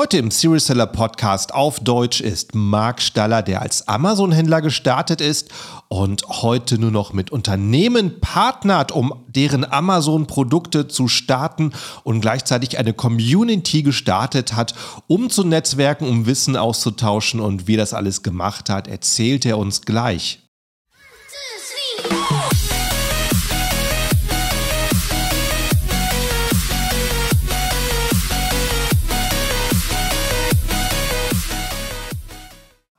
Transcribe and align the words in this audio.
Heute 0.00 0.16
im 0.16 0.30
Serious 0.30 0.64
Seller 0.64 0.86
Podcast 0.86 1.52
auf 1.52 1.78
Deutsch 1.78 2.22
ist 2.22 2.54
Marc 2.54 3.02
Staller, 3.02 3.42
der 3.42 3.60
als 3.60 3.86
Amazon-Händler 3.86 4.62
gestartet 4.62 5.20
ist 5.20 5.50
und 5.88 6.26
heute 6.26 6.78
nur 6.78 6.90
noch 6.90 7.12
mit 7.12 7.30
Unternehmen 7.30 8.18
partnert, 8.18 8.92
um 8.92 9.12
deren 9.28 9.62
Amazon-Produkte 9.70 10.88
zu 10.88 11.06
starten 11.06 11.72
und 12.02 12.22
gleichzeitig 12.22 12.78
eine 12.78 12.94
Community 12.94 13.82
gestartet 13.82 14.54
hat, 14.54 14.72
um 15.06 15.28
zu 15.28 15.44
netzwerken, 15.44 16.08
um 16.08 16.24
Wissen 16.24 16.56
auszutauschen 16.56 17.38
und 17.38 17.66
wie 17.66 17.76
das 17.76 17.92
alles 17.92 18.22
gemacht 18.22 18.70
hat, 18.70 18.88
erzählt 18.88 19.44
er 19.44 19.58
uns 19.58 19.82
gleich. 19.82 20.49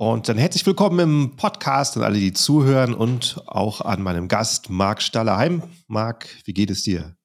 Und 0.00 0.30
dann 0.30 0.38
herzlich 0.38 0.64
willkommen 0.64 0.98
im 0.98 1.36
Podcast 1.36 1.98
an 1.98 2.04
alle, 2.04 2.18
die 2.18 2.32
zuhören 2.32 2.94
und 2.94 3.42
auch 3.44 3.82
an 3.82 4.00
meinem 4.00 4.28
Gast 4.28 4.70
Marc 4.70 5.02
Stallerheim. 5.02 5.62
Marc, 5.88 6.26
wie 6.46 6.54
geht 6.54 6.70
es 6.70 6.84
dir? 6.84 7.16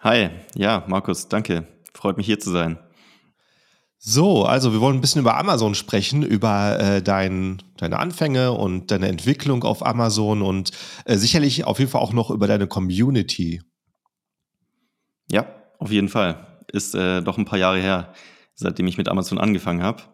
Hi, 0.00 0.30
ja, 0.54 0.86
Markus, 0.88 1.28
danke. 1.28 1.68
Freut 1.92 2.16
mich 2.16 2.24
hier 2.24 2.40
zu 2.40 2.50
sein. 2.50 2.78
So, 3.98 4.46
also 4.46 4.72
wir 4.72 4.80
wollen 4.80 4.96
ein 4.96 5.00
bisschen 5.02 5.20
über 5.20 5.36
Amazon 5.36 5.74
sprechen, 5.74 6.22
über 6.22 6.80
äh, 6.80 7.02
dein, 7.02 7.62
deine 7.76 7.98
Anfänge 7.98 8.52
und 8.52 8.90
deine 8.90 9.08
Entwicklung 9.08 9.62
auf 9.64 9.84
Amazon 9.84 10.40
und 10.40 10.70
äh, 11.04 11.18
sicherlich 11.18 11.64
auf 11.64 11.78
jeden 11.78 11.90
Fall 11.90 12.00
auch 12.00 12.14
noch 12.14 12.30
über 12.30 12.46
deine 12.46 12.68
Community. 12.68 13.60
Ja, 15.30 15.44
auf 15.78 15.90
jeden 15.90 16.08
Fall. 16.08 16.62
Ist 16.72 16.94
äh, 16.94 17.20
doch 17.20 17.36
ein 17.36 17.44
paar 17.44 17.58
Jahre 17.58 17.80
her, 17.80 18.14
seitdem 18.54 18.86
ich 18.86 18.96
mit 18.96 19.10
Amazon 19.10 19.36
angefangen 19.36 19.82
habe. 19.82 20.04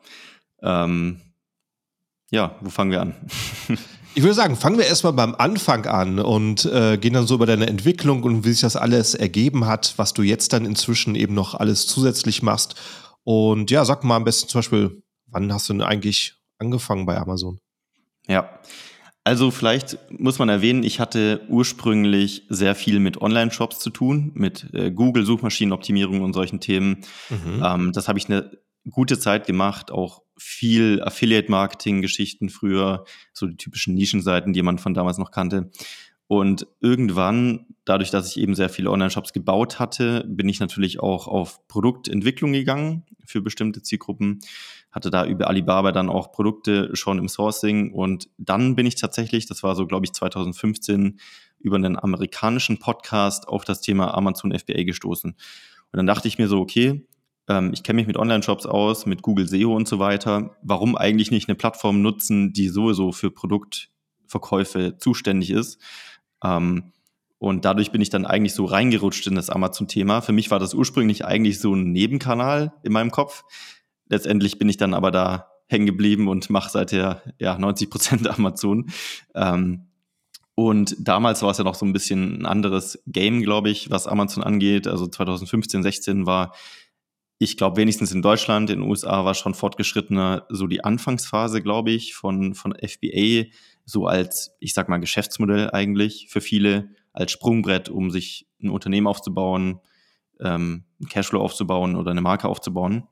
Ähm, 0.61 1.21
ja, 2.31 2.57
wo 2.61 2.71
fangen 2.71 2.91
wir 2.91 3.01
an? 3.01 3.15
Ich 4.17 4.23
würde 4.23 4.35
sagen, 4.35 4.55
fangen 4.55 4.79
wir 4.79 4.87
erstmal 4.87 5.13
beim 5.13 5.35
Anfang 5.35 5.87
an 5.87 6.21
und 6.21 6.67
äh, 6.67 6.99
gehen 6.99 7.15
dann 7.15 7.27
so 7.27 7.35
über 7.35 7.47
deine 7.47 7.67
Entwicklung 7.67 8.23
und 8.23 8.45
wie 8.45 8.53
sich 8.53 8.61
das 8.61 8.77
alles 8.77 9.17
ergeben 9.17 9.67
hat, 9.67 9.95
was 9.97 10.13
du 10.15 10.23
jetzt 10.23 10.53
dann 10.53 10.67
inzwischen 10.67 11.17
eben 11.17 11.35
noch 11.35 11.55
alles 11.55 11.89
zusätzlich 11.89 12.41
machst. 12.41 12.77
Und 13.25 13.73
ja, 13.73 13.85
sag 13.85 14.05
mal 14.05 14.15
am 14.15 14.23
besten 14.23 14.49
zum 14.49 14.61
Beispiel, 14.61 15.03
wann 15.27 15.53
hast 15.53 15.69
du 15.69 15.73
denn 15.73 15.83
eigentlich 15.83 16.37
angefangen 16.59 17.07
bei 17.07 17.19
Amazon? 17.19 17.59
Ja, 18.29 18.61
also 19.25 19.51
vielleicht 19.51 19.99
muss 20.11 20.39
man 20.39 20.51
erwähnen, 20.51 20.83
ich 20.83 21.01
hatte 21.01 21.41
ursprünglich 21.49 22.43
sehr 22.51 22.75
viel 22.75 23.01
mit 23.01 23.21
Online-Shops 23.21 23.79
zu 23.79 23.89
tun, 23.89 24.31
mit 24.35 24.69
äh, 24.75 24.91
Google-Suchmaschinenoptimierung 24.91 26.21
und 26.21 26.35
solchen 26.35 26.61
Themen. 26.61 27.05
Mhm. 27.31 27.63
Ähm, 27.65 27.93
das 27.93 28.07
habe 28.07 28.19
ich 28.19 28.27
eine 28.27 28.51
gute 28.91 29.19
Zeit 29.19 29.47
gemacht, 29.47 29.91
auch 29.91 30.23
viel 30.37 31.03
Affiliate-Marketing-Geschichten 31.03 32.49
früher, 32.49 33.05
so 33.33 33.47
die 33.47 33.57
typischen 33.57 33.95
Nischenseiten, 33.95 34.53
die 34.53 34.63
man 34.63 34.79
von 34.79 34.95
damals 34.95 35.19
noch 35.19 35.31
kannte. 35.31 35.71
Und 36.27 36.67
irgendwann, 36.81 37.67
dadurch, 37.85 38.11
dass 38.11 38.29
ich 38.29 38.41
eben 38.41 38.55
sehr 38.55 38.71
viele 38.71 38.91
Online-Shops 38.91 39.33
gebaut 39.33 39.79
hatte, 39.79 40.25
bin 40.27 40.49
ich 40.49 40.59
natürlich 40.59 41.01
auch 41.01 41.29
auf 41.29 41.67
Produktentwicklung 41.69 42.53
gegangen 42.53 43.05
für 43.25 43.43
bestimmte 43.43 43.83
Zielgruppen, 43.83 44.41
hatte 44.91 45.11
da 45.11 45.27
über 45.27 45.49
Alibaba 45.49 45.93
dann 45.93 46.09
auch 46.09 46.33
Produkte 46.33 46.95
schon 46.97 47.19
im 47.19 47.29
Sourcing 47.29 47.93
und 47.93 48.29
dann 48.39 48.75
bin 48.75 48.87
ich 48.87 48.95
tatsächlich, 48.95 49.47
das 49.47 49.63
war 49.63 49.77
so, 49.77 49.87
glaube 49.87 50.07
ich, 50.07 50.13
2015, 50.13 51.21
über 51.59 51.77
einen 51.77 51.99
amerikanischen 51.99 52.79
Podcast 52.79 53.49
auf 53.49 53.65
das 53.65 53.81
Thema 53.81 54.15
Amazon 54.15 54.57
FBA 54.57 54.85
gestoßen. 54.85 55.31
Und 55.33 55.97
dann 55.97 56.07
dachte 56.07 56.29
ich 56.29 56.39
mir 56.39 56.49
so, 56.49 56.61
okay, 56.61 57.07
ähm, 57.49 57.73
ich 57.73 57.83
kenne 57.83 57.97
mich 57.97 58.07
mit 58.07 58.17
Online-Shops 58.17 58.67
aus, 58.67 59.07
mit 59.07 59.23
Google 59.23 59.49
SEO 59.49 59.75
und 59.75 59.89
so 59.89 59.99
weiter. 59.99 60.57
Warum 60.63 60.97
eigentlich 60.97 61.31
nicht 61.31 61.49
eine 61.49 61.57
Plattform 61.57 62.03
nutzen, 62.03 62.53
die 62.53 62.69
sowieso 62.69 63.13
für 63.13 63.31
Produktverkäufe 63.31 64.97
zuständig 64.99 65.51
ist? 65.51 65.81
Ähm, 66.43 66.93
und 67.39 67.65
dadurch 67.65 67.91
bin 67.91 68.01
ich 68.01 68.11
dann 68.11 68.25
eigentlich 68.25 68.55
so 68.55 68.65
reingerutscht 68.65 69.27
in 69.27 69.35
das 69.35 69.51
Amazon-Thema. 69.51 70.23
Für 70.23 70.33
mich 70.33 70.51
war 70.51 70.59
das 70.59 70.73
ursprünglich 70.73 71.25
eigentlich 71.27 71.61
so 71.61 71.75
ein 71.75 71.93
Nebenkanal 71.93 72.73
in 72.83 72.93
meinem 72.93 73.11
Kopf. 73.11 73.45
Letztendlich 74.09 74.59
bin 74.59 74.69
ich 74.69 74.77
dann 74.77 74.95
aber 74.95 75.11
da 75.11 75.49
hängen 75.67 75.87
geblieben 75.87 76.29
und 76.29 76.49
mache 76.51 76.71
seither 76.71 77.23
ja 77.39 77.59
90 77.59 77.91
Prozent 77.91 78.29
Amazon. 78.39 78.91
Ähm, 79.35 79.89
und 80.55 80.97
damals 81.01 81.43
war 81.43 81.51
es 81.51 81.59
ja 81.59 81.65
noch 81.65 81.75
so 81.75 81.85
ein 81.85 81.93
bisschen 81.93 82.41
ein 82.41 82.47
anderes 82.47 83.03
Game, 83.07 83.43
glaube 83.43 83.71
ich, 83.71 83.91
was 83.91 84.07
Amazon 84.07 84.45
angeht. 84.45 84.87
Also 84.87 85.07
2015, 85.07 85.83
16 85.83 86.27
war 86.27 86.55
ich 87.39 87.57
glaube, 87.57 87.77
wenigstens 87.77 88.13
in 88.13 88.23
Deutschland, 88.23 88.71
in 88.71 88.81
den 88.81 88.89
USA 88.89 89.25
war 89.25 89.35
schon 89.35 89.55
fortgeschrittener 89.55 90.47
so 90.49 90.67
die 90.67 90.85
Anfangsphase, 90.85 91.63
glaube 91.63 91.91
ich, 91.91 92.15
von, 92.15 92.55
von 92.55 92.75
FBA, 92.75 93.51
so 93.85 94.07
als, 94.07 94.55
ich 94.61 94.73
sag 94.75 94.89
mal, 94.89 94.99
Geschäftsmodell 94.99 95.71
eigentlich 95.71 96.29
für 96.31 96.41
viele, 96.41 96.91
als 97.13 97.33
Sprungbrett, 97.33 97.89
um 97.89 98.11
sich 98.11 98.47
ein 98.63 98.71
Unternehmen 98.71 99.07
aufzubauen, 99.07 99.81
ähm, 100.41 100.85
Cashflow 101.09 101.41
aufzubauen 101.41 101.97
oder 101.97 102.11
eine 102.11 102.21
Marke 102.21 102.49
aufzubauen. 102.49 103.05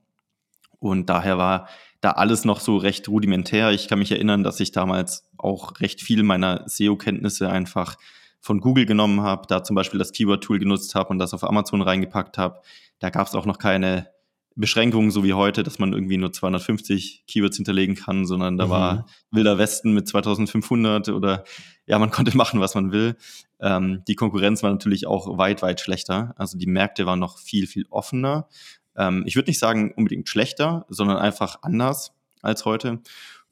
Und 0.78 1.08
daher 1.08 1.38
war 1.38 1.68
da 2.00 2.10
alles 2.10 2.44
noch 2.44 2.58
so 2.58 2.76
recht 2.76 3.08
rudimentär. 3.08 3.70
Ich 3.70 3.86
kann 3.86 4.00
mich 4.00 4.10
erinnern, 4.10 4.42
dass 4.42 4.58
ich 4.58 4.72
damals 4.72 5.30
auch 5.38 5.80
recht 5.80 6.00
viel 6.00 6.24
meiner 6.24 6.64
SEO-Kenntnisse 6.66 7.48
einfach 7.48 7.96
von 8.40 8.58
Google 8.58 8.86
genommen 8.86 9.20
habe, 9.20 9.46
da 9.46 9.62
zum 9.62 9.76
Beispiel 9.76 9.98
das 9.98 10.10
Keyword-Tool 10.10 10.58
genutzt 10.58 10.96
habe 10.96 11.10
und 11.10 11.20
das 11.20 11.32
auf 11.32 11.44
Amazon 11.44 11.80
reingepackt 11.80 12.38
habe. 12.38 12.60
Da 13.02 13.10
gab 13.10 13.26
es 13.26 13.34
auch 13.34 13.46
noch 13.46 13.58
keine 13.58 14.06
Beschränkungen, 14.54 15.10
so 15.10 15.24
wie 15.24 15.32
heute, 15.34 15.64
dass 15.64 15.80
man 15.80 15.92
irgendwie 15.92 16.18
nur 16.18 16.32
250 16.32 17.24
Keywords 17.26 17.56
hinterlegen 17.56 17.96
kann, 17.96 18.26
sondern 18.26 18.56
da 18.58 18.66
mhm. 18.66 18.70
war 18.70 19.06
Wilder 19.32 19.58
Westen 19.58 19.92
mit 19.92 20.06
2500 20.06 21.08
oder 21.08 21.42
ja, 21.84 21.98
man 21.98 22.10
konnte 22.12 22.36
machen, 22.36 22.60
was 22.60 22.76
man 22.76 22.92
will. 22.92 23.16
Ähm, 23.60 24.04
die 24.06 24.14
Konkurrenz 24.14 24.62
war 24.62 24.70
natürlich 24.70 25.08
auch 25.08 25.36
weit, 25.36 25.62
weit 25.62 25.80
schlechter. 25.80 26.32
Also 26.36 26.56
die 26.56 26.68
Märkte 26.68 27.04
waren 27.04 27.18
noch 27.18 27.38
viel, 27.38 27.66
viel 27.66 27.86
offener. 27.90 28.46
Ähm, 28.96 29.24
ich 29.26 29.34
würde 29.34 29.50
nicht 29.50 29.58
sagen 29.58 29.92
unbedingt 29.96 30.28
schlechter, 30.28 30.86
sondern 30.88 31.16
einfach 31.16 31.58
anders 31.62 32.12
als 32.40 32.64
heute. 32.64 33.00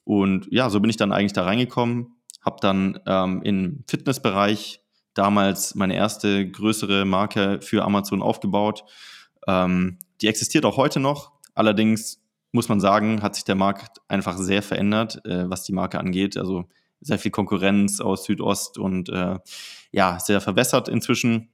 Und 0.05 0.47
ja, 0.53 0.71
so 0.71 0.79
bin 0.79 0.91
ich 0.91 0.97
dann 0.97 1.13
eigentlich 1.13 1.33
da 1.33 1.43
reingekommen, 1.43 2.15
habe 2.41 2.59
dann 2.61 3.01
ähm, 3.05 3.43
im 3.43 3.85
Fitnessbereich 3.89 4.81
damals 5.15 5.75
meine 5.75 5.97
erste 5.97 6.49
größere 6.49 7.05
Marke 7.05 7.61
für 7.63 7.85
Amazon 7.85 8.23
aufgebaut. 8.23 8.85
Ähm, 9.47 9.99
die 10.21 10.29
existiert 10.29 10.65
auch 10.65 10.77
heute 10.77 11.01
noch. 11.01 11.33
Allerdings 11.55 12.21
muss 12.53 12.69
man 12.69 12.81
sagen, 12.81 13.23
hat 13.23 13.35
sich 13.35 13.45
der 13.45 13.55
Markt 13.55 14.01
einfach 14.09 14.37
sehr 14.37 14.63
verändert, 14.63 15.25
äh, 15.25 15.49
was 15.49 15.63
die 15.65 15.73
Marke 15.73 15.99
angeht. 15.99 16.37
Also 16.37 16.65
sehr 17.01 17.19
viel 17.19 17.31
Konkurrenz 17.31 18.01
aus 18.01 18.25
Südost 18.25 18.79
und 18.79 19.09
äh, 19.09 19.39
ja, 19.93 20.19
sehr 20.21 20.41
verbessert 20.41 20.89
inzwischen. 20.89 21.49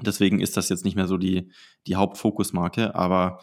Deswegen 0.00 0.40
ist 0.40 0.56
das 0.56 0.68
jetzt 0.68 0.84
nicht 0.84 0.96
mehr 0.96 1.06
so 1.06 1.18
die, 1.18 1.50
die 1.86 1.96
Hauptfokusmarke, 1.96 2.94
aber 2.94 3.40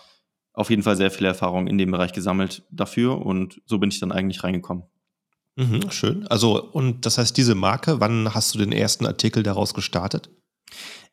auf 0.54 0.70
jeden 0.70 0.84
Fall 0.84 0.98
sehr 0.98 1.12
viel 1.12 1.26
Erfahrung 1.26 1.68
in 1.68 1.78
dem 1.78 1.92
Bereich 1.92 2.14
gesammelt 2.14 2.64
dafür 2.72 3.26
und 3.26 3.62
so 3.66 3.80
bin 3.80 3.90
ich 3.90 4.00
dann 4.00 4.12
eigentlich 4.12 4.44
reingekommen. 4.44 4.84
Mhm, 5.56 5.92
schön. 5.92 6.28
Also, 6.28 6.62
und 6.64 7.06
das 7.06 7.18
heißt, 7.18 7.36
diese 7.36 7.56
Marke, 7.56 8.00
wann 8.00 8.34
hast 8.34 8.54
du 8.54 8.60
den 8.60 8.72
ersten 8.72 9.06
Artikel 9.06 9.44
daraus 9.44 9.74
gestartet? 9.74 10.30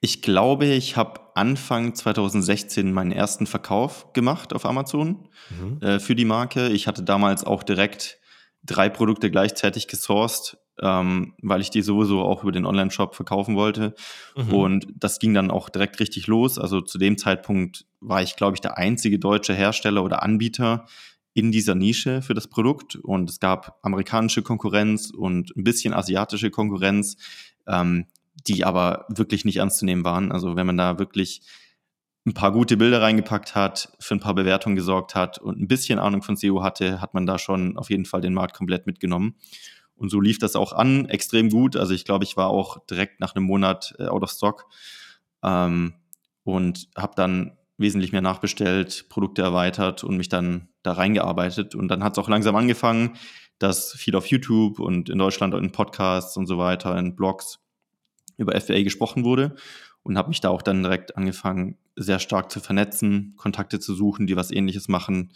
Ich 0.01 0.23
glaube, 0.23 0.67
ich 0.67 0.97
habe 0.97 1.21
Anfang 1.35 1.95
2016 1.95 2.93
meinen 2.93 3.13
ersten 3.13 3.47
Verkauf 3.47 4.13
gemacht 4.13 4.53
auf 4.53 4.65
Amazon 4.65 5.29
mhm. 5.51 5.83
äh, 5.83 5.99
für 5.99 6.15
die 6.15 6.25
Marke. 6.25 6.69
Ich 6.69 6.87
hatte 6.87 7.03
damals 7.03 7.45
auch 7.45 7.63
direkt 7.63 8.19
drei 8.65 8.89
Produkte 8.89 9.31
gleichzeitig 9.31 9.89
gesourced, 9.89 10.59
ähm, 10.81 11.35
weil 11.43 11.61
ich 11.61 11.71
die 11.71 11.83
sowieso 11.83 12.23
auch 12.23 12.43
über 12.43 12.53
den 12.53 12.67
Online-Shop 12.67 13.17
verkaufen 13.17 13.57
wollte. 13.57 13.95
Mhm. 14.37 14.55
Und 14.55 14.87
das 14.95 15.19
ging 15.19 15.35
dann 15.35 15.51
auch 15.51 15.69
direkt 15.69 15.99
richtig 15.99 16.29
los. 16.29 16.59
Also 16.59 16.81
zu 16.81 16.99
dem 16.99 17.19
Zeitpunkt 17.19 17.87
war 18.01 18.23
ich, 18.23 18.37
glaube 18.37 18.55
ich, 18.55 18.61
der 18.61 18.79
einzige 18.79 19.19
deutsche 19.19 19.55
Hersteller 19.55 20.05
oder 20.05 20.23
Anbieter 20.23 20.87
in 21.35 21.53
dieser 21.53 21.75
Nische 21.75 22.23
für 22.23 22.35
das 22.35 22.49
Produkt. 22.49 22.97
Und 22.97 23.31
es 23.31 23.41
gab 23.41 23.79
amerikanische 23.83 24.43
Konkurrenz 24.43 25.11
und 25.11 25.57
ein 25.57 25.65
bisschen 25.65 25.95
asiatische 25.95 26.51
Konkurrenz. 26.51 27.17
Ähm, 27.67 28.07
die 28.49 28.65
aber 28.65 29.07
wirklich 29.09 29.45
nicht 29.45 29.59
ernst 29.59 29.79
zu 29.79 29.85
nehmen 29.85 30.05
waren. 30.05 30.33
Also 30.33 30.57
wenn 30.57 30.67
man 30.67 30.77
da 30.77 30.99
wirklich 30.99 31.43
ein 32.27 32.35
paar 32.35 32.53
gute 32.53 32.77
Bilder 32.77 33.01
reingepackt 33.01 33.55
hat, 33.55 33.93
für 34.01 34.15
ein 34.15 34.21
paar 34.21 34.35
Bewertungen 34.35 34.77
gesorgt 34.77 35.15
hat 35.15 35.39
und 35.39 35.61
ein 35.61 35.69
bisschen 35.69 35.99
Ahnung 35.99 36.23
von 36.23 36.37
SEO 36.37 36.63
hatte, 36.63 37.01
hat 37.01 37.15
man 37.15 37.27
da 37.27 37.39
schon 37.39 37.77
auf 37.77 37.91
jeden 37.91 38.05
Fall 38.05 38.21
den 38.21 38.35
Markt 38.35 38.55
komplett 38.55 38.87
mitgenommen. 38.87 39.37
Und 39.97 40.11
so 40.11 40.21
lief 40.21 40.39
das 40.39 40.55
auch 40.55 40.73
an, 40.73 41.07
extrem 41.07 41.51
gut. 41.51 41.77
Also 41.77 41.93
ich 41.95 42.05
glaube, 42.05 42.25
ich 42.25 42.37
war 42.37 42.49
auch 42.49 42.85
direkt 42.87 43.21
nach 43.21 43.35
einem 43.35 43.45
Monat 43.45 43.95
äh, 43.99 44.07
out 44.07 44.23
of 44.23 44.31
stock 44.31 44.67
ähm, 45.43 45.95
und 46.45 46.89
habe 46.97 47.15
dann 47.17 47.57
wesentlich 47.79 48.13
mehr 48.13 48.23
nachbestellt, 48.23 49.07
Produkte 49.09 49.43
erweitert 49.43 50.05
und 50.05 50.17
mich 50.17 50.29
dann 50.29 50.69
da 50.83 50.93
reingearbeitet. 50.93 51.75
Und 51.75 51.89
dann 51.89 52.05
hat 52.05 52.13
es 52.13 52.19
auch 52.19 52.29
langsam 52.29 52.57
angefangen, 52.57 53.17
dass 53.59 53.93
viel 53.93 54.15
auf 54.15 54.27
YouTube 54.27 54.79
und 54.79 55.09
in 55.09 55.19
Deutschland 55.19 55.55
in 55.55 55.73
Podcasts 55.73 56.37
und 56.37 56.47
so 56.47 56.59
weiter, 56.59 56.97
in 56.97 57.17
Blogs 57.17 57.59
über 58.39 58.59
FBA 58.59 58.83
gesprochen 58.83 59.25
wurde 59.25 59.55
und 60.03 60.17
habe 60.17 60.29
mich 60.29 60.41
da 60.41 60.49
auch 60.49 60.63
dann 60.63 60.83
direkt 60.83 61.17
angefangen, 61.17 61.77
sehr 61.97 62.19
stark 62.19 62.51
zu 62.51 62.61
vernetzen, 62.61 63.35
Kontakte 63.37 63.79
zu 63.81 63.95
suchen, 63.95 64.27
die 64.27 64.37
was 64.37 64.51
ähnliches 64.51 64.89
machen. 64.89 65.33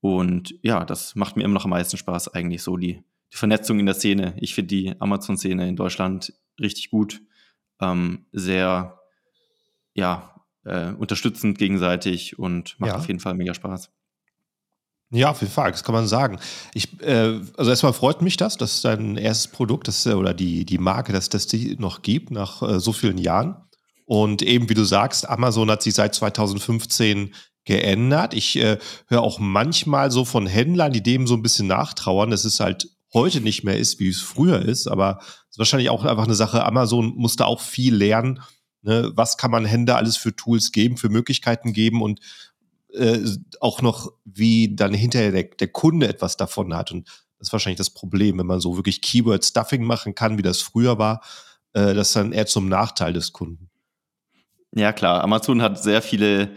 Und 0.00 0.54
ja, 0.62 0.84
das 0.84 1.14
macht 1.14 1.36
mir 1.36 1.44
immer 1.44 1.54
noch 1.54 1.64
am 1.64 1.70
meisten 1.70 1.96
Spaß, 1.96 2.34
eigentlich 2.34 2.62
so 2.62 2.76
die, 2.76 3.02
die 3.32 3.36
Vernetzung 3.36 3.78
in 3.78 3.86
der 3.86 3.94
Szene. 3.94 4.34
Ich 4.38 4.54
finde 4.54 4.68
die 4.68 5.00
Amazon-Szene 5.00 5.68
in 5.68 5.76
Deutschland 5.76 6.34
richtig 6.60 6.90
gut, 6.90 7.22
ähm, 7.80 8.26
sehr 8.32 9.00
ja, 9.94 10.34
äh, 10.64 10.90
unterstützend 10.92 11.58
gegenseitig 11.58 12.38
und 12.38 12.78
macht 12.80 12.90
ja. 12.90 12.96
auf 12.98 13.06
jeden 13.06 13.20
Fall 13.20 13.34
mega 13.34 13.54
Spaß. 13.54 13.90
Ja, 15.10 15.30
auf 15.30 15.40
jeden 15.42 15.52
Fall, 15.52 15.70
das 15.70 15.84
kann 15.84 15.94
man 15.94 16.08
sagen. 16.08 16.40
Ich, 16.72 17.00
äh, 17.00 17.40
also 17.56 17.70
erstmal 17.70 17.92
freut 17.92 18.20
mich 18.20 18.36
das, 18.36 18.56
dass 18.56 18.82
dein 18.82 19.16
erstes 19.16 19.48
Produkt 19.48 19.86
das, 19.86 20.06
oder 20.06 20.34
die, 20.34 20.64
die 20.64 20.78
Marke, 20.78 21.12
dass 21.12 21.28
das 21.28 21.46
die 21.46 21.76
noch 21.78 22.02
gibt 22.02 22.30
nach 22.30 22.62
äh, 22.62 22.80
so 22.80 22.92
vielen 22.92 23.18
Jahren. 23.18 23.56
Und 24.06 24.42
eben 24.42 24.68
wie 24.68 24.74
du 24.74 24.84
sagst, 24.84 25.28
Amazon 25.28 25.70
hat 25.70 25.82
sich 25.82 25.94
seit 25.94 26.14
2015 26.14 27.34
geändert. 27.64 28.34
Ich 28.34 28.56
äh, 28.56 28.78
höre 29.08 29.22
auch 29.22 29.38
manchmal 29.38 30.10
so 30.10 30.24
von 30.24 30.46
Händlern, 30.46 30.92
die 30.92 31.02
dem 31.02 31.26
so 31.26 31.34
ein 31.34 31.42
bisschen 31.42 31.66
nachtrauern, 31.66 32.30
dass 32.30 32.44
es 32.44 32.60
halt 32.60 32.88
heute 33.14 33.40
nicht 33.40 33.64
mehr 33.64 33.78
ist, 33.78 34.00
wie 34.00 34.08
es 34.08 34.20
früher 34.20 34.60
ist. 34.60 34.86
Aber 34.86 35.18
es 35.20 35.52
ist 35.52 35.58
wahrscheinlich 35.58 35.90
auch 35.90 36.04
einfach 36.04 36.24
eine 36.24 36.34
Sache. 36.34 36.64
Amazon 36.64 37.14
musste 37.16 37.46
auch 37.46 37.60
viel 37.60 37.94
lernen. 37.94 38.40
Ne? 38.82 39.12
Was 39.14 39.38
kann 39.38 39.50
man 39.50 39.64
Händler 39.64 39.96
alles 39.96 40.16
für 40.16 40.36
Tools 40.36 40.72
geben, 40.72 40.96
für 40.96 41.08
Möglichkeiten 41.08 41.72
geben 41.72 42.02
und 42.02 42.20
äh, 42.94 43.20
auch 43.60 43.82
noch, 43.82 44.12
wie 44.24 44.74
dann 44.74 44.94
hinterher 44.94 45.32
der, 45.32 45.44
der 45.44 45.68
Kunde 45.68 46.08
etwas 46.08 46.36
davon 46.36 46.74
hat. 46.74 46.92
Und 46.92 47.08
das 47.38 47.48
ist 47.48 47.52
wahrscheinlich 47.52 47.78
das 47.78 47.90
Problem, 47.90 48.38
wenn 48.38 48.46
man 48.46 48.60
so 48.60 48.76
wirklich 48.76 49.02
Keyword-Stuffing 49.02 49.84
machen 49.84 50.14
kann, 50.14 50.38
wie 50.38 50.42
das 50.42 50.62
früher 50.62 50.98
war, 50.98 51.20
äh, 51.72 51.94
das 51.94 52.08
ist 52.08 52.16
dann 52.16 52.32
eher 52.32 52.46
zum 52.46 52.68
Nachteil 52.68 53.12
des 53.12 53.32
Kunden. 53.32 53.70
Ja, 54.74 54.92
klar. 54.92 55.22
Amazon 55.22 55.62
hat 55.62 55.82
sehr 55.82 56.02
viele, 56.02 56.50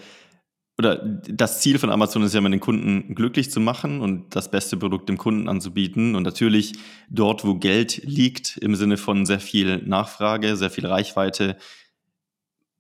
oder 0.78 0.95
das 0.95 1.62
Ziel 1.62 1.78
von 1.78 1.92
Amazon 1.92 2.24
ist 2.24 2.34
ja 2.34 2.39
immer, 2.39 2.50
den 2.50 2.60
Kunden 2.60 3.13
glücklich 3.13 3.51
zu 3.51 3.60
machen 3.60 4.01
und 4.01 4.36
das 4.36 4.50
beste 4.50 4.78
Produkt 4.78 5.10
dem 5.10 5.18
Kunden 5.18 5.50
anzubieten. 5.50 6.16
Und 6.16 6.24
natürlich 6.24 6.74
dort, 7.10 7.45
wo 7.45 7.56
Geld 7.56 8.01
liegt, 8.04 8.57
im 8.57 8.75
Sinne 8.75 8.98
von 8.98 9.25
sehr 9.25 9.39
viel 9.39 9.78
Nachfrage, 9.86 10.56
sehr 10.56 10.69
viel 10.69 10.86
Reichweite, 10.86 11.57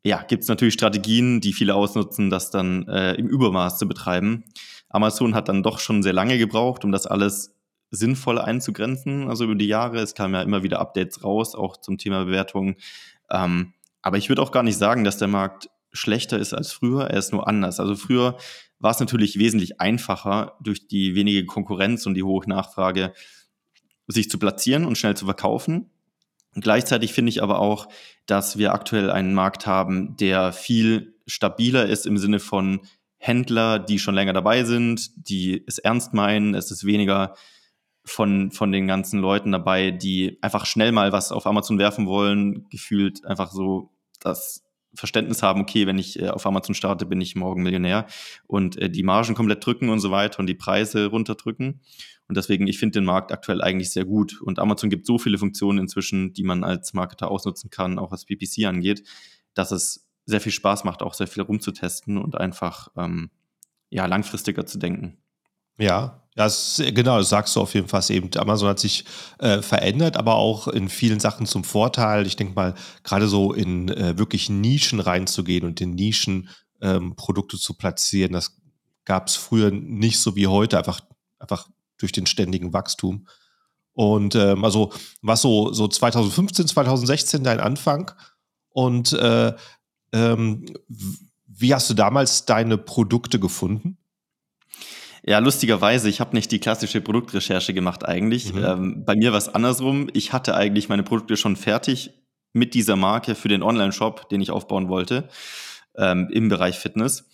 ja, 0.03 0.23
gibt 0.23 0.43
es 0.43 0.49
natürlich 0.49 0.75
Strategien, 0.75 1.41
die 1.41 1.53
viele 1.53 1.75
ausnutzen, 1.75 2.29
das 2.29 2.51
dann 2.51 2.87
äh, 2.87 3.13
im 3.15 3.27
Übermaß 3.27 3.77
zu 3.77 3.87
betreiben. 3.87 4.45
Amazon 4.89 5.35
hat 5.35 5.49
dann 5.49 5.63
doch 5.63 5.79
schon 5.79 6.03
sehr 6.03 6.13
lange 6.13 6.37
gebraucht, 6.37 6.85
um 6.85 6.91
das 6.91 7.07
alles 7.07 7.55
sinnvoll 7.91 8.39
einzugrenzen. 8.39 9.29
Also 9.29 9.45
über 9.45 9.55
die 9.55 9.67
Jahre, 9.67 9.99
es 9.99 10.15
kamen 10.15 10.33
ja 10.33 10.41
immer 10.41 10.63
wieder 10.63 10.79
Updates 10.79 11.23
raus, 11.23 11.55
auch 11.55 11.77
zum 11.77 11.97
Thema 11.97 12.25
Bewertung. 12.25 12.75
Ähm, 13.29 13.73
aber 14.01 14.17
ich 14.17 14.29
würde 14.29 14.41
auch 14.41 14.51
gar 14.51 14.63
nicht 14.63 14.77
sagen, 14.77 15.03
dass 15.03 15.17
der 15.17 15.27
Markt 15.27 15.69
schlechter 15.91 16.37
ist 16.37 16.53
als 16.53 16.71
früher. 16.71 17.05
Er 17.05 17.19
ist 17.19 17.33
nur 17.33 17.47
anders. 17.47 17.79
Also 17.79 17.95
früher 17.95 18.37
war 18.79 18.91
es 18.91 18.99
natürlich 18.99 19.39
wesentlich 19.39 19.81
einfacher, 19.81 20.55
durch 20.61 20.87
die 20.87 21.15
wenige 21.15 21.45
Konkurrenz 21.45 22.05
und 22.05 22.13
die 22.13 22.23
hohe 22.23 22.47
Nachfrage 22.47 23.13
sich 24.07 24.29
zu 24.29 24.37
platzieren 24.37 24.85
und 24.85 24.97
schnell 24.97 25.17
zu 25.17 25.25
verkaufen. 25.25 25.89
Und 26.57 26.63
gleichzeitig 26.63 27.13
finde 27.13 27.29
ich 27.29 27.43
aber 27.43 27.59
auch, 27.59 27.87
dass 28.25 28.57
wir 28.57 28.73
aktuell 28.73 29.11
einen 29.11 29.35
Markt 29.35 29.67
haben, 29.67 30.17
der 30.17 30.51
viel 30.51 31.13
stabiler 31.27 31.85
ist 31.85 32.07
im 32.07 32.17
Sinne 32.17 32.39
von 32.39 32.79
Händler, 33.19 33.77
die 33.77 33.99
schon 33.99 34.15
länger 34.15 34.33
dabei 34.33 34.63
sind, 34.63 35.11
die 35.29 35.63
es 35.67 35.77
ernst 35.77 36.15
meinen. 36.15 36.55
Es 36.55 36.71
ist 36.71 36.83
weniger 36.83 37.35
von, 38.05 38.49
von 38.49 38.71
den 38.71 38.87
ganzen 38.87 39.19
Leuten 39.19 39.51
dabei, 39.51 39.91
die 39.91 40.39
einfach 40.41 40.65
schnell 40.65 40.91
mal 40.91 41.11
was 41.11 41.31
auf 41.31 41.45
Amazon 41.45 41.77
werfen 41.77 42.07
wollen, 42.07 42.67
gefühlt 42.71 43.23
einfach 43.23 43.51
so 43.51 43.91
das 44.19 44.63
Verständnis 44.95 45.43
haben, 45.43 45.61
okay, 45.61 45.85
wenn 45.85 45.99
ich 45.99 46.19
äh, 46.19 46.29
auf 46.29 46.47
Amazon 46.47 46.73
starte, 46.73 47.05
bin 47.05 47.21
ich 47.21 47.35
morgen 47.35 47.61
Millionär 47.61 48.07
und 48.47 48.81
äh, 48.81 48.89
die 48.89 49.03
Margen 49.03 49.35
komplett 49.35 49.63
drücken 49.63 49.89
und 49.89 49.99
so 49.99 50.09
weiter 50.09 50.39
und 50.39 50.47
die 50.47 50.55
Preise 50.55 51.05
runterdrücken. 51.05 51.81
Und 52.27 52.35
deswegen, 52.35 52.67
ich 52.67 52.77
finde 52.77 52.99
den 52.99 53.05
Markt 53.05 53.31
aktuell 53.31 53.61
eigentlich 53.61 53.91
sehr 53.91 54.05
gut. 54.05 54.41
Und 54.41 54.59
Amazon 54.59 54.89
gibt 54.89 55.05
so 55.05 55.17
viele 55.17 55.37
Funktionen 55.37 55.79
inzwischen, 55.79 56.33
die 56.33 56.43
man 56.43 56.63
als 56.63 56.93
Marketer 56.93 57.31
ausnutzen 57.31 57.69
kann, 57.69 57.99
auch 57.99 58.11
was 58.11 58.25
PPC 58.25 58.65
angeht, 58.65 59.03
dass 59.53 59.71
es 59.71 60.07
sehr 60.25 60.41
viel 60.41 60.51
Spaß 60.51 60.83
macht, 60.83 61.01
auch 61.01 61.13
sehr 61.13 61.27
viel 61.27 61.43
rumzutesten 61.43 62.17
und 62.17 62.37
einfach 62.37 62.89
ähm, 62.97 63.31
ja, 63.89 64.05
langfristiger 64.05 64.65
zu 64.65 64.77
denken. 64.77 65.17
Ja, 65.79 66.23
das, 66.35 66.81
genau, 66.93 67.17
das 67.17 67.29
sagst 67.29 67.55
du 67.55 67.61
auf 67.61 67.73
jeden 67.73 67.87
Fall 67.87 68.03
eben. 68.09 68.29
Amazon 68.37 68.69
hat 68.69 68.79
sich 68.79 69.05
äh, 69.39 69.61
verändert, 69.61 70.17
aber 70.17 70.35
auch 70.35 70.67
in 70.67 70.89
vielen 70.89 71.19
Sachen 71.19 71.45
zum 71.45 71.63
Vorteil. 71.63 72.27
Ich 72.27 72.35
denke 72.35 72.53
mal, 72.53 72.73
gerade 73.03 73.27
so 73.27 73.53
in 73.53 73.89
äh, 73.89 74.17
wirklich 74.17 74.49
Nischen 74.49 74.99
reinzugehen 74.99 75.65
und 75.65 75.79
in 75.81 75.95
Nischen 75.95 76.49
ähm, 76.81 77.15
Produkte 77.15 77.57
zu 77.57 77.75
platzieren, 77.75 78.33
das 78.33 78.57
gab 79.05 79.27
es 79.27 79.35
früher 79.35 79.71
nicht 79.71 80.19
so 80.19 80.35
wie 80.35 80.47
heute, 80.47 80.77
einfach, 80.77 80.99
einfach 81.39 81.67
durch 81.97 82.11
den 82.11 82.25
ständigen 82.25 82.73
Wachstum. 82.73 83.27
Und 83.93 84.35
ähm, 84.35 84.63
also 84.63 84.91
was 85.21 85.41
so, 85.41 85.73
so 85.73 85.87
2015, 85.87 86.67
2016 86.67 87.43
dein 87.43 87.59
Anfang 87.59 88.11
und 88.69 89.13
äh, 89.13 89.53
ähm, 90.13 90.65
wie 91.47 91.73
hast 91.73 91.89
du 91.89 91.95
damals 91.95 92.45
deine 92.45 92.77
Produkte 92.77 93.39
gefunden? 93.39 93.97
Ja, 95.23 95.39
lustigerweise, 95.39 96.07
ich 96.09 96.19
habe 96.19 96.35
nicht 96.35 96.51
die 96.51 96.59
klassische 96.59 97.01
Produktrecherche 97.01 97.73
gemacht 97.73 98.05
eigentlich. 98.05 98.53
Mhm. 98.53 98.63
Ähm, 98.63 99.03
bei 99.05 99.15
mir 99.15 99.31
war 99.31 99.39
es 99.39 99.49
andersrum. 99.49 100.09
Ich 100.13 100.31
hatte 100.31 100.55
eigentlich 100.55 100.89
meine 100.89 101.03
Produkte 101.03 101.35
schon 101.35 101.55
fertig 101.55 102.11
mit 102.53 102.73
dieser 102.73 102.95
Marke 102.95 103.35
für 103.35 103.49
den 103.49 103.63
Online-Shop, 103.63 104.29
den 104.29 104.41
ich 104.41 104.51
aufbauen 104.51 104.87
wollte, 104.87 105.27
ähm, 105.95 106.29
im 106.31 106.47
Bereich 106.47 106.77
Fitness. 106.77 107.27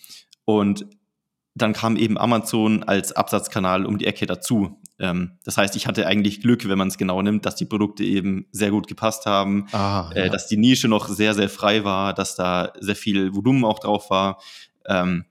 Und 0.45 0.87
dann 1.55 1.73
kam 1.73 1.97
eben 1.97 2.17
Amazon 2.17 2.83
als 2.83 3.11
Absatzkanal 3.11 3.85
um 3.85 3.97
die 3.97 4.05
Ecke 4.05 4.25
dazu. 4.25 4.79
Ähm, 4.99 5.37
das 5.43 5.57
heißt, 5.57 5.75
ich 5.75 5.87
hatte 5.87 6.07
eigentlich 6.07 6.41
Glück, 6.41 6.67
wenn 6.67 6.77
man 6.77 6.87
es 6.87 6.97
genau 6.97 7.21
nimmt, 7.21 7.45
dass 7.45 7.55
die 7.55 7.65
Produkte 7.65 8.03
eben 8.03 8.47
sehr 8.51 8.71
gut 8.71 8.87
gepasst 8.87 9.25
haben, 9.25 9.67
ah, 9.71 10.09
äh, 10.15 10.25
ja. 10.25 10.29
dass 10.29 10.47
die 10.47 10.57
Nische 10.57 10.87
noch 10.87 11.07
sehr, 11.07 11.33
sehr 11.33 11.49
frei 11.49 11.83
war, 11.83 12.13
dass 12.13 12.35
da 12.35 12.73
sehr 12.79 12.95
viel 12.95 13.35
Volumen 13.35 13.65
auch 13.65 13.79
drauf 13.79 14.09
war. 14.09 14.41
Ähm, 14.87 15.25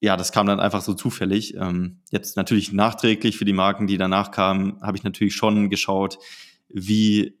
ja, 0.00 0.16
das 0.16 0.32
kam 0.32 0.46
dann 0.46 0.60
einfach 0.60 0.82
so 0.82 0.92
zufällig. 0.92 1.54
Ähm, 1.54 2.00
jetzt 2.10 2.36
natürlich 2.36 2.72
nachträglich 2.72 3.38
für 3.38 3.46
die 3.46 3.54
Marken, 3.54 3.86
die 3.86 3.96
danach 3.96 4.30
kamen, 4.30 4.80
habe 4.82 4.96
ich 4.96 5.04
natürlich 5.04 5.34
schon 5.34 5.70
geschaut, 5.70 6.18
wie, 6.68 7.38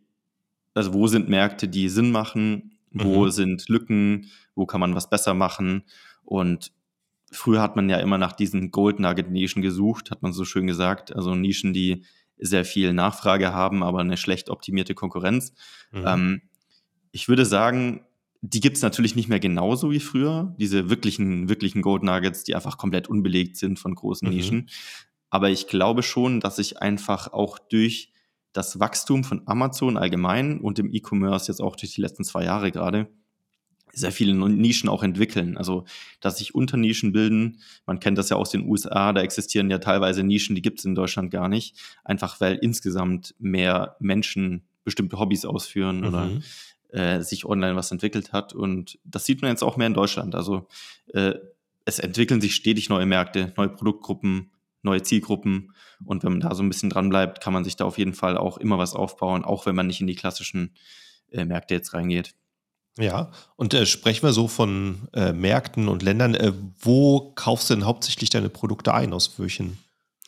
also 0.74 0.94
wo 0.94 1.06
sind 1.06 1.28
Märkte, 1.28 1.68
die 1.68 1.90
Sinn 1.90 2.10
machen, 2.10 2.78
wo 2.90 3.26
mhm. 3.26 3.30
sind 3.30 3.68
Lücken, 3.68 4.30
wo 4.54 4.64
kann 4.64 4.80
man 4.80 4.94
was 4.94 5.10
besser 5.10 5.34
machen. 5.34 5.84
Und 6.24 6.72
früher 7.30 7.60
hat 7.60 7.76
man 7.76 7.88
ja 7.88 7.98
immer 7.98 8.18
nach 8.18 8.32
diesen 8.32 8.70
Gold 8.70 9.00
Nugget 9.00 9.30
Nischen 9.30 9.62
gesucht, 9.62 10.10
hat 10.10 10.22
man 10.22 10.32
so 10.32 10.44
schön 10.44 10.66
gesagt. 10.66 11.14
Also 11.14 11.34
Nischen, 11.34 11.72
die 11.72 12.04
sehr 12.38 12.64
viel 12.64 12.92
Nachfrage 12.92 13.52
haben, 13.52 13.82
aber 13.82 14.00
eine 14.00 14.16
schlecht 14.16 14.50
optimierte 14.50 14.94
Konkurrenz. 14.94 15.52
Mhm. 15.92 16.04
Ähm, 16.06 16.42
ich 17.12 17.28
würde 17.28 17.46
sagen, 17.46 18.04
die 18.42 18.60
gibt 18.60 18.76
es 18.76 18.82
natürlich 18.82 19.16
nicht 19.16 19.28
mehr 19.28 19.40
genauso 19.40 19.90
wie 19.90 20.00
früher, 20.00 20.54
diese 20.58 20.90
wirklichen, 20.90 21.48
wirklichen 21.48 21.82
Gold 21.82 22.02
Nuggets, 22.02 22.44
die 22.44 22.54
einfach 22.54 22.78
komplett 22.78 23.08
unbelegt 23.08 23.56
sind 23.56 23.78
von 23.78 23.94
großen 23.94 24.28
mhm. 24.28 24.34
Nischen. 24.34 24.70
Aber 25.30 25.50
ich 25.50 25.66
glaube 25.66 26.02
schon, 26.02 26.40
dass 26.40 26.56
sich 26.56 26.80
einfach 26.80 27.32
auch 27.32 27.58
durch 27.58 28.12
das 28.52 28.78
Wachstum 28.78 29.24
von 29.24 29.42
Amazon 29.46 29.96
allgemein 29.96 30.60
und 30.60 30.78
dem 30.78 30.92
E-Commerce 30.92 31.50
jetzt 31.50 31.60
auch 31.60 31.76
durch 31.76 31.94
die 31.94 32.00
letzten 32.00 32.24
zwei 32.24 32.44
Jahre 32.44 32.70
gerade 32.70 33.08
sehr 33.92 34.12
viele 34.12 34.34
Nischen 34.34 34.88
auch 34.88 35.02
entwickeln. 35.02 35.56
Also, 35.56 35.84
dass 36.20 36.38
sich 36.38 36.54
Unternischen 36.54 37.12
bilden. 37.12 37.58
Man 37.86 38.00
kennt 38.00 38.18
das 38.18 38.28
ja 38.28 38.36
aus 38.36 38.50
den 38.50 38.68
USA, 38.68 39.12
da 39.12 39.22
existieren 39.22 39.70
ja 39.70 39.78
teilweise 39.78 40.22
Nischen, 40.22 40.54
die 40.54 40.62
gibt 40.62 40.80
es 40.80 40.84
in 40.84 40.94
Deutschland 40.94 41.30
gar 41.30 41.48
nicht. 41.48 41.76
Einfach 42.04 42.40
weil 42.40 42.56
insgesamt 42.56 43.34
mehr 43.38 43.96
Menschen 44.00 44.64
bestimmte 44.84 45.18
Hobbys 45.18 45.44
ausführen 45.44 46.00
mhm. 46.00 46.06
oder 46.06 46.30
äh, 46.90 47.22
sich 47.22 47.44
online 47.44 47.76
was 47.76 47.90
entwickelt 47.90 48.32
hat. 48.32 48.52
Und 48.52 48.98
das 49.04 49.24
sieht 49.24 49.42
man 49.42 49.50
jetzt 49.50 49.62
auch 49.62 49.76
mehr 49.76 49.86
in 49.86 49.94
Deutschland. 49.94 50.34
Also 50.34 50.68
äh, 51.12 51.34
es 51.84 51.98
entwickeln 51.98 52.40
sich 52.40 52.54
stetig 52.54 52.88
neue 52.88 53.06
Märkte, 53.06 53.52
neue 53.56 53.68
Produktgruppen, 53.68 54.50
neue 54.82 55.02
Zielgruppen. 55.02 55.72
Und 56.04 56.24
wenn 56.24 56.32
man 56.32 56.40
da 56.40 56.54
so 56.54 56.62
ein 56.62 56.68
bisschen 56.68 56.90
dran 56.90 57.08
bleibt, 57.08 57.40
kann 57.42 57.52
man 57.52 57.64
sich 57.64 57.76
da 57.76 57.84
auf 57.84 57.98
jeden 57.98 58.14
Fall 58.14 58.36
auch 58.36 58.58
immer 58.58 58.78
was 58.78 58.94
aufbauen, 58.94 59.44
auch 59.44 59.66
wenn 59.66 59.74
man 59.74 59.86
nicht 59.86 60.00
in 60.00 60.06
die 60.06 60.14
klassischen 60.14 60.74
äh, 61.30 61.44
Märkte 61.44 61.74
jetzt 61.74 61.94
reingeht. 61.94 62.34
Ja, 62.98 63.30
und 63.56 63.74
äh, 63.74 63.84
sprechen 63.84 64.22
wir 64.22 64.32
so 64.32 64.48
von 64.48 65.08
äh, 65.12 65.32
Märkten 65.32 65.88
und 65.88 66.02
Ländern. 66.02 66.34
Äh, 66.34 66.52
wo 66.80 67.32
kaufst 67.34 67.68
du 67.68 67.74
denn 67.74 67.84
hauptsächlich 67.84 68.30
deine 68.30 68.48
Produkte 68.48 68.94
ein? 68.94 69.12
Aus 69.12 69.38
welchen 69.38 69.78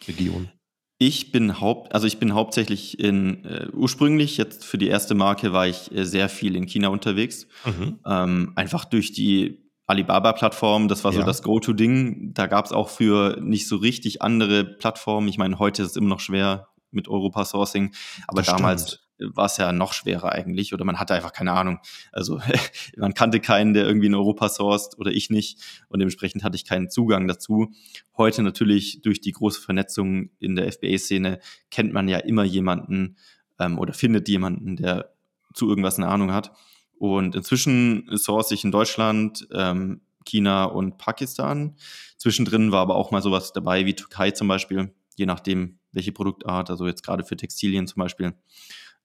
Regionen? 0.07 0.51
Ich 0.99 1.33
bin 1.33 1.61
haupt, 1.61 1.95
also 1.95 2.07
ich 2.07 2.19
bin 2.19 2.35
hauptsächlich 2.35 2.99
in, 2.99 3.45
äh, 3.45 3.69
ursprünglich 3.73 4.37
jetzt 4.37 4.65
für 4.65 4.79
die 4.79 4.89
erste 4.89 5.15
Marke 5.15 5.53
war 5.53 5.67
ich 5.67 5.95
äh, 5.95 6.05
sehr 6.05 6.29
viel 6.29 6.57
in 6.57 6.67
China 6.67 6.89
unterwegs. 6.89 7.47
Mhm. 7.65 8.01
Ähm, 8.05 8.53
einfach 8.57 8.85
durch 8.85 9.13
die 9.13 9.71
Alibaba-Plattform, 9.87 10.89
das 10.89 11.05
war 11.05 11.13
so 11.13 11.21
ja. 11.21 11.25
das 11.25 11.43
Go-To-Ding. 11.43 12.35
Da 12.35 12.49
gab 12.49 12.67
es 12.67 12.73
auch 12.73 12.91
für 12.91 13.39
nicht 13.41 13.67
so 13.69 13.77
richtig 13.77 14.21
andere 14.21 14.65
Plattformen. 14.65 15.29
Ich 15.29 15.39
meine, 15.39 15.59
heute 15.59 15.83
ist 15.83 15.93
es 15.93 15.97
immer 15.97 16.09
noch 16.09 16.21
schwer 16.21 16.69
mit 16.91 17.09
Europa-Sourcing, 17.09 17.95
aber 18.27 18.43
das 18.43 18.55
damals 18.55 18.83
stimmt 18.89 19.08
war 19.21 19.47
es 19.47 19.57
ja 19.57 19.73
noch 19.73 19.93
schwerer 19.93 20.33
eigentlich 20.33 20.75
oder 20.75 20.85
man 20.85 20.99
hatte 20.99 21.15
einfach 21.15 21.33
keine 21.33 21.53
Ahnung. 21.53 21.79
Also 22.13 22.41
man 22.97 23.15
kannte 23.15 23.41
keinen, 23.41 23.75
der 23.75 23.87
irgendwie 23.87 24.07
in 24.07 24.15
Europa 24.15 24.49
sourced 24.49 24.99
oder 24.99 25.11
ich 25.11 25.31
nicht 25.31 25.61
und 25.89 26.01
dementsprechend 26.01 26.45
hatte 26.45 26.57
ich 26.57 26.65
keinen 26.65 26.91
Zugang 26.91 27.29
dazu. 27.29 27.73
Heute 28.17 28.43
natürlich 28.43 29.03
durch 29.03 29.21
die 29.21 29.33
große 29.33 29.61
Vernetzung 29.61 30.31
in 30.39 30.57
der 30.57 30.71
FBA-Szene 30.73 31.41
kennt 31.71 31.93
man 31.93 32.09
ja 32.09 32.19
immer 32.19 32.45
jemanden 32.45 33.17
ähm, 33.59 33.79
oder 33.79 33.93
findet 33.93 34.29
jemanden, 34.29 34.77
der 34.77 35.13
zu 35.55 35.69
irgendwas 35.69 35.99
eine 35.99 36.09
Ahnung 36.09 36.33
hat. 36.33 36.53
Und 36.99 37.37
inzwischen 37.37 38.09
source 38.17 38.51
ich 38.51 38.65
in 38.65 38.73
Deutschland, 38.73 39.47
ähm, 39.53 40.01
China 40.25 40.65
und 40.65 40.99
Pakistan. 40.99 41.77
Zwischendrin 42.17 42.73
war 42.73 42.83
aber 42.83 42.97
auch 42.97 43.11
mal 43.11 43.23
sowas 43.23 43.53
dabei 43.53 43.87
wie 43.87 43.95
Türkei 43.95 44.31
zum 44.33 44.49
Beispiel, 44.49 44.93
je 45.17 45.27
nachdem, 45.27 45.79
welche 45.93 46.13
Produktart, 46.13 46.71
also 46.71 46.87
jetzt 46.87 47.03
gerade 47.03 47.25
für 47.25 47.37
Textilien 47.37 47.87
zum 47.87 48.01
Beispiel. 48.01 48.35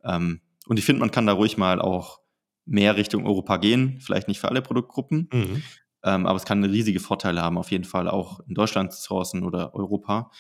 Ähm, 0.03 0.41
und 0.67 0.79
ich 0.79 0.86
finde, 0.86 1.01
man 1.01 1.12
kann 1.12 1.27
da 1.27 1.33
ruhig 1.33 1.57
mal 1.57 1.81
auch 1.81 2.19
mehr 2.65 2.95
Richtung 2.95 3.25
Europa 3.25 3.57
gehen, 3.57 4.00
vielleicht 4.00 4.27
nicht 4.27 4.39
für 4.39 4.50
alle 4.50 4.62
Produktgruppen, 4.62 5.29
mhm. 5.31 5.63
ähm, 6.03 6.25
aber 6.25 6.38
es 6.38 6.45
kann 6.45 6.63
riesige 6.63 7.00
Vorteile 7.00 7.41
haben, 7.41 7.57
auf 7.57 7.72
jeden 7.72 7.83
Fall 7.83 8.07
auch 8.07 8.39
in 8.48 8.55
Deutschland 8.55 8.93
zu 8.93 9.01
sourcen 9.01 9.43
oder 9.43 9.75
Europa. 9.75 10.31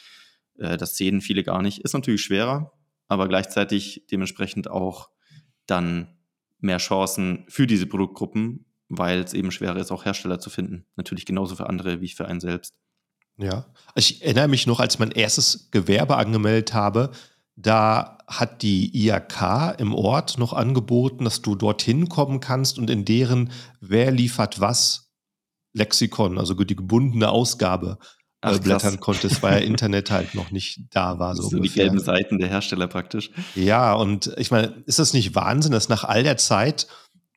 Äh, 0.57 0.77
das 0.77 0.95
sehen 0.95 1.21
viele 1.21 1.43
gar 1.43 1.61
nicht. 1.61 1.79
Ist 1.79 1.93
natürlich 1.93 2.21
schwerer, 2.21 2.71
aber 3.07 3.27
gleichzeitig 3.27 4.05
dementsprechend 4.09 4.69
auch 4.69 5.09
dann 5.65 6.17
mehr 6.59 6.77
Chancen 6.77 7.45
für 7.49 7.67
diese 7.67 7.85
Produktgruppen, 7.85 8.65
weil 8.87 9.19
es 9.19 9.33
eben 9.33 9.51
schwerer 9.51 9.77
ist, 9.77 9.91
auch 9.91 10.05
Hersteller 10.05 10.39
zu 10.39 10.49
finden. 10.49 10.85
Natürlich 10.95 11.25
genauso 11.25 11.55
für 11.55 11.67
andere 11.67 12.01
wie 12.01 12.09
für 12.09 12.27
einen 12.27 12.39
selbst. 12.39 12.79
Ja, 13.37 13.65
ich 13.95 14.21
erinnere 14.21 14.47
mich 14.47 14.67
noch, 14.67 14.79
als 14.79 14.99
mein 14.99 15.11
erstes 15.11 15.71
Gewerbe 15.71 16.17
angemeldet 16.17 16.73
habe, 16.73 17.11
da 17.55 18.12
hat 18.27 18.61
die 18.61 18.95
IAK 19.05 19.79
im 19.79 19.93
Ort 19.93 20.37
noch 20.37 20.53
angeboten, 20.53 21.25
dass 21.25 21.41
du 21.41 21.55
dorthin 21.55 22.09
kommen 22.09 22.39
kannst 22.39 22.77
und 22.77 22.89
in 22.89 23.05
deren 23.05 23.51
Wer 23.79 24.11
liefert 24.11 24.59
was 24.59 25.11
Lexikon, 25.73 26.37
also 26.37 26.53
die 26.53 26.75
gebundene 26.75 27.29
Ausgabe, 27.29 27.97
äh, 28.41 28.47
Ach, 28.49 28.59
blättern 28.59 28.99
konntest, 28.99 29.41
weil 29.41 29.61
ja 29.61 29.67
Internet 29.67 30.11
halt 30.11 30.35
noch 30.35 30.51
nicht 30.51 30.81
da 30.91 31.19
war. 31.19 31.35
So, 31.35 31.43
so 31.43 31.59
die 31.59 31.69
gelben 31.69 31.99
Seiten 31.99 32.37
der 32.37 32.49
Hersteller 32.49 32.87
praktisch. 32.87 33.31
Ja, 33.55 33.93
und 33.93 34.33
ich 34.37 34.51
meine, 34.51 34.83
ist 34.85 34.99
das 34.99 35.13
nicht 35.13 35.35
Wahnsinn, 35.35 35.71
dass 35.71 35.89
nach 35.89 36.03
all 36.03 36.23
der 36.23 36.37
Zeit 36.37 36.87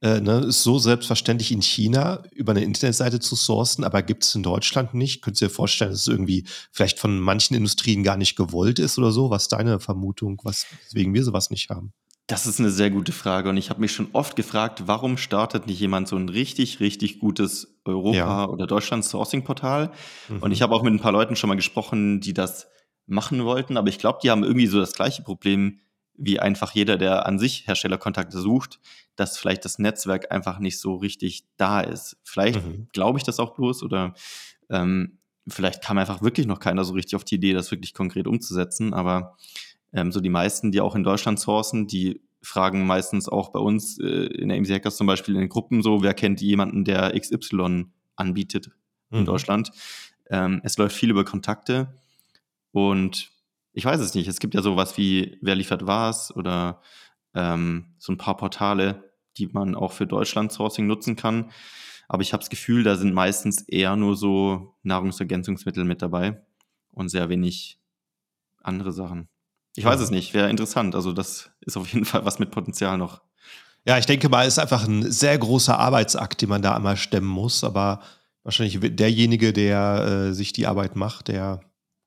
äh, 0.06 0.20
ne, 0.20 0.38
ist 0.46 0.62
so 0.62 0.78
selbstverständlich 0.78 1.50
in 1.50 1.62
China 1.62 2.22
über 2.32 2.52
eine 2.52 2.62
Internetseite 2.62 3.18
zu 3.20 3.34
sourcen, 3.34 3.84
aber 3.84 4.02
gibt 4.02 4.25
es 4.25 4.34
in 4.34 4.42
Deutschland 4.42 4.94
nicht. 4.94 5.22
Könntest 5.22 5.42
du 5.42 5.46
dir 5.46 5.50
vorstellen, 5.50 5.90
dass 5.90 6.00
es 6.00 6.06
irgendwie 6.06 6.44
vielleicht 6.70 6.98
von 6.98 7.18
manchen 7.18 7.56
Industrien 7.56 8.02
gar 8.02 8.16
nicht 8.16 8.36
gewollt 8.36 8.78
ist 8.78 8.98
oder 8.98 9.10
so? 9.10 9.30
Was 9.30 9.42
ist 9.42 9.52
deine 9.52 9.80
Vermutung, 9.80 10.40
was, 10.44 10.66
weswegen 10.84 11.14
wir 11.14 11.25
sowas 11.25 11.50
nicht 11.50 11.70
haben? 11.70 11.92
Das 12.28 12.46
ist 12.46 12.58
eine 12.58 12.70
sehr 12.70 12.90
gute 12.90 13.12
Frage 13.12 13.48
und 13.48 13.56
ich 13.56 13.70
habe 13.70 13.80
mich 13.80 13.92
schon 13.92 14.08
oft 14.12 14.34
gefragt, 14.34 14.84
warum 14.86 15.16
startet 15.16 15.66
nicht 15.66 15.78
jemand 15.78 16.08
so 16.08 16.16
ein 16.16 16.28
richtig, 16.28 16.80
richtig 16.80 17.20
gutes 17.20 17.78
Europa- 17.84 18.16
ja. 18.16 18.48
oder 18.48 18.66
Deutschland-Sourcing-Portal? 18.66 19.92
Mhm. 20.28 20.38
Und 20.40 20.50
ich 20.50 20.62
habe 20.62 20.75
auch 20.75 20.82
mit 20.82 20.92
ein 20.92 21.00
paar 21.00 21.12
Leuten 21.12 21.36
schon 21.36 21.48
mal 21.48 21.54
gesprochen, 21.54 22.20
die 22.20 22.34
das 22.34 22.66
machen 23.06 23.44
wollten, 23.44 23.76
aber 23.76 23.88
ich 23.88 23.98
glaube, 23.98 24.18
die 24.22 24.30
haben 24.30 24.42
irgendwie 24.42 24.66
so 24.66 24.80
das 24.80 24.92
gleiche 24.92 25.22
Problem 25.22 25.78
wie 26.18 26.40
einfach 26.40 26.72
jeder, 26.72 26.96
der 26.96 27.26
an 27.26 27.38
sich 27.38 27.66
Herstellerkontakte 27.66 28.40
sucht, 28.40 28.80
dass 29.16 29.38
vielleicht 29.38 29.64
das 29.64 29.78
Netzwerk 29.78 30.30
einfach 30.30 30.58
nicht 30.58 30.78
so 30.78 30.96
richtig 30.96 31.44
da 31.56 31.80
ist. 31.80 32.16
Vielleicht 32.23 32.64
mhm. 32.64 32.88
glaube 32.92 33.18
ich 33.18 33.25
das 33.25 33.40
auch 33.40 33.54
bloß 33.54 33.82
oder 33.82 34.14
ähm, 34.70 35.18
vielleicht 35.49 35.82
kam 35.82 35.99
einfach 35.99 36.23
wirklich 36.23 36.46
noch 36.46 36.61
keiner 36.61 36.85
so 36.85 36.94
richtig 36.94 37.16
auf 37.16 37.25
die 37.25 37.37
Idee, 37.37 37.52
das 37.52 37.70
wirklich 37.70 37.94
konkret 37.94 38.26
umzusetzen. 38.26 38.94
Aber 38.94 39.37
ähm, 39.92 40.12
so 40.12 40.20
die 40.20 40.28
meisten, 40.28 40.73
die 40.73 40.80
auch 40.80 40.94
in 40.94 41.04
Deutschland 41.04 41.40
sourcen, 41.40 41.87
die 41.87 42.20
fragen 42.42 42.87
meistens 42.87 43.28
auch 43.28 43.50
bei 43.50 43.58
uns 43.58 43.99
äh, 43.99 44.26
in 44.26 44.49
der 44.49 44.61
MC 44.61 44.70
Hackers 44.70 44.96
zum 44.96 45.06
Beispiel 45.06 45.35
in 45.35 45.40
den 45.40 45.49
Gruppen 45.49 45.82
so, 45.82 46.02
wer 46.02 46.14
kennt 46.14 46.40
jemanden, 46.40 46.85
der 46.85 47.18
XY 47.18 47.87
anbietet 48.14 48.70
in 49.11 49.20
mhm. 49.20 49.25
Deutschland. 49.25 49.70
Ähm, 50.30 50.61
es 50.64 50.76
läuft 50.76 50.96
viel 50.96 51.11
über 51.11 51.25
Kontakte 51.25 51.94
und 52.73 53.30
ich 53.73 53.85
weiß 53.85 54.00
es 54.00 54.14
nicht. 54.14 54.26
Es 54.26 54.40
gibt 54.40 54.54
ja 54.54 54.62
sowas 54.62 54.96
wie 54.96 55.38
Wer 55.42 55.54
liefert 55.54 55.87
was 55.87 56.35
oder 56.35 56.80
ähm, 57.37 57.95
so 57.99 58.12
ein 58.12 58.19
paar 58.19 58.37
Portale, 58.37 59.12
die 59.37 59.47
man 59.47 59.76
auch 59.76 59.93
für 59.93 60.07
Deutschland-Sourcing 60.07 60.87
nutzen 60.87 61.14
kann. 61.14 61.50
Aber 62.09 62.23
ich 62.23 62.33
habe 62.33 62.40
das 62.40 62.50
Gefühl, 62.50 62.83
da 62.83 62.97
sind 62.97 63.14
meistens 63.14 63.62
eher 63.62 63.95
nur 63.97 64.16
so 64.16 64.75
Nahrungsergänzungsmittel 64.83 65.85
mit 65.85 66.02
dabei 66.02 66.43
und 66.93 67.09
sehr 67.09 67.28
wenig 67.28 67.78
andere 68.62 68.93
Sachen. 68.93 69.28
Ich 69.76 69.85
weiß 69.85 70.00
es 70.00 70.11
nicht, 70.11 70.33
wäre 70.33 70.49
interessant. 70.49 70.95
Also 70.95 71.12
das 71.12 71.50
ist 71.61 71.76
auf 71.76 71.93
jeden 71.93 72.07
Fall 72.07 72.25
was 72.25 72.38
mit 72.38 72.50
Potenzial 72.50 72.97
noch. 72.97 73.21
Ja, 73.85 73.99
ich 73.99 74.07
denke 74.07 74.28
mal, 74.28 74.47
es 74.47 74.55
ist 74.55 74.59
einfach 74.59 74.88
ein 74.88 75.11
sehr 75.11 75.37
großer 75.37 75.78
Arbeitsakt, 75.78 76.40
den 76.40 76.49
man 76.49 76.62
da 76.62 76.75
einmal 76.75 76.97
stemmen 76.97 77.28
muss. 77.28 77.62
Aber 77.62 78.00
wahrscheinlich 78.43 78.78
derjenige, 78.97 79.52
der 79.52 80.28
äh, 80.31 80.33
sich 80.33 80.52
die 80.52 80.66
Arbeit 80.66 80.97
macht, 80.97 81.28
der 81.28 81.61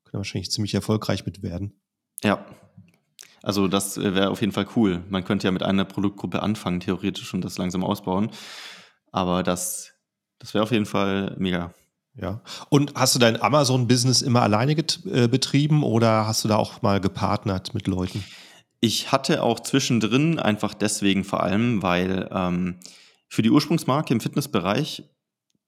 kann 0.04 0.18
wahrscheinlich 0.18 0.50
ziemlich 0.50 0.74
erfolgreich 0.74 1.24
mit 1.24 1.42
werden. 1.42 1.80
Ja. 2.24 2.44
Also 3.42 3.68
das 3.68 3.96
äh, 3.96 4.14
wäre 4.14 4.30
auf 4.30 4.40
jeden 4.40 4.52
Fall 4.52 4.66
cool. 4.76 5.02
Man 5.08 5.24
könnte 5.24 5.46
ja 5.46 5.50
mit 5.50 5.62
einer 5.62 5.84
Produktgruppe 5.84 6.42
anfangen, 6.42 6.80
theoretisch, 6.80 7.32
und 7.34 7.44
das 7.44 7.58
langsam 7.58 7.84
ausbauen. 7.84 8.30
Aber 9.12 9.42
das, 9.42 9.92
das 10.38 10.54
wäre 10.54 10.64
auf 10.64 10.72
jeden 10.72 10.86
Fall 10.86 11.34
mega. 11.38 11.72
Ja. 12.14 12.42
Und 12.68 12.94
hast 12.94 13.14
du 13.14 13.18
dein 13.18 13.40
Amazon-Business 13.40 14.22
immer 14.22 14.42
alleine 14.42 14.72
äh, 14.72 15.28
betrieben 15.28 15.82
oder 15.82 16.26
hast 16.26 16.44
du 16.44 16.48
da 16.48 16.56
auch 16.56 16.82
mal 16.82 17.00
gepartnert 17.00 17.72
mit 17.72 17.86
Leuten? 17.86 18.24
Ich 18.80 19.12
hatte 19.12 19.42
auch 19.42 19.60
zwischendrin, 19.60 20.38
einfach 20.38 20.74
deswegen 20.74 21.24
vor 21.24 21.42
allem, 21.42 21.82
weil 21.82 22.28
ähm, 22.32 22.80
für 23.28 23.42
die 23.42 23.50
Ursprungsmarke 23.50 24.12
im 24.12 24.20
Fitnessbereich 24.20 25.04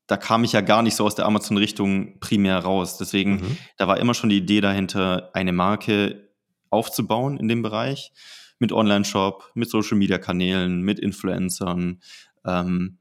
da 0.07 0.17
kam 0.17 0.45
ich 0.45 0.53
ja 0.53 0.61
gar 0.61 0.83
nicht 0.83 0.97
so 0.97 1.05
aus 1.07 1.15
der 1.15 1.27
Amazon-Richtung 1.27 2.19
primär 2.21 2.59
raus. 2.59 2.99
Deswegen, 2.99 3.37
mhm. 3.37 3.59
da 3.79 3.89
war 3.89 3.99
immer 3.99 4.15
schon 4.15 4.31
die 4.31 4.37
Idee 4.37 4.61
dahinter, 4.61 5.31
eine 5.33 5.53
Marke 5.53 6.29
aufzubauen 6.73 7.37
in 7.39 7.49
dem 7.49 7.63
Bereich. 7.63 8.13
Mit 8.59 8.73
Online-Shop, 8.73 9.51
mit 9.55 9.71
Social-Media-Kanälen, 9.71 10.83
mit 10.83 10.99
Influencern. 11.01 12.01
Ähm, 12.47 12.99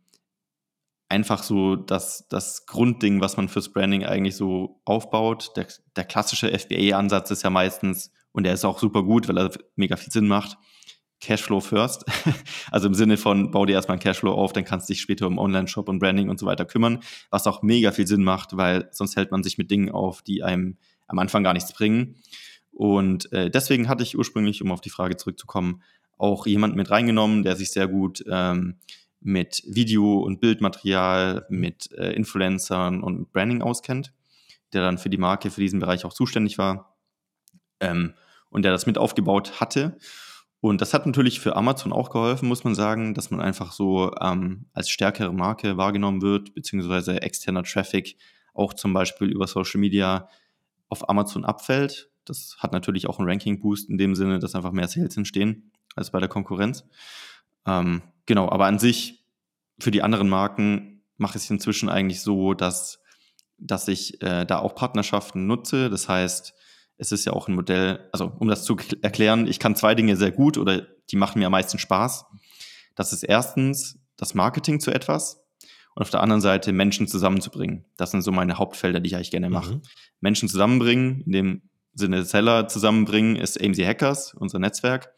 einfach 1.12 1.44
so 1.44 1.75
das, 1.75 2.28
das 2.30 2.66
Grundding, 2.66 3.22
was 3.22 3.38
man 3.38 3.50
fürs 3.50 3.70
Branding 3.72 4.06
eigentlich 4.06 4.36
so 4.36 4.82
aufbaut. 4.86 5.51
Der, 5.56 5.68
der 5.96 6.06
klassische 6.06 6.58
FBA-Ansatz 6.58 7.32
ist 7.32 7.44
ja 7.44 7.50
meistens, 7.50 8.12
und 8.32 8.44
der 8.44 8.54
ist 8.54 8.66
auch 8.66 8.80
super 8.80 9.04
gut, 9.04 9.28
weil 9.28 9.38
er 9.38 9.51
mega 9.75 9.98
viel 9.98 10.12
Sinn 10.12 10.28
macht, 10.28 10.58
Cashflow 11.20 11.60
first. 11.60 12.06
Also 12.72 12.88
im 12.88 12.94
Sinne 12.94 13.18
von, 13.18 13.51
bau 13.51 13.66
dir 13.66 13.74
erstmal 13.74 13.96
einen 13.96 14.01
Cashflow 14.01 14.32
auf, 14.32 14.54
dann 14.54 14.63
kannst 14.63 14.88
du 14.88 14.94
dich 14.94 15.01
später 15.01 15.28
um 15.28 15.38
Online-Shop 15.38 15.90
und 15.90 16.00
Branding 16.00 16.30
und 16.30 16.40
so 16.40 16.46
weiter 16.46 16.63
kümmern, 16.63 17.01
was 17.30 17.46
auch 17.46 17.62
mega 17.62 17.92
viel 17.92 18.08
Sinn 18.08 18.24
macht, 18.24 18.56
weil 18.56 18.88
sonst 18.92 19.18
hält 19.18 19.32
man 19.32 19.44
sich 19.44 19.58
mit 19.58 19.70
Dingen 19.70 19.92
auf, 19.92 20.22
die 20.22 20.42
einem 20.42 20.78
am 21.08 21.20
Anfang 21.20 21.44
gar 21.44 21.54
nichts 21.54 21.74
bringen. 21.74 22.16
Und 22.72 23.32
äh, 23.34 23.50
deswegen 23.50 23.90
hatte 23.90 24.04
ich 24.04 24.18
ursprünglich, 24.18 24.62
um 24.62 24.72
auf 24.72 24.82
die 24.82 24.90
Frage 24.90 25.18
zurückzukommen, 25.18 25.84
auch 26.18 26.46
jemanden 26.46 26.78
mit 26.78 26.90
reingenommen, 26.90 27.44
der 27.44 27.56
sich 27.56 27.72
sehr 27.72 27.88
gut 27.88 28.24
ähm, 28.30 28.78
mit 29.20 29.63
Video- 29.66 30.20
und 30.20 30.40
Bildmaterial, 30.40 31.46
mit 31.50 31.92
äh, 31.94 32.12
Influencern 32.13 33.01
und 33.04 33.32
Branding 33.32 33.62
auskennt, 33.62 34.13
der 34.74 34.82
dann 34.82 34.98
für 34.98 35.10
die 35.10 35.18
Marke, 35.18 35.51
für 35.51 35.62
diesen 35.62 35.80
Bereich 35.80 36.06
auch 36.06 36.13
zuständig 36.13 36.58
war 36.58 36.96
ähm, 37.80 38.13
und 38.50 38.63
der 38.63 38.72
das 38.72 38.86
mit 38.86 38.98
aufgebaut 38.98 39.60
hatte. 39.60 39.98
Und 40.60 40.80
das 40.82 40.94
hat 40.94 41.08
natürlich 41.08 41.40
für 41.40 41.56
Amazon 41.56 41.92
auch 41.92 42.12
geholfen, 42.12 42.48
muss 42.48 42.63
man 42.63 42.75
sagen, 42.75 43.16
dass 43.16 43.32
man 43.32 43.42
einfach 43.42 43.72
so 43.72 44.13
ähm, 44.22 44.68
als 44.74 44.90
stärkere 44.90 45.34
Marke 45.34 45.75
wahrgenommen 45.78 46.22
wird, 46.22 46.54
beziehungsweise 46.54 47.22
externer 47.22 47.63
Traffic 47.63 48.16
auch 48.54 48.75
zum 48.75 48.94
Beispiel 48.94 49.30
über 49.30 49.48
Social 49.48 49.80
Media 49.80 50.30
auf 50.88 51.10
Amazon 51.10 51.46
abfällt. 51.46 52.11
Das 52.25 52.56
hat 52.60 52.72
natürlich 52.72 53.08
auch 53.08 53.20
einen 53.20 53.30
Ranking-Boost 53.30 53.90
in 53.90 53.98
dem 53.98 54.16
Sinne, 54.16 54.40
dass 54.40 54.56
einfach 54.56 54.72
mehr 54.72 54.88
Sales 54.88 55.18
entstehen 55.18 55.72
als 55.96 56.12
bei 56.12 56.20
der 56.20 56.30
Konkurrenz. 56.30 56.86
Ähm, 57.66 58.01
genau, 58.25 58.50
aber 58.50 58.66
an 58.66 58.80
sich 58.80 59.25
für 59.80 59.92
die 59.92 60.04
anderen 60.04 60.30
Marken 60.30 61.04
mache 61.18 61.38
ich 61.38 61.44
es 61.44 61.50
inzwischen 61.50 61.90
eigentlich 61.90 62.22
so, 62.22 62.54
dass, 62.54 63.00
dass 63.58 63.88
ich 63.88 64.22
äh, 64.22 64.46
da 64.46 64.60
auch 64.60 64.75
Partnerschaften 64.75 65.48
nutze. 65.48 65.90
Das 65.90 66.08
heißt, 66.08 66.54
es 66.98 67.12
ist 67.12 67.25
ja 67.25 67.34
auch 67.34 67.48
ein 67.48 67.56
Modell, 67.56 68.08
also 68.12 68.32
um 68.40 68.48
das 68.48 68.63
zu 68.63 68.78
erklären, 69.01 69.48
ich 69.48 69.60
kann 69.60 69.75
zwei 69.75 69.96
Dinge 69.96 70.16
sehr 70.18 70.32
gut 70.32 70.58
oder 70.58 70.88
die 71.10 71.16
machen 71.16 71.40
mir 71.40 71.48
am 71.48 71.51
meisten 71.51 71.80
Spaß. 71.80 72.25
Das 72.96 73.13
ist 73.13 73.24
erstens, 73.24 74.00
das 74.18 74.36
Marketing 74.36 74.80
zu 74.80 74.92
etwas 74.92 75.44
und 75.96 76.04
auf 76.04 76.10
der 76.10 76.22
anderen 76.22 76.42
Seite 76.42 76.72
Menschen 76.74 77.08
zusammenzubringen. 77.08 77.86
Das 77.98 78.12
sind 78.12 78.22
so 78.22 78.32
meine 78.32 78.58
Hauptfelder, 78.58 79.00
die 79.00 79.08
ich 79.08 79.16
eigentlich 79.16 79.32
gerne 79.32 79.50
mache. 79.50 79.75
Mhm. 79.75 79.82
Menschen 80.20 80.48
zusammenbringen, 80.48 81.22
in 81.22 81.32
Seller 81.93 82.67
zusammenbringen, 82.67 83.36
ist 83.36 83.62
AMC 83.62 83.86
Hackers, 83.86 84.33
unser 84.33 84.60
Netzwerk. 84.60 85.13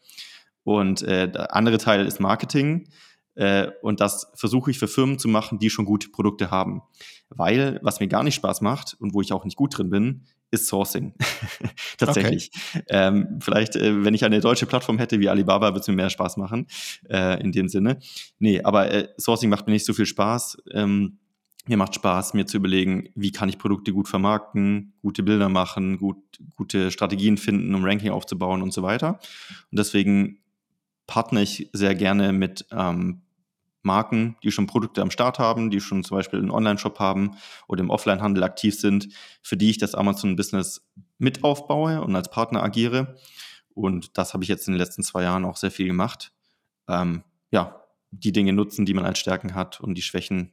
Und 0.62 1.02
äh, 1.02 1.30
der 1.30 1.54
andere 1.54 1.78
Teil 1.78 2.06
ist 2.06 2.20
Marketing. 2.20 2.88
Äh, 3.34 3.68
und 3.82 4.00
das 4.00 4.30
versuche 4.34 4.70
ich 4.70 4.78
für 4.78 4.88
Firmen 4.88 5.18
zu 5.18 5.28
machen, 5.28 5.58
die 5.58 5.70
schon 5.70 5.84
gute 5.84 6.08
Produkte 6.08 6.50
haben. 6.50 6.82
Weil, 7.28 7.80
was 7.82 8.00
mir 8.00 8.08
gar 8.08 8.22
nicht 8.22 8.36
Spaß 8.36 8.60
macht 8.60 8.96
und 9.00 9.12
wo 9.12 9.20
ich 9.20 9.32
auch 9.32 9.44
nicht 9.44 9.56
gut 9.56 9.76
drin 9.76 9.90
bin, 9.90 10.22
ist 10.50 10.68
Sourcing. 10.68 11.14
Tatsächlich. 11.98 12.50
Okay. 12.74 12.84
Ähm, 12.88 13.38
vielleicht, 13.40 13.76
äh, 13.76 14.04
wenn 14.04 14.14
ich 14.14 14.24
eine 14.24 14.40
deutsche 14.40 14.66
Plattform 14.66 14.98
hätte 14.98 15.18
wie 15.18 15.28
Alibaba, 15.28 15.68
würde 15.68 15.80
es 15.80 15.88
mir 15.88 15.94
mehr 15.94 16.10
Spaß 16.10 16.36
machen, 16.36 16.66
äh, 17.10 17.40
in 17.42 17.50
dem 17.50 17.68
Sinne. 17.68 17.98
Nee, 18.38 18.62
aber 18.62 18.90
äh, 18.90 19.08
Sourcing 19.18 19.50
macht 19.50 19.66
mir 19.66 19.72
nicht 19.72 19.86
so 19.86 19.92
viel 19.92 20.06
Spaß. 20.06 20.58
Ähm, 20.72 21.18
mir 21.66 21.76
macht 21.76 21.94
Spaß, 21.94 22.34
mir 22.34 22.46
zu 22.46 22.58
überlegen, 22.58 23.08
wie 23.14 23.32
kann 23.32 23.48
ich 23.48 23.58
Produkte 23.58 23.92
gut 23.92 24.08
vermarkten, 24.08 24.92
gute 25.00 25.22
Bilder 25.22 25.48
machen, 25.48 25.98
gut, 25.98 26.18
gute 26.56 26.90
Strategien 26.90 27.38
finden, 27.38 27.74
um 27.74 27.84
Ranking 27.84 28.10
aufzubauen 28.10 28.62
und 28.62 28.72
so 28.72 28.82
weiter. 28.82 29.18
Und 29.70 29.78
deswegen 29.78 30.40
partner 31.06 31.40
ich 31.40 31.70
sehr 31.72 31.94
gerne 31.94 32.32
mit 32.32 32.66
ähm, 32.70 33.22
Marken, 33.82 34.36
die 34.42 34.50
schon 34.50 34.66
Produkte 34.66 35.02
am 35.02 35.10
Start 35.10 35.38
haben, 35.38 35.70
die 35.70 35.80
schon 35.80 36.04
zum 36.04 36.16
Beispiel 36.16 36.38
einen 36.38 36.50
Online-Shop 36.50 36.98
haben 36.98 37.36
oder 37.66 37.82
im 37.82 37.90
Offline-Handel 37.90 38.42
aktiv 38.42 38.78
sind, 38.78 39.08
für 39.42 39.56
die 39.56 39.70
ich 39.70 39.78
das 39.78 39.94
Amazon-Business 39.94 40.86
mit 41.18 41.44
aufbaue 41.44 42.02
und 42.02 42.16
als 42.16 42.30
Partner 42.30 42.62
agiere. 42.62 43.16
Und 43.74 44.16
das 44.16 44.32
habe 44.32 44.44
ich 44.44 44.48
jetzt 44.48 44.68
in 44.68 44.74
den 44.74 44.78
letzten 44.80 45.02
zwei 45.02 45.22
Jahren 45.22 45.44
auch 45.44 45.56
sehr 45.56 45.70
viel 45.70 45.86
gemacht. 45.86 46.32
Ähm, 46.88 47.24
ja, 47.50 47.82
die 48.10 48.32
Dinge 48.32 48.52
nutzen, 48.52 48.86
die 48.86 48.94
man 48.94 49.04
als 49.04 49.18
Stärken 49.18 49.54
hat 49.54 49.80
und 49.80 49.96
die 49.96 50.02
Schwächen 50.02 50.52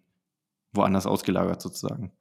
woanders 0.74 1.06
ausgelagert 1.06 1.62
sozusagen. 1.62 2.12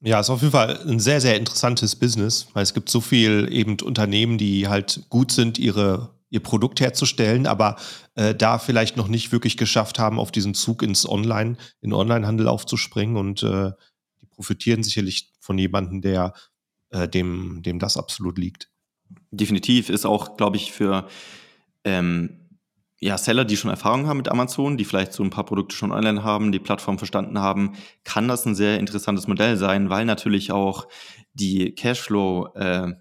Ja, 0.00 0.20
ist 0.20 0.30
auf 0.30 0.42
jeden 0.42 0.52
Fall 0.52 0.78
ein 0.86 1.00
sehr, 1.00 1.20
sehr 1.20 1.36
interessantes 1.36 1.96
Business, 1.96 2.48
weil 2.52 2.62
es 2.62 2.74
gibt 2.74 2.90
so 2.90 3.00
viel 3.00 3.48
eben 3.50 3.80
Unternehmen, 3.80 4.36
die 4.36 4.68
halt 4.68 5.06
gut 5.08 5.32
sind, 5.32 5.58
ihre 5.58 6.14
ihr 6.28 6.40
Produkt 6.40 6.80
herzustellen, 6.80 7.46
aber 7.46 7.76
äh, 8.14 8.34
da 8.34 8.58
vielleicht 8.58 8.96
noch 8.96 9.08
nicht 9.08 9.32
wirklich 9.32 9.56
geschafft 9.56 9.98
haben, 9.98 10.18
auf 10.18 10.32
diesen 10.32 10.54
Zug 10.54 10.82
ins 10.82 11.08
Online, 11.08 11.56
in 11.80 11.92
Onlinehandel 11.92 12.48
aufzuspringen 12.48 13.16
und 13.16 13.42
äh, 13.42 13.70
die 14.20 14.26
profitieren 14.26 14.82
sicherlich 14.82 15.32
von 15.40 15.56
jemandem, 15.56 16.00
der 16.00 16.34
äh, 16.90 17.08
dem, 17.08 17.62
dem 17.62 17.78
das 17.78 17.96
absolut 17.96 18.38
liegt. 18.38 18.70
Definitiv 19.30 19.88
ist 19.88 20.04
auch, 20.04 20.36
glaube 20.36 20.56
ich, 20.56 20.72
für 20.72 21.06
ähm, 21.84 22.45
ja, 22.98 23.18
Seller, 23.18 23.44
die 23.44 23.56
schon 23.56 23.70
Erfahrung 23.70 24.06
haben 24.06 24.16
mit 24.16 24.28
Amazon, 24.28 24.78
die 24.78 24.84
vielleicht 24.84 25.12
so 25.12 25.22
ein 25.22 25.30
paar 25.30 25.44
Produkte 25.44 25.76
schon 25.76 25.92
online 25.92 26.24
haben, 26.24 26.50
die 26.50 26.58
Plattform 26.58 26.98
verstanden 26.98 27.38
haben, 27.38 27.74
kann 28.04 28.26
das 28.26 28.46
ein 28.46 28.54
sehr 28.54 28.78
interessantes 28.78 29.26
Modell 29.26 29.56
sein, 29.56 29.90
weil 29.90 30.06
natürlich 30.06 30.50
auch 30.50 30.88
die 31.34 31.74
Cashflow 31.74 32.54
äh, 32.54 32.94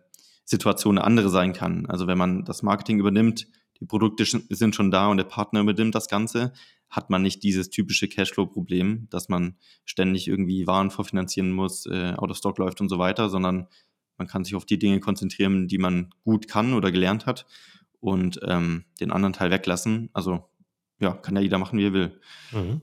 Situation 0.43 0.97
eine 0.97 1.07
andere 1.07 1.29
sein 1.29 1.53
kann. 1.53 1.85
Also 1.85 2.07
wenn 2.07 2.17
man 2.17 2.43
das 2.43 2.61
Marketing 2.61 2.99
übernimmt, 2.99 3.47
die 3.79 3.85
Produkte 3.85 4.25
sind 4.25 4.75
schon 4.75 4.91
da 4.91 5.07
und 5.07 5.17
der 5.17 5.25
Partner 5.25 5.61
übernimmt 5.61 5.95
das 5.95 6.07
Ganze, 6.07 6.51
hat 6.89 7.09
man 7.09 7.21
nicht 7.21 7.43
dieses 7.43 7.69
typische 7.69 8.07
Cashflow-Problem, 8.07 9.07
dass 9.09 9.29
man 9.29 9.55
ständig 9.85 10.27
irgendwie 10.27 10.67
Waren 10.67 10.91
vorfinanzieren 10.91 11.51
muss, 11.51 11.85
äh, 11.85 12.13
out 12.17 12.31
of 12.31 12.37
stock 12.37 12.57
läuft 12.57 12.81
und 12.81 12.89
so 12.89 12.99
weiter, 12.99 13.29
sondern 13.29 13.67
man 14.17 14.27
kann 14.27 14.43
sich 14.43 14.55
auf 14.55 14.65
die 14.65 14.79
Dinge 14.79 14.99
konzentrieren, 14.99 15.67
die 15.67 15.77
man 15.77 16.09
gut 16.23 16.47
kann 16.47 16.73
oder 16.73 16.91
gelernt 16.91 17.25
hat 17.25 17.45
und 18.05 18.39
ähm, 18.43 18.85
den 18.99 19.11
anderen 19.11 19.33
Teil 19.33 19.49
weglassen. 19.49 20.09
Also 20.13 20.47
ja, 20.99 21.13
kann 21.13 21.35
ja 21.35 21.41
jeder 21.41 21.57
machen, 21.57 21.79
wie 21.79 21.87
er 21.87 21.93
will. 21.93 22.21
Mhm. 22.51 22.81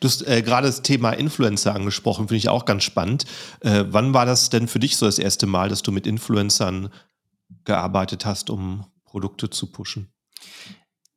Du 0.00 0.08
hast 0.08 0.26
äh, 0.26 0.40
gerade 0.40 0.66
das 0.66 0.82
Thema 0.82 1.10
Influencer 1.10 1.74
angesprochen, 1.74 2.28
finde 2.28 2.38
ich 2.38 2.48
auch 2.48 2.64
ganz 2.64 2.84
spannend. 2.84 3.26
Äh, 3.60 3.84
wann 3.88 4.14
war 4.14 4.24
das 4.24 4.48
denn 4.48 4.66
für 4.66 4.78
dich 4.78 4.96
so 4.96 5.04
das 5.04 5.18
erste 5.18 5.46
Mal, 5.46 5.68
dass 5.68 5.82
du 5.82 5.92
mit 5.92 6.06
Influencern 6.06 6.90
gearbeitet 7.64 8.24
hast, 8.24 8.48
um 8.48 8.86
Produkte 9.04 9.50
zu 9.50 9.70
pushen? 9.70 10.10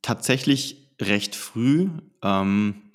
Tatsächlich 0.02 0.92
recht 1.00 1.36
früh. 1.36 1.90
Ähm, 2.22 2.92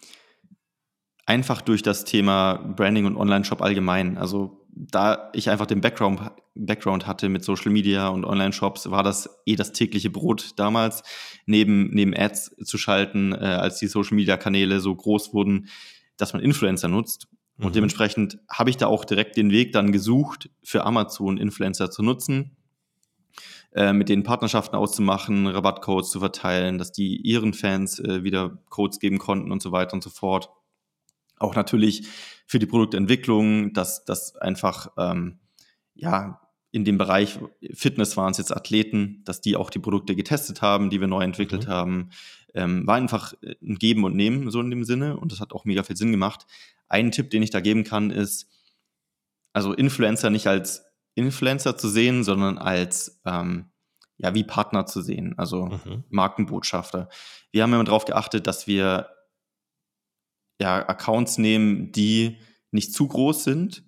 einfach 1.25 1.63
durch 1.63 1.83
das 1.83 2.05
Thema 2.05 2.57
Branding 2.57 3.07
und 3.07 3.17
Online-Shop 3.17 3.63
allgemein. 3.63 4.19
Also 4.19 4.62
da 4.91 5.31
ich 5.33 5.51
einfach 5.51 5.67
den 5.67 5.81
Background, 5.81 6.21
Background 6.55 7.07
hatte 7.07 7.29
mit 7.29 7.45
Social 7.45 7.71
Media 7.71 8.09
und 8.09 8.25
Online-Shops, 8.25 8.91
war 8.91 9.03
das 9.03 9.29
eh 9.47 9.57
das 9.57 9.73
tägliche 9.73 10.11
Brot 10.11 10.53
damals, 10.57 11.03
neben, 11.47 11.91
neben 11.91 12.15
Ads 12.17 12.57
zu 12.65 12.79
schalten, 12.79 13.33
äh, 13.33 13.37
als 13.37 13.79
die 13.79 13.87
Social-Media-Kanäle 13.87 14.81
so 14.81 14.95
groß 14.95 15.33
wurden, 15.33 15.69
dass 16.17 16.33
man 16.33 16.43
Influencer 16.43 16.89
nutzt. 16.89 17.29
Und 17.59 17.69
mhm. 17.69 17.73
dementsprechend 17.75 18.39
habe 18.51 18.71
ich 18.71 18.77
da 18.77 18.87
auch 18.87 19.05
direkt 19.05 19.37
den 19.37 19.51
Weg 19.51 19.73
dann 19.73 19.93
gesucht, 19.93 20.51
für 20.63 20.85
Amazon 20.85 21.39
Influencer 21.39 21.91
zu 21.91 22.03
nutzen, 22.03 22.57
äh, 23.73 23.93
mit 23.93 24.09
denen 24.09 24.25
Partnerschaften 24.25 24.77
auszumachen, 24.77 25.47
Rabattcodes 25.47 26.11
zu 26.11 26.19
verteilen, 26.21 26.79
dass 26.79 26.93
die 26.93 27.17
ihren 27.17 27.55
Fans 27.55 27.99
äh, 28.01 28.25
wieder 28.25 28.59
Codes 28.69 28.99
geben 28.99 29.19
konnten 29.19 29.53
und 29.53 29.63
so 29.63 29.71
weiter 29.71 29.95
und 29.95 30.03
so 30.03 30.11
fort. 30.11 30.51
Auch 31.43 31.55
natürlich 31.55 32.07
für 32.47 32.59
die 32.59 32.67
Produktentwicklung, 32.67 33.73
dass 33.73 34.05
das 34.05 34.37
einfach 34.37 34.89
ähm, 34.97 35.41
ja 35.95 36.41
in 36.73 36.87
dem 36.87 36.97
Bereich 36.97 37.39
Fitness 37.75 38.17
waren 38.17 38.33
es 38.33 38.39
jetzt 38.39 38.57
Athleten, 38.57 39.23
dass 39.27 39.43
die 39.43 39.57
auch 39.57 39.69
die 39.69 39.79
Produkte 39.79 40.17
getestet 40.17 40.63
haben, 40.63 40.89
die 40.89 41.01
wir 41.01 41.07
neu 41.07 41.23
entwickelt 41.23 41.67
mhm. 41.67 41.71
haben. 41.71 42.11
Ähm, 42.55 42.87
war 42.87 42.97
einfach 42.97 43.35
ein 43.43 43.77
Geben 43.77 44.05
und 44.05 44.17
Nehmen, 44.17 44.51
so 44.51 44.61
in 44.61 44.71
dem 44.71 44.85
Sinne. 44.85 45.19
Und 45.19 45.33
das 45.33 45.41
hat 45.41 45.53
auch 45.53 45.67
mega 45.67 45.83
viel 45.83 45.97
Sinn 45.97 46.13
gemacht. 46.13 46.47
Ein 46.89 47.13
Tipp, 47.13 47.29
den 47.29 47.43
ich 47.43 47.51
da 47.51 47.61
geben 47.61 47.85
kann, 47.85 48.11
ist, 48.11 48.49
also 49.53 49.75
Influencer 49.75 50.31
nicht 50.31 50.47
als 50.47 50.83
Influencer 51.15 51.77
zu 51.77 51.89
sehen, 51.89 52.25
sondern 52.25 52.57
als 52.57 53.21
ähm, 53.27 53.67
ja, 54.17 54.35
wie 54.35 54.45
Partner 54.45 54.87
zu 54.87 55.03
sehen, 55.03 55.35
also 55.37 55.67
mhm. 55.67 56.05
Markenbotschafter. 56.09 57.11
Wir 57.51 57.63
haben 57.63 57.73
immer 57.75 57.85
darauf 57.85 58.07
geachtet, 58.07 58.47
dass 58.47 58.67
wir 58.67 59.09
ja, 60.61 60.87
Accounts 60.89 61.39
nehmen, 61.39 61.93
die 61.93 62.39
nicht 62.71 62.95
zu 62.95 63.09
groß 63.09 63.45
sind 63.45 63.85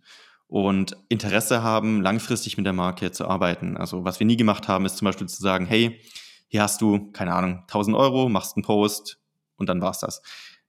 und 0.47 0.97
Interesse 1.09 1.63
haben, 1.63 2.03
langfristig 2.03 2.57
mit 2.57 2.67
der 2.67 2.73
Marke 2.73 3.11
zu 3.13 3.27
arbeiten. 3.27 3.77
Also 3.77 4.05
was 4.05 4.21
wir 4.21 4.27
nie 4.27 4.37
gemacht 4.37 4.69
haben, 4.69 4.85
ist 4.85 4.97
zum 4.97 5.07
Beispiel 5.07 5.29
zu 5.29 5.43
sagen, 5.43 5.67
hey, 5.67 6.01
hier 6.49 6.63
hast 6.63 6.81
du, 6.81 7.11
keine 7.13 7.35
Ahnung, 7.35 7.61
1000 7.63 7.97
Euro, 7.97 8.29
machst 8.29 8.57
einen 8.57 8.65
Post 8.65 9.19
und 9.57 9.69
dann 9.69 9.81
war's 9.81 10.01
das. 10.01 10.23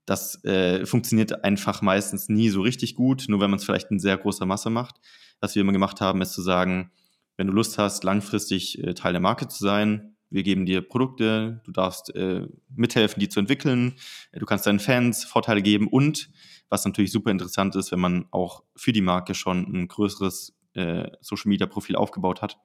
Das 0.05 0.43
äh, 0.43 0.85
funktioniert 0.85 1.43
einfach 1.43 1.81
meistens 1.81 2.29
nie 2.29 2.49
so 2.49 2.61
richtig 2.61 2.95
gut, 2.95 3.25
nur 3.27 3.39
wenn 3.39 3.49
man 3.49 3.59
es 3.59 3.65
vielleicht 3.65 3.91
in 3.91 3.99
sehr 3.99 4.17
großer 4.17 4.45
Masse 4.45 4.69
macht. 4.69 4.95
Was 5.39 5.55
wir 5.55 5.61
immer 5.61 5.73
gemacht 5.73 5.99
haben, 6.01 6.21
ist 6.21 6.33
zu 6.33 6.41
sagen, 6.41 6.91
wenn 7.37 7.47
du 7.47 7.53
Lust 7.53 7.77
hast, 7.77 8.03
langfristig 8.03 8.83
äh, 8.83 8.93
Teil 8.93 9.13
der 9.13 9.21
Marke 9.21 9.47
zu 9.47 9.63
sein, 9.63 10.14
wir 10.35 10.43
geben 10.43 10.65
dir 10.65 10.81
Produkte, 10.81 11.61
du 11.63 11.71
darfst 11.71 12.13
äh, 12.13 12.47
mithelfen, 12.75 13.19
die 13.19 13.29
zu 13.29 13.39
entwickeln, 13.39 13.95
äh, 14.31 14.39
du 14.39 14.45
kannst 14.45 14.67
deinen 14.67 14.79
Fans 14.79 15.23
Vorteile 15.23 15.61
geben 15.61 15.87
und 15.87 16.29
was 16.69 16.85
natürlich 16.85 17.11
super 17.11 17.31
interessant 17.31 17.75
ist, 17.75 17.91
wenn 17.91 17.99
man 17.99 18.25
auch 18.31 18.63
für 18.75 18.91
die 18.91 19.01
Marke 19.01 19.33
schon 19.33 19.63
ein 19.63 19.87
größeres 19.87 20.55
äh, 20.73 21.09
Social 21.21 21.49
Media 21.49 21.67
Profil 21.67 21.95
aufgebaut 21.95 22.41
hat, 22.41 22.59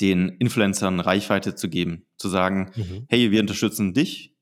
den 0.00 0.28
Influencern 0.28 0.98
Reichweite 1.00 1.54
zu 1.54 1.68
geben, 1.68 2.06
zu 2.16 2.28
sagen, 2.28 2.72
mhm. 2.74 3.06
hey, 3.08 3.30
wir 3.30 3.40
unterstützen 3.40 3.94
dich, 3.94 4.34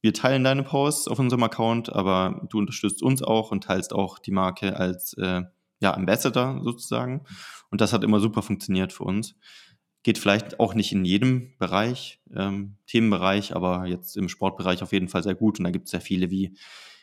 wir 0.00 0.12
teilen 0.12 0.42
deine 0.42 0.64
Posts 0.64 1.06
auf 1.06 1.20
unserem 1.20 1.44
Account, 1.44 1.92
aber 1.92 2.44
du 2.50 2.58
unterstützt 2.58 3.02
uns 3.02 3.22
auch 3.22 3.52
und 3.52 3.64
teilst 3.64 3.92
auch 3.92 4.18
die 4.18 4.32
Marke 4.32 4.76
als 4.76 5.14
äh, 5.14 5.42
ja, 5.80 5.94
Ambassador 5.94 6.60
sozusagen. 6.64 7.24
Und 7.70 7.80
das 7.80 7.92
hat 7.92 8.02
immer 8.02 8.18
super 8.18 8.42
funktioniert 8.42 8.92
für 8.92 9.04
uns. 9.04 9.36
Geht 10.02 10.18
vielleicht 10.18 10.58
auch 10.58 10.74
nicht 10.74 10.92
in 10.92 11.04
jedem 11.04 11.56
Bereich, 11.58 12.20
ähm, 12.34 12.76
Themenbereich, 12.86 13.54
aber 13.54 13.86
jetzt 13.86 14.16
im 14.16 14.28
Sportbereich 14.28 14.82
auf 14.82 14.92
jeden 14.92 15.08
Fall 15.08 15.22
sehr 15.22 15.34
gut. 15.34 15.58
Und 15.58 15.64
da 15.64 15.70
gibt 15.70 15.86
es 15.86 15.92
sehr 15.92 16.00
viele 16.00 16.30
wie, 16.30 16.56